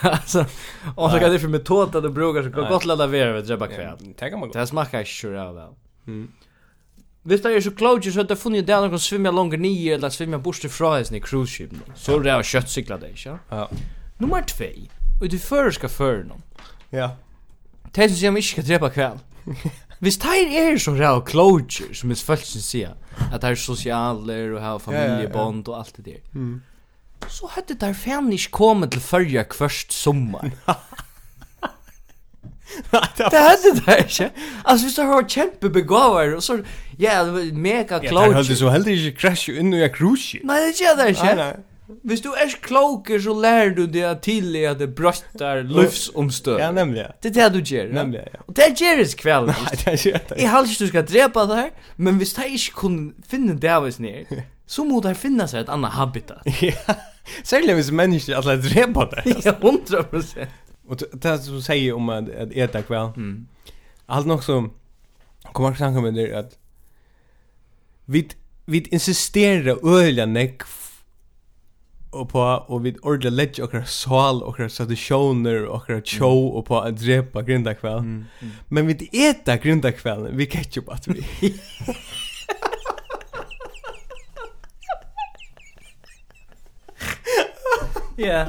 alltså 0.00 0.46
och 0.94 1.10
så 1.10 1.18
kan 1.18 1.30
det 1.30 1.38
för 1.38 1.48
metod 1.48 1.96
att 1.96 2.02
det 2.02 2.10
brukar 2.10 2.42
så 2.42 2.68
gott 2.68 2.84
ladda 2.84 3.06
vi 3.06 3.22
att 3.22 3.46
dräpa 3.46 3.66
kväll. 3.66 4.14
Tänk 4.18 4.38
man. 4.38 4.50
det 4.50 4.66
smakar 4.66 5.04
sure 5.04 5.52
väl. 5.52 5.68
Mm. 6.06 6.32
Visst 7.22 7.42
det 7.42 7.52
är 7.52 7.60
så 7.60 7.70
klart 7.70 8.04
så 8.04 8.20
att 8.20 8.28
det 8.28 8.36
funnit 8.36 8.66
där 8.66 8.80
någon 8.80 9.00
svimma 9.00 9.30
långt 9.30 9.60
ner 9.60 9.94
eller 9.94 10.10
svimma 10.10 10.38
bort 10.38 10.64
ifrån 10.64 11.14
i 11.14 11.20
cruise 11.20 11.52
ship. 11.52 11.70
Så 11.94 12.18
det 12.18 12.30
är 12.30 12.42
köttcyklar 12.42 12.98
det, 12.98 13.24
ja. 13.24 13.38
Ja. 13.48 13.70
Nummer 14.18 14.42
2. 14.42 14.64
Och 15.20 15.28
du 15.28 15.38
förska 15.38 15.88
för 15.88 16.24
någon. 16.24 16.42
Ja. 16.90 17.16
De 17.92 18.08
som 18.08 18.16
sier 18.16 18.32
om 18.32 18.40
ikke 18.40 18.54
skal 18.54 18.68
drepa 18.68 18.88
kvæl. 18.92 19.18
Hvis 20.02 20.18
teir 20.18 20.50
er 20.58 20.78
så 20.82 20.94
ræv 20.96 21.20
klogjer, 21.28 21.92
som 21.94 22.10
mis 22.10 22.24
folk 22.26 22.42
sin 22.46 22.64
sier, 22.64 22.96
at 23.28 23.42
teir 23.44 23.54
er 23.54 23.60
sosialer 23.60 24.56
og 24.56 24.62
har 24.64 24.80
familiebånd 24.82 25.68
og 25.68 25.78
alt 25.78 25.98
det 25.98 26.04
der, 26.08 26.20
mm. 26.32 26.56
så 27.30 27.50
hadde 27.54 27.76
teir 27.78 27.94
fan 27.94 28.32
ikke 28.34 28.50
kommet 28.56 28.90
til 28.94 29.04
førja 29.04 29.44
kvørst 29.52 29.94
sommar. 29.94 30.50
det 33.20 33.42
hadde 33.48 33.74
det 33.78 33.98
ikke. 34.08 34.30
Altså, 34.64 34.86
hvis 34.86 34.96
du 34.96 35.02
har 35.02 35.28
kjempebegåvar, 35.36 36.34
og 36.34 36.42
så, 36.42 36.62
ja, 36.98 37.22
mega 37.52 38.00
klogjer. 38.02 38.10
Ja, 38.10 38.26
teir 38.26 38.40
hadde 38.40 38.56
så 38.64 38.72
heller 38.74 38.96
ikke 38.96 39.20
krasje 39.20 39.54
inn 39.60 39.70
i 39.76 39.86
krusje. 39.92 40.42
Nei, 40.48 40.64
det 40.66 40.80
gjør 40.80 40.98
det 40.98 41.12
ikke. 41.14 41.30
Nei, 41.30 41.52
nei. 41.52 41.71
Hvis 41.86 42.20
du 42.20 42.28
er 42.30 42.52
kloker 42.62 43.20
så 43.20 43.34
lär 43.40 43.70
du 43.70 43.86
dig 43.86 44.04
att 44.04 44.22
till 44.22 44.68
att 44.68 44.78
det 44.78 44.86
bröstar 44.86 45.62
livsomstör. 45.62 46.58
Ja, 46.62 46.72
nemlig. 46.72 47.06
Det 47.22 47.36
er 47.36 47.48
det 47.48 47.48
du 47.52 47.74
gjør. 47.74 47.86
Ja? 47.86 47.92
Nemlig, 47.92 48.20
ja. 48.32 48.40
Och 48.46 48.54
det 48.54 48.80
gjør 48.80 48.96
det 48.96 49.16
kväll. 49.16 49.46
Nei, 49.46 49.76
det 49.84 50.04
gör 50.04 50.20
det. 50.28 50.42
Jag 50.42 50.64
ikke 50.64 50.84
du 50.84 50.88
ska 50.88 51.02
drepa 51.02 51.46
det 51.46 51.56
her, 51.56 51.70
men 51.96 52.16
hvis 52.16 52.34
det 52.34 52.46
inte 52.48 52.72
kunne 52.74 53.12
finna 53.28 53.54
det 53.54 53.70
av 53.70 53.90
ner, 54.00 54.24
så 54.66 54.84
må 54.84 55.00
det 55.00 55.14
finna 55.14 55.46
sig 55.48 55.60
ett 55.60 55.68
annat 55.68 55.92
habitat. 55.92 56.46
Ja. 56.62 56.94
særlig 57.44 57.74
hvis 57.74 57.90
mennesker 57.90 58.36
alla 58.36 58.56
drepa 58.56 59.04
det. 59.10 59.22
Ja, 59.44 59.52
100%. 59.52 60.46
Och 60.88 60.96
det 61.12 61.38
som 61.38 61.62
säger 61.62 61.92
om 61.92 62.08
att 62.08 62.28
äta 62.52 62.82
kväll. 62.82 63.12
Mm. 63.16 63.46
Allt 64.06 64.26
nog 64.26 64.44
som 64.44 64.72
kommer 65.52 65.70
att 65.70 65.76
snacka 65.76 66.00
med 66.00 66.14
det 66.14 66.34
att 66.34 66.58
vi 68.06 68.28
vi 68.66 68.80
insisterar 68.90 69.98
öliga 69.98 70.26
näck 70.26 70.62
och 72.12 72.28
på 72.28 72.40
och 72.66 72.86
vid 72.86 72.98
ordla 73.02 73.30
okkar 73.30 73.62
och 73.62 73.74
våra 73.74 73.84
sal 73.84 74.42
och 74.42 74.56
traditioner 74.70 75.64
och 75.64 75.82
show 76.08 76.46
och 76.56 76.66
på 76.66 76.80
att 76.80 76.96
drepa 76.96 77.42
grinda 77.42 77.74
kväll. 77.74 77.98
Mm. 77.98 78.24
Men 78.68 78.86
vi 78.86 78.94
äta 79.12 79.56
grinda 79.56 79.92
kväll 79.92 80.28
vi 80.32 80.46
ketchup 80.46 80.88
att 80.88 81.08
vi. 81.08 81.24
Ja. 88.16 88.46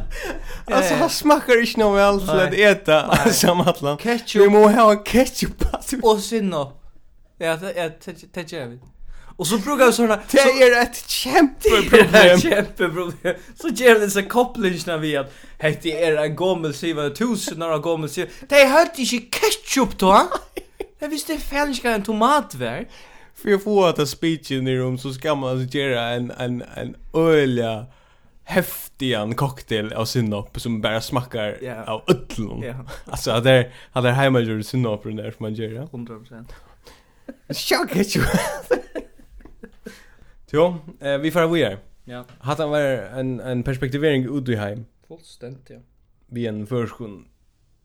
Alltså 0.66 0.93
han 0.95 1.09
smakar 1.09 1.61
inte 1.61 1.80
nog 1.80 1.95
väl 1.95 2.20
till 2.20 2.30
att 2.30 2.53
äta 2.53 3.16
samma 3.32 3.74
Ketchup. 3.97 4.41
Vi 4.41 4.49
må 4.49 4.68
ha 4.68 4.95
ketchup. 4.95 5.66
Och 6.03 6.20
sinno. 6.20 6.72
Ja, 7.38 7.55
det 7.55 7.80
är 7.80 7.93
det 8.34 8.53
är 8.53 8.68
det. 8.68 8.80
Och 9.36 9.47
så 9.47 9.57
brukar 9.57 9.86
jag 9.86 9.93
såna 9.93 10.19
Det 10.31 10.39
är 10.39 10.81
ett 10.81 11.09
kämpeproblem. 11.09 12.39
Kämpeproblem. 12.39 13.36
Så 13.55 13.67
ger 13.67 13.99
det 13.99 14.09
sig 14.09 14.27
koppling 14.27 14.79
när 14.86 14.97
vi 14.97 15.17
att 15.17 15.34
hette 15.57 15.89
er 15.89 16.15
en 16.15 16.36
gammal 16.36 16.73
siva 16.73 17.09
tusen 17.09 17.59
när 17.59 17.79
gammal 17.79 18.09
siva. 18.09 18.27
Det 18.49 18.65
hade 18.65 18.89
inte 19.01 19.17
ketchup 19.39 19.97
då. 19.97 20.29
Jag 20.99 21.09
visste 21.09 21.38
fälska 21.38 21.91
en 21.91 22.03
tomat 22.03 22.55
var. 22.55 22.86
För 23.36 23.53
att 23.53 23.63
få 23.63 23.86
att 23.86 23.95
det 23.95 24.07
speechen 24.07 24.67
i 24.67 24.75
rum 24.75 24.97
så 24.97 25.13
ska 25.13 25.36
man 25.36 25.49
alltså 25.49 25.77
göra 25.77 26.01
en 26.01 26.31
en 26.31 26.63
en 26.75 26.95
ölja 27.13 27.86
häftigan 28.43 29.36
cocktail 29.36 29.93
av 29.93 30.05
sinnop 30.05 30.61
som 30.61 30.81
bara 30.81 31.01
smakar 31.01 31.63
yeah. 31.63 31.89
av 31.89 32.01
ötlon. 32.07 32.63
Yeah. 32.63 32.79
alltså 33.05 33.39
där 33.39 33.73
hade 33.91 34.11
hemma 34.11 34.39
gjort 34.39 34.65
sinnop 34.65 35.03
där 35.03 35.31
som 35.31 35.36
man 35.39 35.53
gör. 35.53 35.69
100%. 35.69 36.45
Chock 37.49 37.93
ketchup. 37.93 38.23
Jo, 40.54 40.76
eh, 40.99 41.18
vi 41.18 41.32
får 41.32 41.47
vi 41.47 41.64
är. 41.64 41.80
Ja. 42.04 42.26
Hade 42.39 42.66
varit 42.66 42.99
en 43.12 43.39
en 43.39 43.64
perspektivering 43.64 44.38
ut 44.38 44.49
i 44.49 44.56
hem. 44.56 44.86
Fullständigt, 45.08 45.70
ja. 45.70 45.80
Vi 46.28 46.47
en 46.47 46.68
förskon 46.68 47.28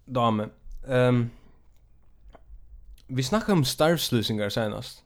dame. 0.04 0.48
Ehm 0.88 1.14
um, 1.14 1.30
Vi 3.06 3.22
snackar 3.22 3.52
om 3.52 3.64
starvslösningar 3.64 4.48
senast. 4.48 5.04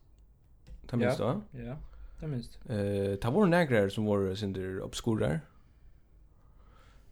Ta 0.86 0.96
minst 0.96 1.18
ja. 1.18 1.24
då? 1.52 1.60
Ja. 1.60 1.76
Ta 2.20 2.26
minst. 2.26 2.58
Eh, 2.68 3.16
ta 3.20 3.30
var 3.30 3.46
några 3.46 3.90
som 3.90 4.04
var 4.04 4.34
synder 4.34 4.82
obskurar. 4.82 5.40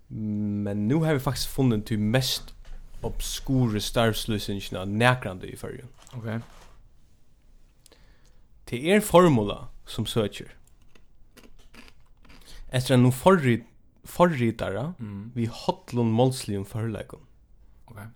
Men 0.06 0.88
nu 0.88 0.94
har 0.94 1.14
vi 1.14 1.20
faktiskt 1.20 1.48
funnit 1.48 1.86
till 1.86 1.98
mest 1.98 2.54
obskure 3.00 3.80
starvslösningarna 3.80 4.84
näkrande 4.84 5.46
i 5.46 5.56
färgen. 5.56 5.88
Okej. 6.06 6.18
Okay. 6.18 6.40
Det 8.64 8.92
är 8.92 9.00
formula 9.00 9.68
som 9.90 10.06
søker. 10.06 10.46
Efter 12.70 12.94
en 12.94 13.12
forrit, 13.12 13.64
forritare 14.04 14.92
mm. 14.98 15.32
vi 15.34 15.46
hotlun 15.46 16.10
målslium 16.10 16.64
förläggen. 16.64 17.20
Okej. 17.84 18.02
Okay. 18.02 18.06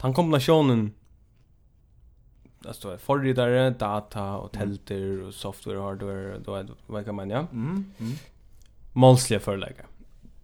Den 0.00 0.14
kombinationen 0.14 0.92
alltså 2.66 2.90
är 2.90 2.96
data 3.70 4.36
och 4.36 4.52
tälter 4.52 5.12
mm. 5.12 5.26
och 5.26 5.34
software 5.34 5.78
och 5.78 5.84
hardware 5.84 6.38
då 6.38 6.54
är 6.54 6.68
vad 6.86 7.04
kan 7.04 7.14
man 7.14 7.30
ja. 7.30 7.46
Mm. 7.52 7.92
mm. 7.98 8.12
Målsliga 8.92 9.40
förlägga. 9.40 9.84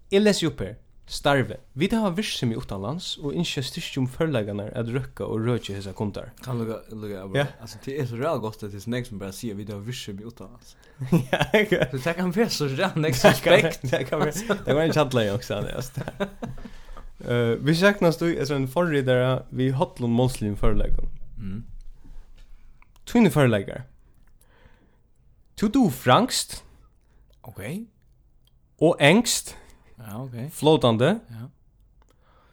Jag 0.09 0.23
läser 0.23 0.47
upp 0.47 0.61
här 0.61 0.77
starve. 1.11 1.57
Vi 1.75 1.89
det 1.91 1.99
har 1.99 2.15
virksomhet 2.15 2.59
utanlands 2.59 3.17
og 3.19 3.35
ikke 3.35 3.63
styrkjum 3.63 4.07
förläggarna 4.09 4.69
at 4.75 4.87
rökka 4.87 5.25
og 5.25 5.41
rökja 5.47 5.75
hessa 5.75 5.93
kontar. 5.93 6.31
Kan 6.45 6.59
lukka, 6.59 6.79
lukka, 6.91 7.39
ja. 7.39 7.47
altså 7.61 7.79
det 7.85 8.01
er 8.01 8.07
så 8.07 8.17
real 8.17 8.39
godt 8.39 8.63
at 8.63 8.73
det 8.73 8.87
er 8.87 8.91
nek 8.91 9.07
som 9.07 9.19
bare 9.19 9.33
sier 9.33 9.55
vi 9.55 9.65
det 9.65 9.75
har 9.75 9.83
virksomhet 9.83 10.27
utanlands. 10.27 10.77
ja, 11.33 11.61
ikke. 11.61 11.87
Så 11.91 11.99
det 12.05 12.17
kan 12.17 12.37
være 12.37 12.51
så 12.51 12.69
real 12.71 12.99
nek 12.99 13.15
som 13.15 13.35
spekt. 13.35 13.83
Det 13.83 14.07
kan 14.07 14.21
være, 14.21 14.59
det 14.67 14.77
var 14.77 14.83
en 14.83 14.93
chattlay 14.93 15.31
også, 15.31 15.63
det 15.67 16.29
Uh, 17.21 17.67
vi 17.67 17.75
saknas 17.75 18.17
du 18.17 18.31
etter 18.31 18.57
en 18.57 18.69
forridare 18.69 19.43
vi 19.51 19.71
hotlon 19.71 20.11
målslim 20.11 20.57
förläggar. 20.57 21.05
Mm. 21.39 21.65
Tune 23.05 23.31
förläggar. 23.31 23.83
To 25.57 25.69
do 25.69 25.91
frankst. 25.91 26.65
Okej. 27.43 27.67
Okay. 27.67 27.87
Og 28.79 28.97
engst. 29.01 29.57
Ja, 30.09 30.23
okay. 30.23 30.51
Flotande. 30.51 31.21
Ja. 31.29 31.49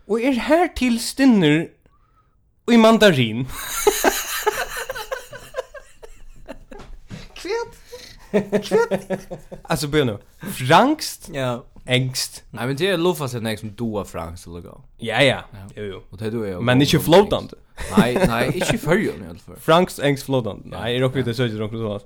Och 0.07 0.21
er 0.21 0.31
här 0.31 0.67
til 0.75 0.99
stinner 0.99 1.67
i 2.71 2.77
mandarin. 2.77 3.47
Kvet. 7.35 7.73
Kvet. 8.63 9.27
Alltså 9.63 9.87
bönor. 9.87 10.17
Frankst. 10.39 11.29
Ja. 11.33 11.63
Engst. 11.85 12.43
Nej 12.51 12.67
men 12.67 12.75
det 12.75 12.87
är 12.87 12.97
luffa 12.97 13.27
sig 13.27 13.41
nästa 13.41 13.59
som 13.61 13.75
du 13.75 13.83
har 13.83 14.05
frankst 14.05 14.47
eller 14.47 14.61
gå. 14.61 14.81
Ja 14.97 15.21
ja. 15.21 15.41
Jo 15.75 15.83
jo. 15.83 16.01
Och 16.09 16.17
det 16.17 16.29
du 16.29 16.45
är. 16.45 16.59
Men 16.61 16.81
inte 16.81 16.99
flotande. 16.99 17.55
Nej 17.97 18.27
nej, 18.27 18.51
inte 18.55 18.77
för 18.77 18.95
ju 18.95 19.07
i 19.07 19.29
alla 19.29 19.39
fall. 19.39 19.55
Frankst 19.59 19.99
engst 19.99 20.23
flotande. 20.25 20.63
Nej, 20.63 20.97
är 20.97 21.03
också 21.03 21.21
det 21.21 21.33
så 21.33 21.41
jag 21.41 21.69
tror 21.69 21.99
så. 21.99 22.05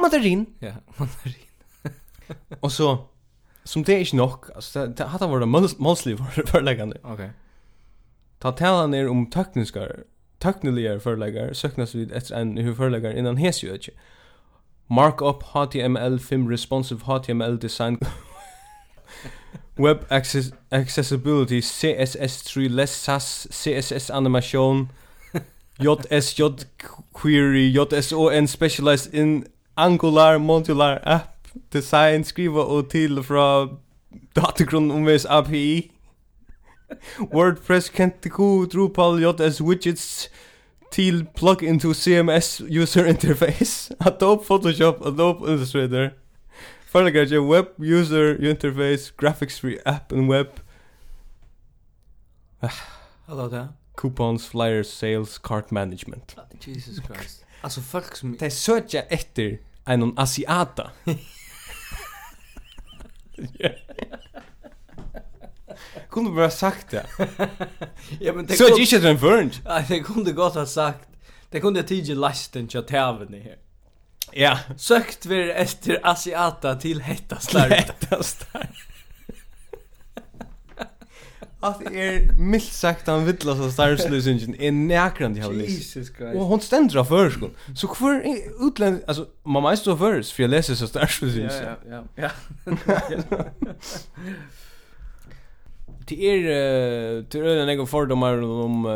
Mandarin. 0.00 0.46
Ja, 0.58 0.72
mandarin. 0.96 1.34
Och 2.60 2.72
så 2.72 2.98
som 3.64 3.84
det 3.84 3.94
er 3.94 3.98
ikke 3.98 4.16
nok. 4.16 4.50
Altså, 4.54 4.86
det, 4.86 4.98
det 4.98 5.08
hadde 5.08 5.30
vært 5.30 5.78
målslig 5.78 6.16
for 6.20 6.46
forleggende. 6.46 6.96
Ok. 7.02 7.20
Ta 8.40 8.50
tala 8.50 8.86
ner 8.86 9.08
om 9.08 9.26
tekniska, 9.30 9.86
tekniska 10.40 11.00
förläggare 11.00 11.54
söknas 11.54 11.94
vid 11.94 12.12
ett 12.12 12.30
en 12.30 12.58
hur 12.58 12.74
förläggare 12.74 13.18
innan 13.18 13.36
hes. 13.36 13.64
Markup 14.86 15.42
HTML 15.42 16.18
5 16.18 16.50
responsive 16.50 17.00
HTML 17.04 17.58
design 17.58 17.98
web 19.76 20.04
access 20.10 20.52
accessibility 20.70 21.60
CSS3 21.60 22.68
less 22.68 22.90
SAS 22.90 23.46
CSS 23.50 24.10
animation 24.10 24.88
JSJ 25.80 26.64
query 27.12 27.72
JSON 27.72 28.46
specialized 28.46 29.14
in 29.14 29.46
angular 29.76 30.38
modular 30.38 31.00
app 31.04 31.33
design 31.68 32.24
skriva 32.24 32.62
och 32.62 32.90
till 32.90 33.22
från 33.22 33.80
datagrund 34.32 34.92
omvis 34.92 35.26
API. 35.26 35.90
WordPress 37.32 37.90
kentiku 37.96 38.66
Drupal 38.66 39.22
JS 39.22 39.60
widgets 39.60 40.28
till 40.90 41.26
plug 41.26 41.62
into 41.62 41.94
CMS 41.94 42.60
user 42.60 43.06
interface. 43.06 43.94
Adobe 43.98 44.44
Photoshop, 44.44 45.06
Adobe 45.06 45.52
Illustrator. 45.52 46.10
Förlagar 46.86 47.50
web 47.52 47.66
user 47.78 48.44
interface, 48.50 49.12
graphics 49.18 49.60
free 49.60 49.78
app 49.84 50.12
and 50.12 50.32
web. 50.32 50.46
Hallå 53.26 53.48
där. 53.48 53.68
Coupons, 53.96 54.46
flyers, 54.46 54.86
sales, 54.86 55.38
cart 55.38 55.70
management. 55.70 56.36
Jesus 56.60 56.96
Christ. 57.06 57.44
Alltså 57.60 57.80
folk 57.80 58.16
som... 58.16 58.36
Det 58.36 58.50
söker 58.50 59.04
efter 59.08 59.58
en 59.84 60.18
asiata. 60.18 60.90
Kunde 66.10 66.30
bara 66.30 66.50
sagt 66.50 66.90
det. 66.90 67.06
ja 68.20 68.32
men 68.32 68.46
det 68.46 68.56
Så 68.56 68.64
det 68.64 68.82
är 68.82 68.94
inte 68.94 69.08
en 69.08 69.18
förnt. 69.18 69.60
Nej, 69.64 69.84
det 69.88 70.00
kunde 70.00 70.32
gott 70.32 70.54
ha 70.54 70.66
sagt. 70.66 71.08
Det 71.50 71.60
kunde 71.60 71.80
jag 71.80 71.88
tidigt 71.88 72.16
lasten 72.16 72.68
till 72.68 72.82
tävlen 72.82 73.42
här. 73.42 73.56
Ja. 74.32 74.58
Sökt 74.76 75.26
vi 75.26 75.50
efter 75.50 76.00
asiata 76.02 76.74
till 76.74 77.00
hetta 77.00 77.38
starkt. 77.38 77.74
Hetta 77.74 78.22
att 81.64 81.82
er 81.92 82.32
milt 82.38 82.72
sagt 82.72 83.06
han 83.06 83.24
vittlas 83.26 83.60
av 83.60 83.70
starslösningen 83.70 84.54
är 84.60 84.72
näkrande 84.72 85.40
jag 85.40 85.54
läst. 85.54 85.70
Jesus 85.70 86.08
Christ. 86.16 86.36
Och 86.36 86.46
hon 86.46 86.60
ständer 86.60 86.96
av 86.96 87.04
förskon. 87.04 87.50
Så 87.76 87.88
kvar 87.88 88.22
utland 88.60 89.02
alltså 89.06 89.26
man 89.42 89.62
måste 89.62 89.76
stå 89.76 89.96
förs 89.96 90.32
för 90.32 90.42
jag 90.42 90.50
läser 90.50 90.74
så 90.74 90.86
starslösningen. 90.86 91.50
Ja 91.50 91.76
ja 91.90 92.04
ja. 92.16 92.30
Ja. 92.66 93.44
Det 96.06 96.26
är 96.26 97.22
till 97.22 97.40
ölen 97.40 97.78
jag 97.78 97.88
fördomar 97.88 98.42
om 98.42 98.86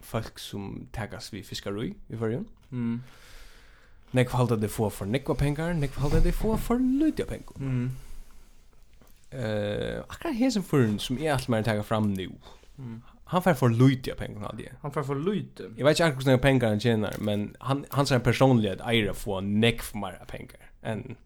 folk 0.00 0.38
som 0.38 0.86
tagas 0.92 1.32
vi 1.32 1.42
fiskarui 1.42 1.94
i 2.08 2.16
förrjun. 2.16 2.44
Mm. 2.72 3.02
Nekva 4.10 4.38
halda 4.38 4.56
det 4.56 4.68
få 4.68 4.90
for 4.90 5.06
nekva 5.06 5.34
pengar, 5.34 5.74
nekva 5.74 6.02
halda 6.02 6.20
det 6.20 6.32
få 6.32 6.56
for 6.56 6.78
lutja 6.78 7.24
pengar. 7.24 7.56
Mm. 7.56 7.90
Eh, 9.30 10.00
akkurat 10.08 10.34
hesen 10.34 10.62
förrän 10.62 10.98
som 10.98 11.18
är 11.18 11.32
allt 11.32 11.48
mer 11.48 11.62
taga 11.62 11.82
fram 11.82 12.14
nu. 12.14 12.30
Mm. 12.78 13.02
Han 13.24 13.42
får 13.42 13.54
för 13.54 13.68
lite 13.68 14.14
pengar 14.14 14.46
av 14.46 14.56
det. 14.56 14.72
Han 14.80 14.92
får 14.92 15.02
för 15.02 15.14
lite. 15.14 15.62
Jag 15.76 15.84
vet 15.84 16.00
inte 16.00 16.04
akkurat 16.04 16.26
hur 16.26 16.38
pengar 16.38 16.68
han 16.68 16.80
tjänar, 16.80 17.14
men 17.18 17.56
han 17.58 17.84
han 17.88 18.06
säger 18.06 18.20
personligen 18.20 18.80
att 18.80 18.94
Ira 18.94 19.14
får 19.14 19.40
neck 19.40 19.82
för 19.82 19.98
mer 19.98 20.24
pengar. 20.28 20.70
En 20.80 21.16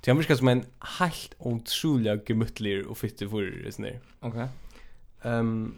Det 0.00 0.10
han 0.10 0.18
virkar 0.18 0.34
som 0.34 0.48
en 0.48 0.64
helt 0.80 1.34
otrolig 1.38 2.20
gemütlig 2.26 2.86
och 2.86 2.98
fittig 2.98 3.30
för 3.30 3.70
sån 3.70 3.84
där. 3.84 4.00
Okej. 4.20 4.46
Okay. 5.20 5.32
Um, 5.32 5.74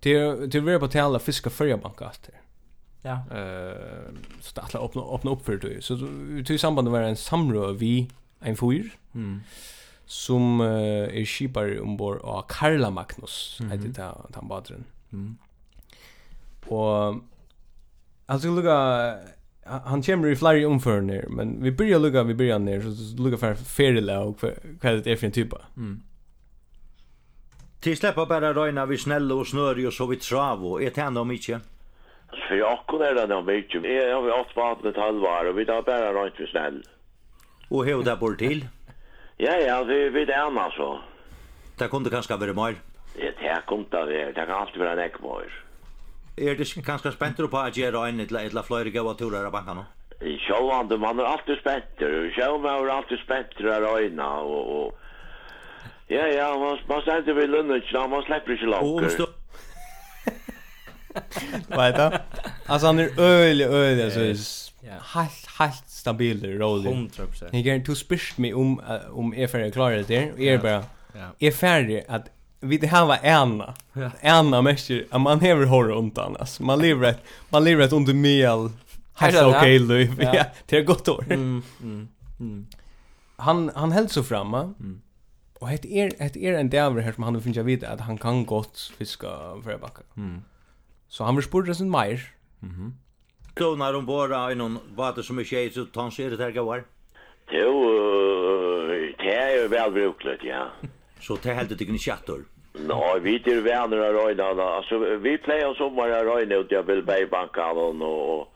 det 0.00 0.46
det 0.46 0.60
vill 0.60 0.78
på 0.78 0.88
tala 0.88 1.18
fiska 1.18 1.50
förra 1.50 1.76
bankast. 1.76 2.30
Ja. 3.02 3.24
Eh 3.30 3.38
uh, 3.38 4.14
så 4.40 4.54
det 4.54 4.60
alla 4.60 4.84
öppna 4.84 5.02
öppna 5.02 5.30
upp 5.30 5.44
för 5.44 5.56
det. 5.56 5.84
Så 5.84 5.94
i 6.54 6.58
samband 6.58 6.90
med 6.90 7.08
en 7.08 7.16
samrå 7.16 7.72
vi 7.72 8.08
en 8.40 8.56
fyr 8.56 8.90
mm. 9.14 9.40
som 10.06 10.60
uh, 10.60 11.06
er 11.08 11.24
skipar 11.24 11.80
ombord 11.82 12.20
av 12.24 12.46
Karla 12.48 12.90
Magnus 12.90 13.58
mm 13.60 13.70
-hmm. 13.70 13.76
heter 13.76 13.92
ta, 13.92 14.26
ta 14.32 14.40
badren 14.40 14.84
mm. 15.10 15.38
og 16.68 17.20
han 18.28 18.38
skal 18.38 18.50
lukka 18.50 19.16
han 19.66 20.02
kommer 20.02 20.28
i 20.28 20.36
flere 20.36 20.66
omførende 20.66 21.24
men 21.28 21.62
vi 21.62 21.70
börjar 21.70 21.98
lukka 21.98 22.22
vi 22.22 22.34
börjar 22.34 22.58
ner 22.58 22.80
så 22.80 23.22
lukka 23.22 23.36
for 23.36 23.54
ferila 23.54 24.18
og 24.18 24.36
hva 24.80 24.96
det 24.96 25.06
er 25.06 25.16
for 25.16 25.26
en 25.26 25.32
type 25.32 25.56
mm. 25.76 26.02
Til 27.86 27.96
släppa 27.96 28.26
bara 28.26 28.52
röjna 28.52 28.86
vi 28.86 28.96
snälla 28.96 29.34
och 29.34 29.46
snöri 29.46 29.86
och 29.86 29.92
så 29.92 30.06
vi 30.06 30.16
travo. 30.16 30.80
Är 30.80 30.90
det 30.90 31.00
ändå 31.00 31.24
mycket? 31.24 31.62
För 32.48 32.54
jag 32.54 32.78
kunde 32.88 33.14
redan 33.14 33.46
mycket. 33.46 33.84
Jag 33.84 34.14
har 34.14 34.22
vi 34.22 34.30
åtta 34.30 34.60
vattnet 34.60 34.96
halvar 34.96 35.44
och 35.44 35.58
vi 35.58 35.66
tar 35.66 35.82
bara 35.82 36.12
röjt 36.12 36.34
vi 36.38 36.46
snälla. 36.46 36.82
Og 37.70 37.84
hur 37.84 38.02
det 38.02 38.18
bort 38.20 38.38
till? 38.38 38.66
Ja, 39.38 39.56
ja, 39.56 39.82
vi 39.82 40.08
vi 40.08 40.24
där 40.24 40.50
man 40.50 40.70
så. 40.70 41.00
Det 41.78 41.88
kunde 41.88 42.10
kanske 42.10 42.36
vara 42.36 42.52
mer. 42.52 42.74
Det 43.16 43.34
här 43.38 43.60
kunde 43.66 44.06
det, 44.06 44.32
det 44.32 44.46
kan 44.46 44.50
alltid 44.50 44.78
vara 44.78 44.92
en 44.92 44.98
ekvor. 44.98 45.44
Er 46.36 46.54
det 46.54 46.84
kanskje 46.84 47.12
spent 47.12 47.36
på 47.50 47.58
at 47.58 47.76
gjøre 47.76 48.08
en 48.08 48.20
eller 48.20 48.40
eller 48.40 48.62
flere 48.62 48.90
gode 48.90 49.14
turer 49.18 49.46
av 49.46 49.52
bankene? 49.52 49.84
Sjåan, 50.20 51.00
man 51.00 51.18
er 51.20 51.24
alltid 51.24 51.58
spent. 51.60 51.98
Sjåan 52.36 52.64
er 52.64 52.90
alltid 52.90 53.18
spent 53.18 53.60
av 53.60 53.96
øynene 53.98 54.28
og, 54.44 54.68
og 54.76 54.94
Ja, 56.08 56.26
ja, 56.26 56.58
man, 56.58 56.78
man 56.88 57.02
stender 57.02 57.34
ved 57.34 57.48
lønnetjen, 57.50 58.10
man 58.10 58.22
slipper 58.22 58.52
ikke 58.54 58.66
lakker. 58.70 59.26
Hva 61.72 61.86
er 61.88 61.96
det? 61.96 62.20
Altså, 62.68 62.86
han 62.86 62.98
er 63.00 63.08
øyelig, 63.18 63.66
øyelig, 63.66 64.12
så 64.12 64.20
yeah. 64.86 65.02
helt 65.02 65.46
helt 65.58 65.88
stabil 65.88 66.58
rolig. 66.58 66.90
100%. 66.90 67.48
Jag 67.52 67.60
gärna 67.60 67.84
tog 67.84 67.96
spyrst 67.96 68.38
mig 68.38 68.54
om 68.54 68.80
uh, 68.80 69.18
om 69.18 69.34
är 69.34 69.46
färdig 69.46 69.72
klara 69.72 70.02
det 70.02 70.32
och 70.32 70.40
är 70.40 70.58
bara 70.58 70.84
Ja. 71.18 71.32
är 71.38 71.50
färdig 71.50 72.04
att 72.08 72.28
vi 72.60 72.78
det 72.78 72.86
här 72.86 73.06
var 73.06 73.18
ena. 73.22 73.74
Ena 74.20 74.62
mäster 74.62 75.06
att 75.10 75.20
man 75.20 75.40
häver 75.40 75.66
horror 75.66 75.94
runt 75.94 76.18
annars. 76.18 76.60
Man 76.60 76.78
lever 76.78 77.08
ett 77.08 77.22
man 77.48 77.64
lever 77.64 77.84
ett 77.84 77.92
under 77.92 78.14
mel. 78.14 78.70
Helt 79.14 79.42
okej 79.42 79.78
då. 79.78 80.22
Ja, 80.22 80.44
det 80.66 80.76
är 80.76 80.84
gott 80.84 81.08
år. 81.08 81.24
Mm, 81.30 81.62
mm, 81.82 82.08
mm. 82.40 82.66
Han 83.36 83.70
han 83.74 83.92
höll 83.92 84.08
så 84.08 84.22
framme. 84.22 84.58
Mm. 84.58 85.02
Och 85.60 85.70
ett 85.70 85.84
är 85.84 86.12
ett 86.18 86.36
är 86.36 86.52
en 86.52 86.70
däver 86.70 87.00
här 87.00 87.12
som 87.12 87.22
han 87.22 87.42
finns 87.42 87.56
jag 87.56 87.64
vet 87.64 87.84
att 87.84 88.00
han 88.00 88.18
kan 88.18 88.46
gott 88.46 88.92
fiska 88.98 89.28
för 89.64 89.78
backa. 89.78 90.02
Mm. 90.16 90.42
Så 91.08 91.24
han 91.24 91.36
vill 91.36 91.44
spurra 91.44 91.74
sin 91.74 91.90
mer. 91.90 92.32
Mhm. 92.60 92.74
Mm 92.74 92.92
då 93.60 93.76
om 93.94 94.06
bara 94.06 94.52
i 94.52 94.54
någon 94.54 94.78
vatten 94.96 95.22
som 95.22 95.38
är 95.38 95.44
tjej 95.44 95.70
så 95.70 95.84
tar 95.84 96.10
sig 96.10 96.30
det 96.30 96.44
här 96.44 96.50
går. 96.50 96.84
Jo, 97.50 97.90
det 99.18 99.34
är 99.34 99.62
ju 99.62 99.68
väl 99.68 99.92
brukligt, 99.92 100.44
ja. 100.44 100.68
Så 101.20 101.36
det 101.42 101.52
helt 101.52 101.78
det 101.78 101.84
inte 101.84 101.98
chattor. 101.98 102.44
Nej, 102.72 103.20
vi 103.20 103.34
är 103.34 103.60
vänner 103.60 103.96
av 103.96 104.14
röjna. 104.14 104.62
Alltså, 104.62 104.98
vi 104.98 105.38
plejer 105.38 105.74
sommar 105.74 106.10
av 106.10 106.24
röjna 106.24 106.54
ut 106.54 106.72
i 106.72 106.82
Bilbergbankan 106.82 108.02
och 108.02 108.52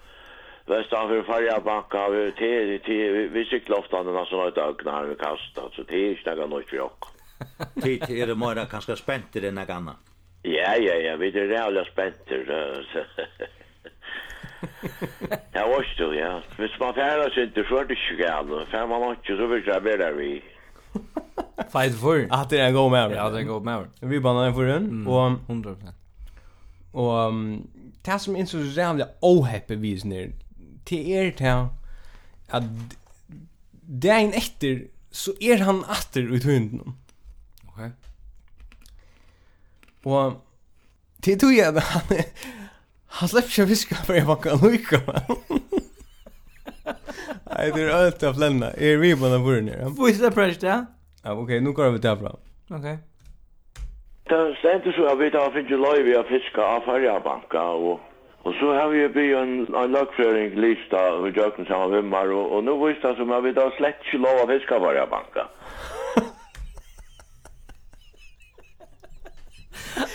Västanför 0.67 1.23
Färjabanka, 1.23 2.09
vi, 2.09 2.33
vi, 2.39 2.81
vi, 2.87 3.29
vi 3.29 3.45
cyklar 3.45 3.79
ofta 3.79 4.03
när 4.03 4.13
man 4.13 4.27
sådana 4.27 4.51
där 4.51 4.63
ögnar 4.63 5.05
vi 5.05 5.15
kastar, 5.15 5.71
så 5.77 5.83
det 5.83 5.97
är 5.97 6.11
inte 6.11 6.35
något 6.35 6.69
för 6.69 6.81
oss. 6.81 6.93
Tid 7.83 8.03
är 8.03 8.27
det 8.27 8.35
mera 8.35 8.65
ganska 8.65 8.97
spänt 8.97 9.37
i 9.37 9.41
den 9.41 9.59
här 9.59 9.67
ganna. 9.67 9.97
Ja, 10.43 10.77
ja, 10.77 10.95
ja, 10.95 11.17
vi 11.17 11.29
är 11.29 11.47
rävliga 11.47 11.85
spänt 11.85 12.31
i 12.31 12.45
det. 12.45 12.85
Ja, 15.55 15.63
var 15.69 15.85
det, 15.99 16.19
ja. 16.19 16.41
Hvis 16.57 16.79
man 16.81 16.95
færer 16.95 17.31
sig 17.35 17.43
inte 17.43 17.65
så 17.69 17.77
er 17.77 17.85
det 17.85 17.91
ikke 17.91 18.23
galt. 18.23 18.69
Færer 18.71 18.87
man 18.87 19.11
ikke, 19.11 19.37
så 19.37 19.47
vill 19.47 19.63
jag 19.67 19.83
bära 19.83 20.11
vi. 20.13 20.43
Fight 21.73 21.95
for. 21.95 22.27
Att 22.31 22.51
det 22.51 22.61
är 22.61 22.67
en 22.67 22.75
god 22.75 22.91
med. 22.91 23.11
Ja, 23.11 23.31
det 23.31 23.37
är 23.37 23.41
en 23.41 23.47
god 23.47 23.65
med. 23.65 23.87
Vi 24.01 24.21
bannar 24.21 24.45
den 24.45 24.55
förrän. 24.55 25.07
Och 25.07 25.31
100%. 25.49 25.93
Och 26.93 27.33
det 28.05 28.19
som 28.19 28.37
är 28.37 28.45
så 28.45 28.59
jävla 28.59 29.07
ohäppe 29.21 29.75
vis 29.75 30.05
ner. 30.05 30.33
till 30.85 31.11
är 31.11 31.35
det 31.39 31.69
att 32.49 32.65
dagen 33.83 34.33
efter 34.33 34.87
så 35.11 35.33
är 35.41 35.59
han 35.59 35.85
åter 35.85 36.35
ut 36.35 36.45
hunden. 36.45 36.93
Okej. 37.69 37.91
Och 40.03 40.47
det 41.17 41.37
tog 41.37 41.53
jag 41.53 41.81
han 41.81 42.03
Han 43.11 43.29
släpper 43.29 43.49
sig 43.49 43.67
fiska 43.67 43.95
för 43.95 44.15
jag 44.15 44.27
bakar 44.27 44.71
lika. 44.71 45.01
Nej, 47.57 47.73
det 47.75 47.83
är 47.83 48.05
allt 48.05 48.23
av 48.23 48.39
lämna. 48.39 48.71
Är 48.71 48.97
vi 48.97 49.17
på 49.17 49.29
den 49.29 49.45
burden 49.45 49.69
här? 49.69 49.89
Vad 49.99 50.11
är 50.11 50.23
det 50.23 50.31
press 50.31 50.59
där? 50.59 50.87
Ja, 51.25 51.33
okej, 51.33 51.61
nu 51.61 51.73
går 51.73 51.91
vi 51.91 51.99
där 51.99 52.17
fram. 52.17 52.37
Okej. 52.71 52.99
Det 54.25 54.57
ständer 54.59 54.93
så 54.93 55.07
att 55.07 55.19
vi 55.19 55.31
tar 55.31 55.51
finns 55.51 55.71
ju 55.71 55.77
löj 55.77 56.03
vi 56.03 56.17
har 56.17 56.25
fiska 56.25 56.63
av 56.63 56.81
Färjabanka 56.81 57.63
och 57.63 58.01
Och 58.43 58.55
så 58.55 58.67
har 58.75 58.89
vi 58.89 59.09
blivit 59.09 59.37
en, 59.37 59.75
en 59.75 59.93
lagföring 59.93 60.61
lista 60.61 61.13
och 61.15 61.31
jöken 61.37 61.65
samma 61.67 61.87
vimmar 61.87 62.33
och, 62.33 62.57
och 62.57 62.65
nu 62.65 62.87
visst 62.87 63.03
det 63.03 63.15
som 63.17 63.33
att 63.33 63.45
vi 63.45 63.51
att 63.51 63.75
slätt 63.75 63.97
inte 64.05 64.19
lov 64.19 64.41
av 64.43 64.47
fiska 64.47 64.79
varje 64.79 65.07
banka. 65.07 65.45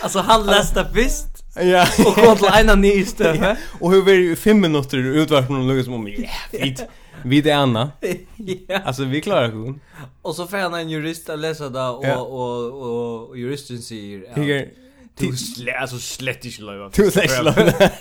alltså 0.02 0.18
han 0.18 0.46
läste 0.46 0.86
visst 0.94 1.35
Ja. 1.60 1.88
Och 2.06 2.14
kom 2.14 2.36
till 2.36 2.48
ena 2.54 2.74
ny 2.74 3.04
stöv. 3.04 3.56
Och 3.80 3.92
hur 3.92 4.02
var 4.02 4.12
ju 4.12 4.36
5 4.36 4.60
minuter 4.60 4.98
utvärd 4.98 5.46
från 5.46 5.68
Lucas 5.68 5.88
om 5.94 6.08
ja, 6.08 6.58
fint. 6.58 6.82
Vi 7.24 7.40
det 7.40 7.52
Anna. 7.52 7.92
Ja. 8.68 8.78
Alltså 8.84 9.04
vi 9.04 9.20
klarar 9.20 9.48
det. 9.48 9.74
Och 10.22 10.34
så 10.34 10.46
får 10.46 10.56
han 10.56 10.74
en 10.74 10.90
jurist 10.90 11.28
att 11.28 11.38
läsa 11.38 11.68
där 11.68 11.90
och 11.90 12.04
och 12.16 13.28
och 13.28 13.38
juristen 13.38 13.82
säger 13.82 14.30
att 14.30 14.68
du 15.18 15.36
slä 15.36 15.78
alltså 15.78 15.98
slett 15.98 16.44
inte 16.44 16.62
lov. 16.62 16.90
Du 16.96 17.10
slä 17.10 17.24
inte. 17.48 17.92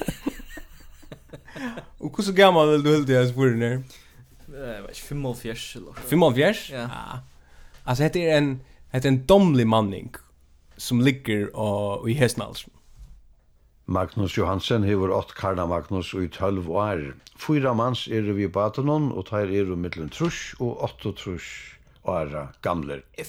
Och 1.97 2.17
hur 2.17 2.23
så 2.23 2.31
gammal 2.31 2.71
vill 2.71 2.83
du 2.83 2.95
helt 2.95 3.09
jag 3.09 3.29
spår 3.29 3.45
ner? 3.45 3.83
Eh, 4.47 4.81
vad 4.81 4.95
45 4.95 5.17
eller 5.75 5.93
45? 6.09 6.53
Ja. 6.71 6.89
Alltså 7.83 8.03
heter 8.03 8.19
en 8.19 8.59
heter 8.91 9.09
en 9.09 9.25
domlig 9.25 9.67
manning 9.67 10.11
som 10.77 11.01
ligger 11.01 11.55
och 11.55 12.09
i 12.09 12.13
hästnalsen. 12.13 12.71
Magnus 13.85 14.37
Johansen 14.37 14.83
hever 14.83 15.11
ått 15.13 15.35
Karna 15.37 15.65
Magnus 15.69 16.13
og 16.17 16.25
i 16.25 16.27
tølv 16.33 16.69
år. 16.73 17.13
Fyra 17.37 17.73
mans 17.77 18.07
er 18.07 18.25
vi 18.33 18.47
i 18.47 18.51
Batanon, 18.51 19.11
og 19.13 19.27
tar 19.29 19.45
er 19.45 19.69
jo 19.69 19.77
mittlen 19.77 20.09
trus 20.09 20.55
og 20.59 20.81
åtta 20.87 21.11
trus 21.13 21.75
åra 22.05 22.47
gamler. 22.61 23.01
Det 23.17 23.25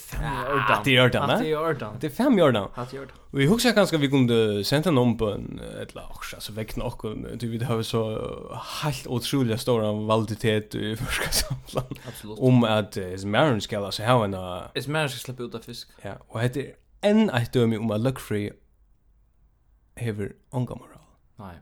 i 0.86 0.98
ordan, 1.00 1.30
Att 1.30 1.44
i 1.44 1.54
ordan. 1.54 1.96
Det 2.00 2.07
är 2.07 2.11
fem 2.11 2.38
ordan. 2.40 2.68
Att 2.74 2.94
i 2.94 2.98
ordan. 2.98 3.16
Vi 3.30 3.46
huxar 3.46 3.72
ganska 3.72 3.98
vi 3.98 4.09
kunde 4.09 4.64
sända 4.64 4.90
någon 4.90 5.18
på 5.18 5.30
en 5.30 5.61
ett 5.82 5.94
lax, 5.94 6.34
alltså 6.34 6.52
väckna 6.52 6.84
och 6.84 7.16
du 7.36 7.59
vet 7.59 7.62
har 7.62 7.82
så 7.82 8.00
helt 8.82 9.07
otroliga 9.07 9.59
stora 9.59 9.92
validitet 9.92 10.74
i 10.74 10.96
förska 10.96 11.30
samlan. 11.30 11.98
Absolut. 12.09 12.38
Om 12.38 12.64
att 12.64 12.96
is 12.96 13.24
marriage 13.24 13.62
ska 13.62 13.84
alltså 13.84 14.02
ha 14.02 14.24
en 14.24 14.36
Is 14.74 14.88
marriage 14.88 15.11
ska 15.11 15.18
släppa 15.18 15.42
ut 15.42 15.54
av 15.54 15.59
fisk. 15.59 15.88
Ja, 16.02 16.12
och 16.28 16.40
heter 16.40 16.66
en 17.00 17.30
ett 17.30 17.52
dömi 17.52 17.76
om 17.76 17.90
a 17.90 17.96
Luckfree 17.96 18.52
hever 19.97 20.32
onga 20.51 20.74
moral. 20.74 20.99
Nej, 21.36 21.57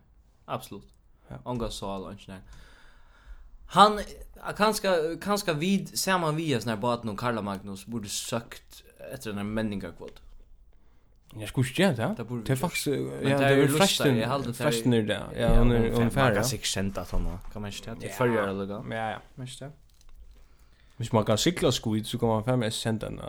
absolut. 0.45 0.89
Ja. 1.29 1.37
Onga 1.45 1.71
sal 1.71 2.05
och 2.05 2.13
inte 2.13 2.41
Han 3.67 4.01
kanske 4.57 5.17
kanske 5.23 5.55
vid 5.55 5.99
samma 5.99 6.33
vias 6.33 6.67
när 6.67 6.77
baten 6.77 7.11
och 7.11 7.19
Karl 7.19 7.43
Magnus 7.43 7.87
borde 7.87 8.09
sökt 8.09 8.85
efter 9.15 9.31
den 9.31 9.37
här 9.37 9.45
människakvot. 9.45 10.21
Jag 11.37 11.49
skulle 11.49 11.67
inte 11.67 12.03
göra 12.03 12.15
det. 12.15 12.43
Det 12.45 12.53
är 12.53 12.57
faktiskt 12.57 12.87
ja, 12.87 12.95
det 12.95 13.45
är 13.45 13.69
fräschen. 13.69 14.55
Fräschen 14.55 14.93
är 14.93 15.03
det. 15.03 15.23
Ja, 15.39 15.59
hon 15.59 15.73
är 15.73 15.91
ungefär. 15.91 16.25
Man 16.25 16.35
kan 16.35 16.45
sig 16.45 16.93
att 16.97 17.09
såna. 17.09 17.39
Kan 17.53 17.63
man 17.63 17.71
inte 17.71 17.95
det 17.95 18.09
förgör 18.09 18.49
eller 18.49 18.67
Ja, 18.91 19.11
ja. 19.11 19.19
Men 19.35 19.49
det. 19.59 19.71
Hvis 20.97 21.13
man 21.13 21.25
kan 21.25 21.39
cykla 21.39 21.73
skvid 21.73 22.07
så 22.07 22.19
kan 22.19 22.29
man 22.29 22.45
fem 22.45 22.71
sända 22.71 23.11
den 23.11 23.21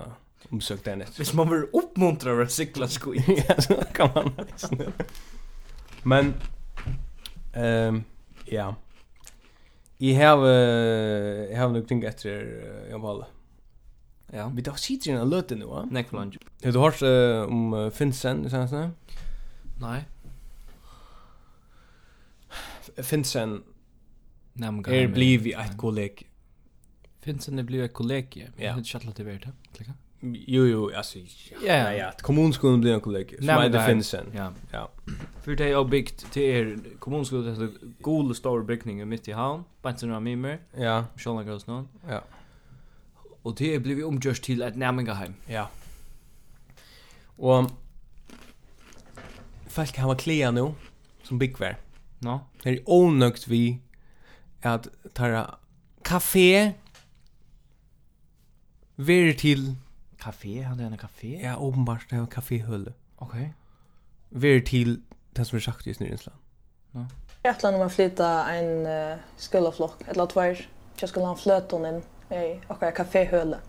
omsökt 0.51 0.85
den 0.85 1.03
Hvis 1.17 1.33
man 1.33 1.49
vill 1.49 1.63
uppmuntra 1.73 2.41
att 2.43 2.51
cykla 2.51 2.87
skit. 2.87 3.23
ja, 3.49 3.61
så 3.61 3.83
kan 3.93 4.09
man. 4.15 4.31
Men 6.03 6.33
ehm 7.53 7.95
um, 7.95 8.03
ja. 8.45 8.75
jeg 9.99 10.27
har 10.27 10.45
jeg 10.45 11.57
har 11.57 11.69
nog 11.69 11.87
tänkt 11.87 12.05
efter 12.05 12.29
Jan 12.89 13.01
bara. 13.01 13.25
Ja. 14.33 14.47
Vi 14.49 14.61
tar 14.61 14.75
sitter 14.75 15.11
i 15.11 15.13
en 15.13 15.29
löte 15.29 15.55
nå, 15.55 15.67
va? 15.69 15.85
Neck 15.91 16.11
lunge. 16.11 16.37
Har 16.63 16.71
du 16.71 16.79
hørt 16.79 17.01
uh, 17.01 17.45
om 17.47 17.73
uh, 17.73 17.91
Finsen 17.91 18.45
i 18.45 18.49
senaste? 18.49 18.91
Nei. 19.79 20.01
Finsen 23.03 23.63
Namgar. 24.55 24.93
Er 24.93 25.07
blivi 25.11 25.51
et 25.53 25.75
kolleg. 25.77 26.25
Finsen 27.25 27.59
er 27.59 27.67
blivit 27.67 27.89
eit 27.89 27.95
kolleg, 27.97 28.37
ja. 28.37 28.49
Ja. 28.57 28.75
Det 28.75 28.85
er 28.85 28.85
ikke 28.85 28.99
alt 29.01 29.09
at 29.09 29.17
det 29.17 29.25
er 29.25 29.31
verdt, 29.31 30.04
Jo, 30.33 30.65
jo, 30.65 30.91
alltså, 30.95 31.19
ja, 31.19 31.75
Ja, 31.77 31.93
ja, 31.93 32.11
kommunskolan 32.21 32.81
blir 32.81 32.93
en 32.93 33.01
kollega, 33.01 33.37
som 33.37 33.49
är 33.49 33.69
det 33.69 33.85
finns 33.85 34.07
sen. 34.07 34.25
Ja. 34.35 34.51
ja. 34.71 34.89
För 35.43 35.55
det 35.55 35.71
är 35.71 35.83
byggt 35.83 36.31
till 36.31 36.43
er 36.43 36.77
kommunskolan, 36.99 37.59
det 37.59 37.65
är 37.65 37.69
god 38.01 38.35
stor 38.35 38.63
byggning 38.63 39.07
mitt 39.07 39.27
i 39.27 39.31
havn, 39.31 39.63
bara 39.81 39.95
några 40.01 40.19
Mimmer. 40.19 40.59
ja. 40.77 41.05
Kjollan 41.17 41.45
Girls 41.45 41.67
någon. 41.67 41.87
Ja. 42.09 42.21
Och 43.41 43.55
det 43.55 43.75
är 43.75 43.79
blivit 43.79 44.05
omgjort 44.05 44.41
till 44.41 44.61
ett 44.61 44.75
närmingaheim. 44.75 45.33
Ja. 45.47 45.69
Och 47.37 47.71
folk 49.67 49.97
har 49.97 50.15
klia 50.15 50.51
nu, 50.51 50.73
som 51.23 51.39
byggvär. 51.39 51.77
No. 52.19 52.39
Det 52.63 52.69
är 52.69 52.79
onökt 52.85 53.47
vi 53.47 53.79
att 54.61 54.87
ta 55.13 55.57
kafé, 56.03 56.73
Ver 58.97 59.33
til 59.33 59.75
Café, 60.25 60.61
han 60.61 60.79
är 60.79 60.85
en 60.85 60.97
café? 60.97 61.39
Ja, 61.43 61.57
åpenbart, 61.57 62.09
det 62.09 62.15
er 62.15 62.25
en. 62.25 62.93
Okej. 63.17 63.39
Okay. 63.39 63.47
Ver 64.29 64.59
til 64.59 65.01
det 65.37 65.47
som 65.47 65.57
er 65.57 65.61
sagt 65.61 65.87
just 65.87 65.99
nu 65.99 66.07
i 66.07 66.13
Island. 66.13 66.37
Ja. 66.93 67.05
Jag 67.43 67.63
om 67.75 67.81
att 67.81 67.93
flytta 67.93 68.53
en 68.53 68.85
uh, 68.85 69.17
skullaflock, 69.37 70.01
eller 70.07 70.25
tvær, 70.25 70.67
vara 70.95 71.01
jag 71.01 71.09
skulle 71.09 71.25
ha 71.25 71.35
flöt 71.35 71.71
hon 71.71 71.85
in 71.85 72.03
i 72.31 72.59
akkurat 72.69 72.93
kaféhøle. 72.93 73.59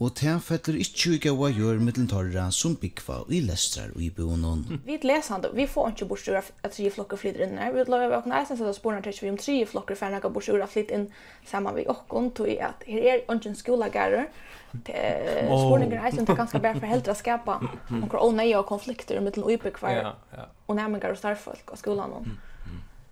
Og 0.00 0.10
det 0.16 0.42
fettler 0.42 0.78
ikke 0.80 1.10
ikke 1.18 1.32
hva 1.36 1.50
gjør 1.52 1.80
middeltarra 1.84 2.46
som 2.50 2.76
byggva 2.80 3.18
i 3.28 3.42
lestrar 3.44 3.90
og 3.92 4.00
i 4.06 4.10
bonon. 4.10 4.62
Vi 4.86 4.96
lesande, 5.02 5.50
vi 5.54 5.66
får 5.66 5.90
ikke 5.90 6.06
bortstur 6.08 6.38
at 6.38 6.70
tre 6.72 6.90
flokker 6.90 7.20
flyttar 7.20 7.44
inn 7.44 7.58
her. 7.58 7.74
Vi 7.74 7.84
lovar 7.84 8.16
åkna 8.22 8.38
eisen 8.40 8.56
sette 8.56 8.72
sporene 8.78 9.02
til 9.02 9.18
vi 9.26 9.32
om 9.34 9.36
tre 9.36 9.58
flokker 9.66 9.98
færre 9.98 10.14
nekka 10.14 10.30
bortstur 10.32 10.62
at 10.62 10.72
flyt 10.72 10.94
inn 10.94 11.10
saman 11.50 11.76
vi 11.76 11.84
okkon, 11.88 12.30
tog 12.30 12.48
i 12.48 12.56
at 12.64 12.86
her 12.86 13.10
er 13.10 13.26
en 13.28 13.58
skolagarer, 13.58 14.30
spurningar 14.70 15.96
här 15.96 16.10
som 16.10 16.24
ganska 16.24 16.58
bär 16.58 16.74
för 16.74 16.86
helt 16.86 17.08
att 17.08 17.18
skapa 17.18 17.62
några 17.88 18.20
onödiga 18.20 18.60
och 18.60 18.66
konflikter 18.66 19.20
mellan 19.20 19.44
obekvar 19.44 19.90
ja, 19.90 20.16
ja. 20.30 20.46
och 20.66 20.76
nämningar 20.76 21.10
och 21.10 21.18
starfolk 21.18 21.70
och 21.70 21.78
skolan. 21.78 22.38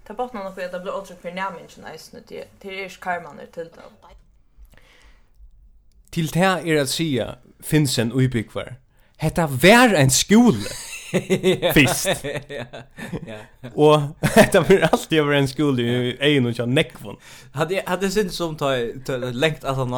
Ta 0.06 0.14
bort 0.14 0.32
någon 0.32 0.54
för 0.54 0.64
att 0.64 0.72
det 0.72 0.80
blir 0.80 0.96
åtryck 0.96 1.22
för 1.22 1.32
nämningen 1.32 1.68
nice 1.92 2.16
nu 2.16 2.22
till 2.22 2.44
till 2.58 2.70
är 2.70 2.88
karman 2.88 3.40
ut 3.40 3.52
till 3.52 3.70
då. 3.74 4.08
Till 6.10 6.26
det 6.26 6.38
här 6.38 6.66
är 6.66 6.80
att 6.80 6.88
säga 6.88 7.34
finns 7.62 7.98
en 7.98 8.12
obekvar. 8.12 8.76
Hetta 9.18 9.46
vær 9.46 9.94
ein 9.98 10.10
skúli. 10.10 10.70
Fist. 11.74 12.06
Ja. 12.50 12.64
Ja. 13.26 13.38
Og 13.74 14.14
hetta 14.22 14.60
var 14.60 14.84
alltid 14.92 15.20
over 15.20 15.34
ein 15.34 15.48
skúli 15.50 15.86
í 15.88 16.12
einum 16.20 16.52
og 16.52 16.68
nekvon. 16.68 17.18
Hade 17.54 17.82
hade 17.86 18.10
sinn 18.10 18.30
sum 18.30 18.56
ta 18.56 18.76
lengt 19.16 19.64
at 19.64 19.76
hann 19.76 19.94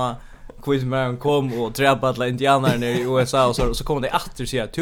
quiz 0.63 0.85
man 0.85 1.17
kom 1.17 1.53
och 1.61 1.75
träffade 1.75 2.09
alla 2.09 2.29
indianer 2.29 2.85
i 2.85 3.01
USA 3.01 3.47
och 3.47 3.57
så 3.57 3.75
så 3.75 3.85
kom 3.85 4.03
det 4.03 4.09
åter 4.09 4.45
så 4.45 4.63
att 4.63 4.79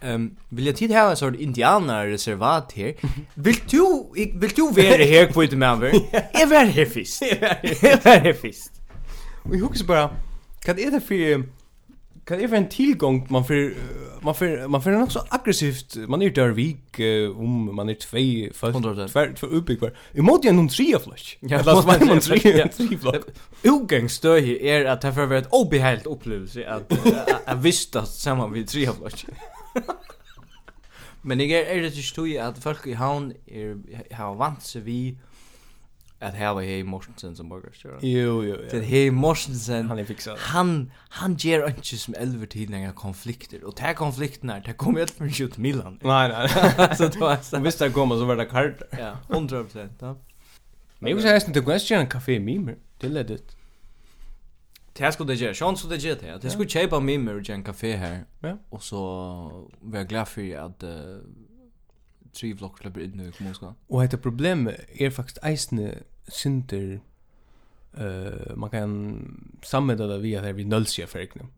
ehm 0.00 0.36
vill 0.48 0.66
jag 0.66 0.76
tid 0.76 0.90
här 0.90 1.10
en 1.10 1.16
sorts 1.16 1.38
indianer 1.38 2.06
reservat 2.06 2.72
här. 2.72 2.94
Vill 3.34 3.56
du 3.70 4.06
vill 4.14 4.50
du 4.56 4.62
vara 4.62 5.04
här 5.04 5.32
quiz 5.32 5.52
man? 5.52 5.82
Är 5.82 6.46
väl 6.46 6.66
här 6.66 6.84
fisk. 6.84 7.22
Är 7.22 8.02
väl 8.04 8.20
här 8.20 8.32
fisk. 8.32 8.72
Vi 9.50 9.58
hookas 9.58 9.82
bara. 9.82 10.10
Kan 10.60 10.78
är 10.78 10.90
det 10.90 11.00
för 11.00 11.44
kan 12.26 12.38
det 12.38 12.46
vara 12.46 12.58
en 12.58 12.68
tillgång 12.68 13.26
man 13.30 13.44
för 13.44 13.74
man 14.20 14.34
för 14.34 14.68
man 14.68 14.82
för 14.82 14.90
något 14.90 15.12
så 15.12 15.22
aggressivt 15.28 15.96
man 15.96 16.22
är 16.22 16.30
där 16.30 16.48
vik 16.48 17.00
uh, 17.00 17.38
om 17.38 17.74
man 17.76 17.88
är 17.88 17.94
två 17.94 18.54
för 18.54 19.08
för 19.08 19.34
för 19.36 19.46
uppbyggbar. 19.46 19.92
I 20.12 20.20
mot 20.20 20.44
en 20.44 20.56
någon 20.56 20.68
tre 20.68 20.98
flash. 20.98 21.36
Ja, 21.40 21.58
det 21.62 21.64
var 21.64 22.06
man 22.06 22.20
tre 22.20 22.68
tre 22.68 22.98
flash. 22.98 23.20
Utgångstö 23.62 24.40
här 24.40 24.62
är 24.62 24.84
att 24.84 25.00
det 25.00 25.12
för 25.12 25.32
ett 25.32 25.48
obehält 25.50 26.06
upplevelse 26.06 26.68
att 26.68 26.92
jag 27.46 27.56
visste 27.56 28.00
att 28.00 28.08
samman 28.08 28.52
vid 28.52 28.68
tre 28.68 28.86
av 28.86 28.94
flash. 28.94 29.24
Men 31.22 31.38
det 31.38 31.76
är 31.76 31.82
det 31.82 32.28
ju 32.28 32.38
att 32.38 32.62
folk 32.62 32.86
i 32.86 32.92
havn 32.92 33.32
är 33.46 34.14
har 34.14 34.34
vant 34.34 34.62
sig 34.62 34.82
vi 34.82 35.18
att 36.18 36.34
här 36.34 36.60
hei 36.60 36.84
Mortensen 36.84 37.36
som 37.36 37.48
borgarstjärna. 37.48 37.98
Jo, 38.02 38.44
jo, 38.44 38.56
jo. 38.62 38.68
Det 38.70 38.80
hei 38.80 39.10
Mortensen. 39.10 39.88
Han 39.88 39.98
är 39.98 40.04
fixad. 40.04 40.38
Han, 40.38 40.92
han 41.08 41.34
ger 41.34 41.66
inte 41.66 41.96
som 41.96 42.14
elver 42.14 42.46
tidningar 42.46 42.92
konflikter. 42.92 43.64
Och 43.64 43.76
ta 43.76 43.94
konflikterna, 43.94 44.60
det 44.60 44.72
kommer 44.72 44.98
helt 44.98 45.10
från 45.10 45.30
skjut 45.30 45.58
Milan. 45.58 45.98
Nej, 46.02 46.28
nej. 46.28 46.96
så 46.96 47.08
det 47.08 47.18
var 47.18 47.36
så. 47.36 47.60
Visst 47.60 47.78
det 47.78 47.90
kommer 47.90 48.16
så 48.16 48.24
var 48.24 48.36
det 48.36 48.44
kart. 48.44 48.82
Ja, 48.90 49.18
100 49.30 49.64
procent. 49.64 49.92
Ja. 50.00 50.16
Men 50.98 51.12
jag 51.12 51.22
säger 51.22 51.34
inte, 51.46 51.60
du 51.60 51.78
kan 51.78 51.98
en 52.00 52.06
kafé 52.06 52.40
mimer. 52.40 52.76
Det 52.98 53.06
är 53.06 53.10
ledigt. 53.10 53.56
Det 54.92 55.12
skulle 55.12 55.32
det 55.32 55.38
göra. 55.38 55.54
Sean 55.54 55.76
skulle 55.76 55.96
det 55.96 56.02
göra 56.02 56.18
det. 56.20 56.38
Det 56.42 56.50
skulle 56.50 56.68
köpa 56.68 57.00
mimer 57.00 57.40
och 57.40 57.50
en 57.50 57.64
kafé 57.64 57.96
här. 57.96 58.24
Ja. 58.40 58.58
Och 58.68 58.82
så 58.82 58.98
var 59.80 59.98
jag 59.98 60.08
glad 60.08 60.28
för 60.28 60.56
att 60.56 60.82
tre 62.36 62.52
vlogg 62.52 62.78
släpper 62.78 63.00
in 63.00 63.16
nu 63.16 63.28
i 63.28 63.30
kommunska. 63.30 63.66
Og 63.88 64.02
dette 64.02 64.16
problem 64.16 64.68
er 65.00 65.10
faktisk 65.10 65.38
eisne 65.44 65.92
synder 66.28 66.98
uh, 67.98 68.58
man 68.58 68.70
kan 68.70 68.90
sammeda 69.62 70.06
det 70.06 70.22
via 70.22 70.42
det 70.42 70.56
vi 70.56 70.64
nølsige 70.64 71.06
fergene. 71.06 71.48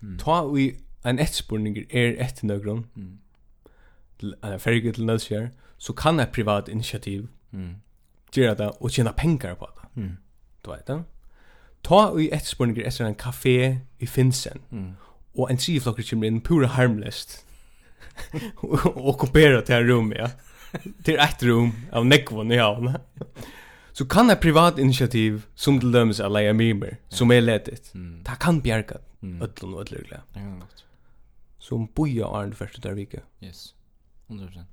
Mm. 0.00 0.18
Ta 0.18 0.44
vi 0.46 0.72
en 1.06 1.18
etspurning 1.18 1.78
er 1.78 2.16
etter 2.18 2.46
nøkron, 2.46 2.86
mm. 2.94 3.18
en 4.44 4.60
ferge 4.60 4.92
til 4.92 5.06
nølsige, 5.06 5.50
så 5.78 5.92
kan 5.92 6.20
et 6.20 6.32
privat 6.34 6.68
initiativ 6.68 7.28
mm. 7.50 7.74
gjøre 8.34 8.54
det 8.54 8.70
og 8.80 8.90
tjene 8.90 9.12
pengar 9.16 9.54
på 9.54 9.66
det. 9.76 10.02
Mm. 10.02 10.16
Du 10.64 10.70
vet 10.70 10.86
det? 10.88 11.02
Ta 11.84 12.14
vi 12.14 12.30
etspurninger 12.32 12.86
etter 12.86 13.06
en 13.06 13.14
kafé 13.22 13.76
i 13.98 14.06
Finsen, 14.06 14.60
mm. 14.70 14.90
og 15.34 15.50
en 15.50 15.56
tre 15.56 15.80
flokker 15.80 16.02
kommer 16.10 16.26
inn 16.26 16.40
pura 16.40 16.66
harmløst 16.66 17.44
och 18.56 19.08
ockupera 19.08 19.60
det 19.60 19.72
här 19.72 19.82
rummet. 19.82 20.18
Ja. 20.18 20.30
Till 21.02 21.18
ett 21.18 21.42
rum 21.42 21.72
av 21.92 22.06
nekvon 22.06 22.52
i 22.52 22.58
havn. 22.58 22.98
Så 23.92 24.06
kan 24.06 24.30
ett 24.30 24.40
privat 24.40 24.78
initiativ 24.78 25.46
som 25.54 25.80
till 25.80 25.92
döms 25.92 26.20
alla 26.20 26.42
är 26.42 26.52
mimer 26.52 26.96
som 27.08 27.30
är 27.30 27.40
lättet. 27.40 27.94
Mm. 27.94 28.22
Det 28.22 28.36
kan 28.40 28.60
bjärka 28.60 28.98
mm. 29.22 29.42
ödlon 29.42 29.74
och 29.74 29.80
ödlögla. 29.80 30.16
Det 30.32 30.38
kan 30.38 30.60
gott. 30.60 30.84
Som 31.58 31.88
boja 31.94 32.26
Arne 32.26 32.54
första 32.54 32.80
där 32.80 32.94
vika. 32.94 33.20
Yes. 33.40 33.74
100%. 34.28 34.64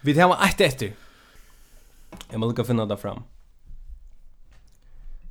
Vi 0.00 0.20
har 0.20 0.44
ett 0.44 0.60
efter. 0.60 0.92
Jag 2.30 2.40
måste 2.40 2.64
finna 2.64 2.86
det 2.86 2.96
fram. 2.96 3.22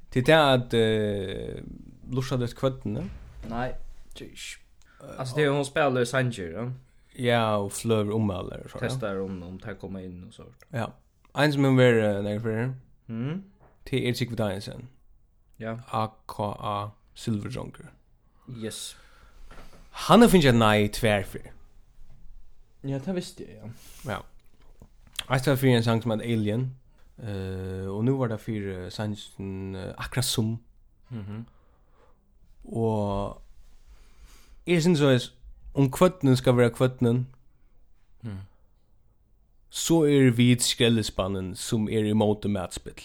Till 0.09 0.23
det 0.23 0.53
att 0.53 0.73
uh, 0.73 1.63
lusha 2.09 2.37
det 2.37 2.55
kvättene? 2.55 3.09
Nej, 3.49 3.75
tjus. 4.13 4.57
Alltså 5.17 5.35
det 5.35 5.43
är 5.43 5.49
hon 5.49 5.65
spelar 5.65 6.01
i 6.01 6.05
Sanger, 6.05 6.51
ja. 6.51 6.71
Ja, 7.17 7.55
och 7.55 7.73
flöver 7.73 8.13
om 8.13 8.29
alla 8.29 8.55
så. 8.71 8.77
Testar 8.79 9.19
om 9.19 9.43
om 9.43 9.57
det 9.57 9.75
kommer 9.75 9.99
in 9.99 10.23
och 10.27 10.33
så. 10.33 10.43
Ja. 10.69 10.93
En 11.33 11.53
som 11.53 11.63
hon 11.63 11.75
var 11.75 11.83
där 11.83 12.39
för. 12.39 12.73
Mm. 13.07 13.43
Till 13.83 14.03
Erik 14.03 14.31
Vidaisen. 14.31 14.87
Ja. 15.57 15.79
AKA 15.87 16.91
Silver 17.13 17.49
Junker. 17.49 17.91
Yes. 18.57 18.95
Han 19.89 20.21
har 20.21 20.27
finnit 20.27 20.55
nej 20.55 20.89
tvärfyr. 20.89 21.51
Ja, 22.81 22.99
det 23.05 23.13
visste 23.13 23.43
jag, 23.43 23.51
ja. 23.63 23.69
Ja. 24.11 24.23
Jag 25.29 25.41
stod 25.41 25.59
för 25.59 25.67
en 25.67 25.83
sang 25.83 26.01
som 26.01 26.11
heter 26.11 26.25
Alien. 26.25 26.75
Uh, 27.23 27.87
och 27.87 28.05
nu 28.05 28.11
var 28.11 28.27
det 28.27 28.37
för 28.37 28.89
sangen 28.89 29.75
uh, 29.75 29.93
Akrasum. 29.97 30.57
Mhm. 31.07 31.19
Mm 31.19 31.25
-hmm. 31.25 31.45
och 32.63 33.44
Jeg 34.67 34.81
synes 34.81 34.99
så 34.99 35.07
er 35.07 35.19
om 35.73 35.91
kvøttenen 35.91 36.35
skal 36.35 36.57
være 36.57 36.69
kvøttenen, 36.69 37.27
mm. 38.21 38.37
så 39.69 40.03
er 40.03 40.29
vi 40.31 40.55
skrellespannen 40.59 41.55
som 41.55 41.89
er 41.89 42.07
imot 42.09 42.43
det 42.43 42.51
matspill. 42.51 43.01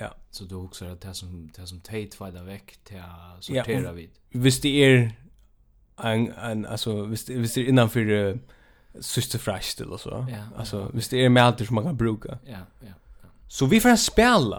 Ja. 0.00 0.08
Så 0.30 0.44
du 0.44 0.60
husker 0.60 0.90
at 0.90 1.02
det 1.02 1.16
som, 1.16 1.50
det 1.56 1.68
som 1.68 1.80
teit 1.80 2.20
var 2.20 2.30
vekk 2.30 2.76
til 2.84 2.98
å 2.98 3.40
sortera 3.40 3.88
ja, 3.88 3.92
vid? 3.92 4.08
Hvis 4.30 4.58
det 4.58 4.74
er 4.84 4.96
en, 6.04 6.32
en, 6.32 6.66
altså, 6.66 7.04
hvis 7.06 7.24
det, 7.24 7.38
hvis 7.38 7.52
det 7.52 7.62
er 7.62 7.68
innanfor 7.68 8.00
uh, 8.00 8.38
syster 9.00 9.38
fresh 9.38 9.82
eller 9.82 9.96
så. 9.96 10.24
Ja, 10.28 10.42
alltså, 10.56 10.80
ja. 10.80 10.86
hvis 10.92 11.08
det 11.08 11.24
er 11.24 11.28
mater 11.28 11.64
som 11.64 11.74
man 11.74 11.84
kan 11.84 11.98
bruka. 11.98 12.38
Ja, 12.46 12.64
ja, 12.82 12.94
ja. 13.22 13.28
Så 13.48 13.66
vi 13.66 13.80
får 13.80 13.94
spela. 13.94 14.58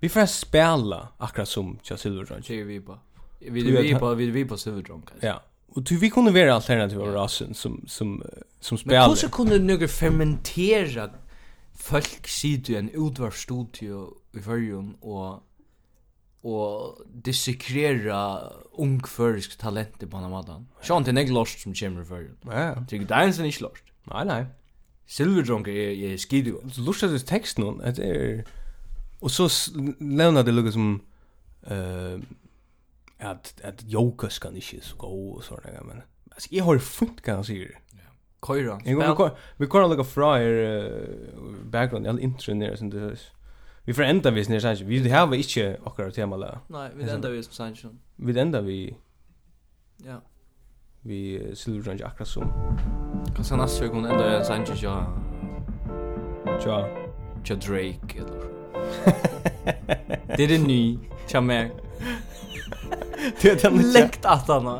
Vi 0.00 0.08
får 0.08 0.26
spela 0.26 1.08
akkurat 1.18 1.48
som 1.48 1.78
Tja 1.82 1.96
Silver 1.96 2.24
Ranch. 2.24 2.48
Det 2.48 2.64
vi 2.64 2.80
på. 2.80 2.98
Vi 3.38 3.78
är 3.78 3.82
vi 3.82 3.94
på 3.94 4.14
vi 4.14 4.30
vi 4.30 4.44
på 4.44 4.56
Silverdrunk. 4.56 5.04
Ja. 5.20 5.42
Och 5.68 5.82
du 5.82 5.96
vi 5.96 6.10
kunde 6.10 6.32
vara 6.32 6.54
alternativ 6.54 7.00
av 7.00 7.12
rasen 7.12 7.54
som 7.54 7.84
som 7.86 8.22
som 8.60 8.78
spelar. 8.78 9.08
Men 9.08 9.16
hur 9.22 9.28
kunde 9.28 9.58
några 9.58 9.88
fermentera 9.88 11.10
folk 11.74 12.26
sitter 12.28 12.72
i 12.72 12.76
en 12.76 12.90
utvarstudio 12.90 14.14
i 14.32 14.40
förrjun 14.40 14.94
och 15.00 15.44
og 16.42 17.02
dissekrera 17.24 18.52
ung 18.78 19.00
førisk 19.06 19.58
talent 19.58 19.98
på 19.98 20.20
den 20.20 20.30
måten. 20.30 20.68
Sjøen 20.82 21.04
til 21.04 21.14
nek 21.14 21.32
lost 21.34 21.62
som 21.62 21.74
kommer 21.74 22.04
før. 22.04 22.28
Ja. 22.46 22.74
Tykker 22.88 23.06
det 23.06 23.16
er 23.16 23.44
ikke 23.44 23.62
lost. 23.66 23.90
Nei, 24.08 24.24
nei. 24.24 24.44
Silverdrunk 25.06 25.68
er, 25.68 26.12
er 26.12 26.16
skidig. 26.16 26.54
Så 26.72 26.84
lust 26.84 27.02
at 27.02 27.10
du 27.10 27.18
tekst 27.18 27.58
det 27.58 27.98
er... 27.98 28.42
Og 29.20 29.30
så 29.30 29.48
levner 30.00 30.42
det 30.42 30.54
lukket 30.54 30.72
som... 30.72 31.00
Uh, 31.66 32.22
att 33.18 33.60
att 33.64 33.82
joka 33.82 34.30
ska 34.30 34.50
ni 34.50 34.60
så 34.60 34.96
gå 34.96 35.30
och 35.30 35.44
sådana 35.44 35.70
där 35.70 35.82
men 35.84 36.02
alltså 36.30 36.48
jag 36.54 36.64
har 36.64 36.78
funnit 36.78 37.22
kan 37.22 37.34
jag 37.34 37.46
säga. 37.46 37.68
Koira. 38.40 38.78
Vi 39.56 39.66
kan 39.66 39.90
lukka 39.90 40.04
fra 40.04 40.38
background, 41.64 42.06
jeg 42.06 42.12
har 42.12 42.20
intro 42.20 42.54
nere 42.54 42.76
som 42.76 42.90
det 42.90 43.00
høres. 43.00 43.32
Vi 43.84 43.92
får 43.92 44.02
enda 44.02 44.30
vi 44.30 44.44
nere 44.48 44.60
sannsyn. 44.60 44.88
Vi 44.88 45.08
har 45.08 45.34
ikke 45.34 45.76
akkurat 45.86 46.14
tema 46.14 46.36
la. 46.36 46.58
Nei, 46.68 46.88
vi 46.94 47.10
enda 47.10 47.30
vi 47.30 47.42
som 47.42 47.52
sannsyn. 47.52 47.98
Vi 48.16 48.40
enda 48.40 48.60
vi... 48.60 48.96
Ja. 50.04 50.20
Vi 51.02 51.40
silver 51.54 51.90
range 51.90 52.04
akkurat 52.04 52.28
som. 52.28 52.52
Kanskje 53.36 53.56
næst 53.56 53.82
vi 53.82 53.88
kunne 53.88 54.10
enda 54.12 54.38
vi 54.38 54.44
sannsyn 54.44 54.76
tja... 54.76 54.94
Tja... 56.60 56.84
Tja 57.44 57.54
Drake 57.54 58.18
eller... 58.18 58.44
Det 60.36 60.44
er 60.44 60.48
det 60.48 60.66
nye, 60.66 60.98
tja 61.28 61.40
meg. 61.40 61.70
Det 63.40 63.64
är 63.64 63.70
den 63.70 63.92
läkt 63.92 64.24
att 64.24 64.48
han. 64.48 64.78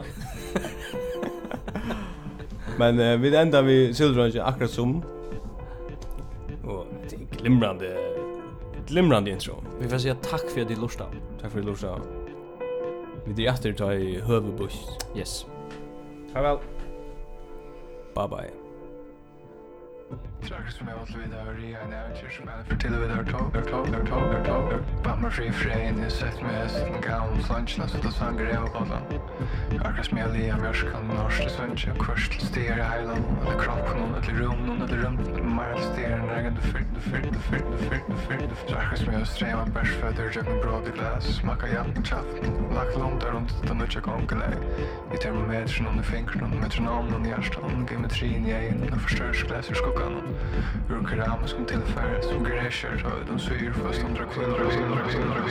Men 2.79 3.01
uh, 3.01 3.21
vi 3.21 3.37
ändar 3.37 3.63
vi 3.63 3.95
Silverrange 3.95 4.43
akkurat 4.43 4.71
som 4.71 5.03
och 6.65 6.87
det 7.09 7.17
är 7.17 7.41
glimrande 7.41 7.97
glimrande 8.87 9.31
intro. 9.31 9.55
Vi 9.81 9.89
får 9.89 9.99
säga 9.99 10.15
tack 10.15 10.51
för 10.51 10.61
att 10.61 10.69
du 10.69 10.77
lyssnade. 10.77 11.13
Tack 11.41 11.51
för 11.51 11.59
att 11.59 11.65
du 11.65 11.71
lyssnade. 11.71 12.01
Vi 13.25 13.47
är 13.47 13.53
efter 13.53 13.73
ta 13.73 13.95
i 13.95 14.21
Hövebusch. 14.21 14.79
Yes. 15.17 15.47
Farväl. 16.33 16.59
Bye 18.15 18.29
bye. 18.29 18.51
Tracks 20.47 20.74
som 20.74 20.89
jag 20.89 20.99
alltid 20.99 21.16
vidare 21.16 21.61
i 21.61 21.74
en 21.74 21.93
äventyr 21.93 22.30
som 22.30 22.45
jag 22.49 22.66
för 22.66 22.76
till 22.76 22.95
och 22.95 23.03
vidare 23.03 23.24
tog, 23.24 23.57
jag 23.57 23.68
tog, 23.68 23.89
jag 23.89 24.07
tog, 24.07 24.34
jag 24.34 24.45
tog, 24.45 24.72
jag 24.72 24.80
Bant 25.05 25.22
mig 25.22 25.30
fri 25.30 25.53
frän, 25.53 26.03
jag 26.03 26.12
sett 26.12 26.43
mig 26.43 26.55
hästen 26.55 27.01
gammal 27.01 27.43
slancherna 27.43 27.89
så 27.89 27.99
det 27.99 28.12
sang 28.12 28.36
grev 28.36 28.62
och 28.62 28.72
bollen. 28.72 29.03
Arka 29.84 30.03
smel 30.03 30.36
i 30.36 30.49
en 30.49 30.62
världskan, 30.62 31.09
norsk 31.09 31.41
till 31.41 31.51
svensk, 31.51 31.86
jag 31.86 31.99
kvörst 31.99 32.32
till 32.32 32.47
styr 32.47 32.78
i 32.78 32.82
heilan, 32.82 33.16
eller 33.43 33.59
kropp 33.62 33.89
någon, 33.99 34.14
eller 34.14 34.32
rum 34.32 34.66
någon, 34.66 34.82
eller 34.82 34.97
rum, 34.97 35.18
eller 35.18 35.74
the 35.74 35.80
till 35.80 35.93
styr, 35.93 36.11
en 36.11 36.30
egen 36.39 36.55
du 36.55 36.61
fyrt, 36.61 36.86
du 36.95 37.01
fyrt, 37.01 37.32
du 37.32 37.39
fyrt, 37.39 37.64
du 37.70 37.78
fyrt, 37.78 38.03
du 38.09 38.14
fyrt, 38.16 38.49
du 38.51 38.55
fyrt. 38.55 38.76
Arka 38.76 38.97
smel 38.97 39.26
sträva 39.26 39.62
en 39.62 39.72
bärsföder, 39.72 40.30
jag 40.34 40.45
the 40.45 40.61
bråd 40.62 40.89
i 40.89 40.99
glas, 40.99 41.24
smaka 41.24 41.68
hjälten, 41.68 42.05
tjaften, 42.05 42.45
lack 42.74 42.97
långt 42.99 43.20
där 43.20 43.30
runt, 43.30 43.68
den 43.68 43.80
utja 43.80 44.01
konkelej. 44.01 44.55
I 45.14 45.16
termometern, 45.16 45.86
under 45.86 46.03
fingrarna, 46.03 46.55
metronomen, 46.62 47.14
under 47.14 47.30
hjärtan, 47.30 47.86
geometrin 47.91 48.47
i 48.47 48.51
egen, 48.51 48.93
och 48.93 49.01
förstörs 49.01 49.45
gläser 49.45 49.74
skuggan, 49.74 50.28
hur 50.89 50.97
en 50.99 51.07
keramik 51.07 51.49
som 51.49 51.64
tillfärgas 51.64 52.26
och 52.26 52.47
gräscher 52.47 52.99
så 53.03 53.33
de 53.33 53.39
syr 53.39 53.72
fast 53.72 54.01
de 54.01 54.14
drar 54.14 54.26
kvinnor 54.35 54.61
och 54.66 54.72
kvinnor 54.72 54.99
kvinnor. 55.11 55.48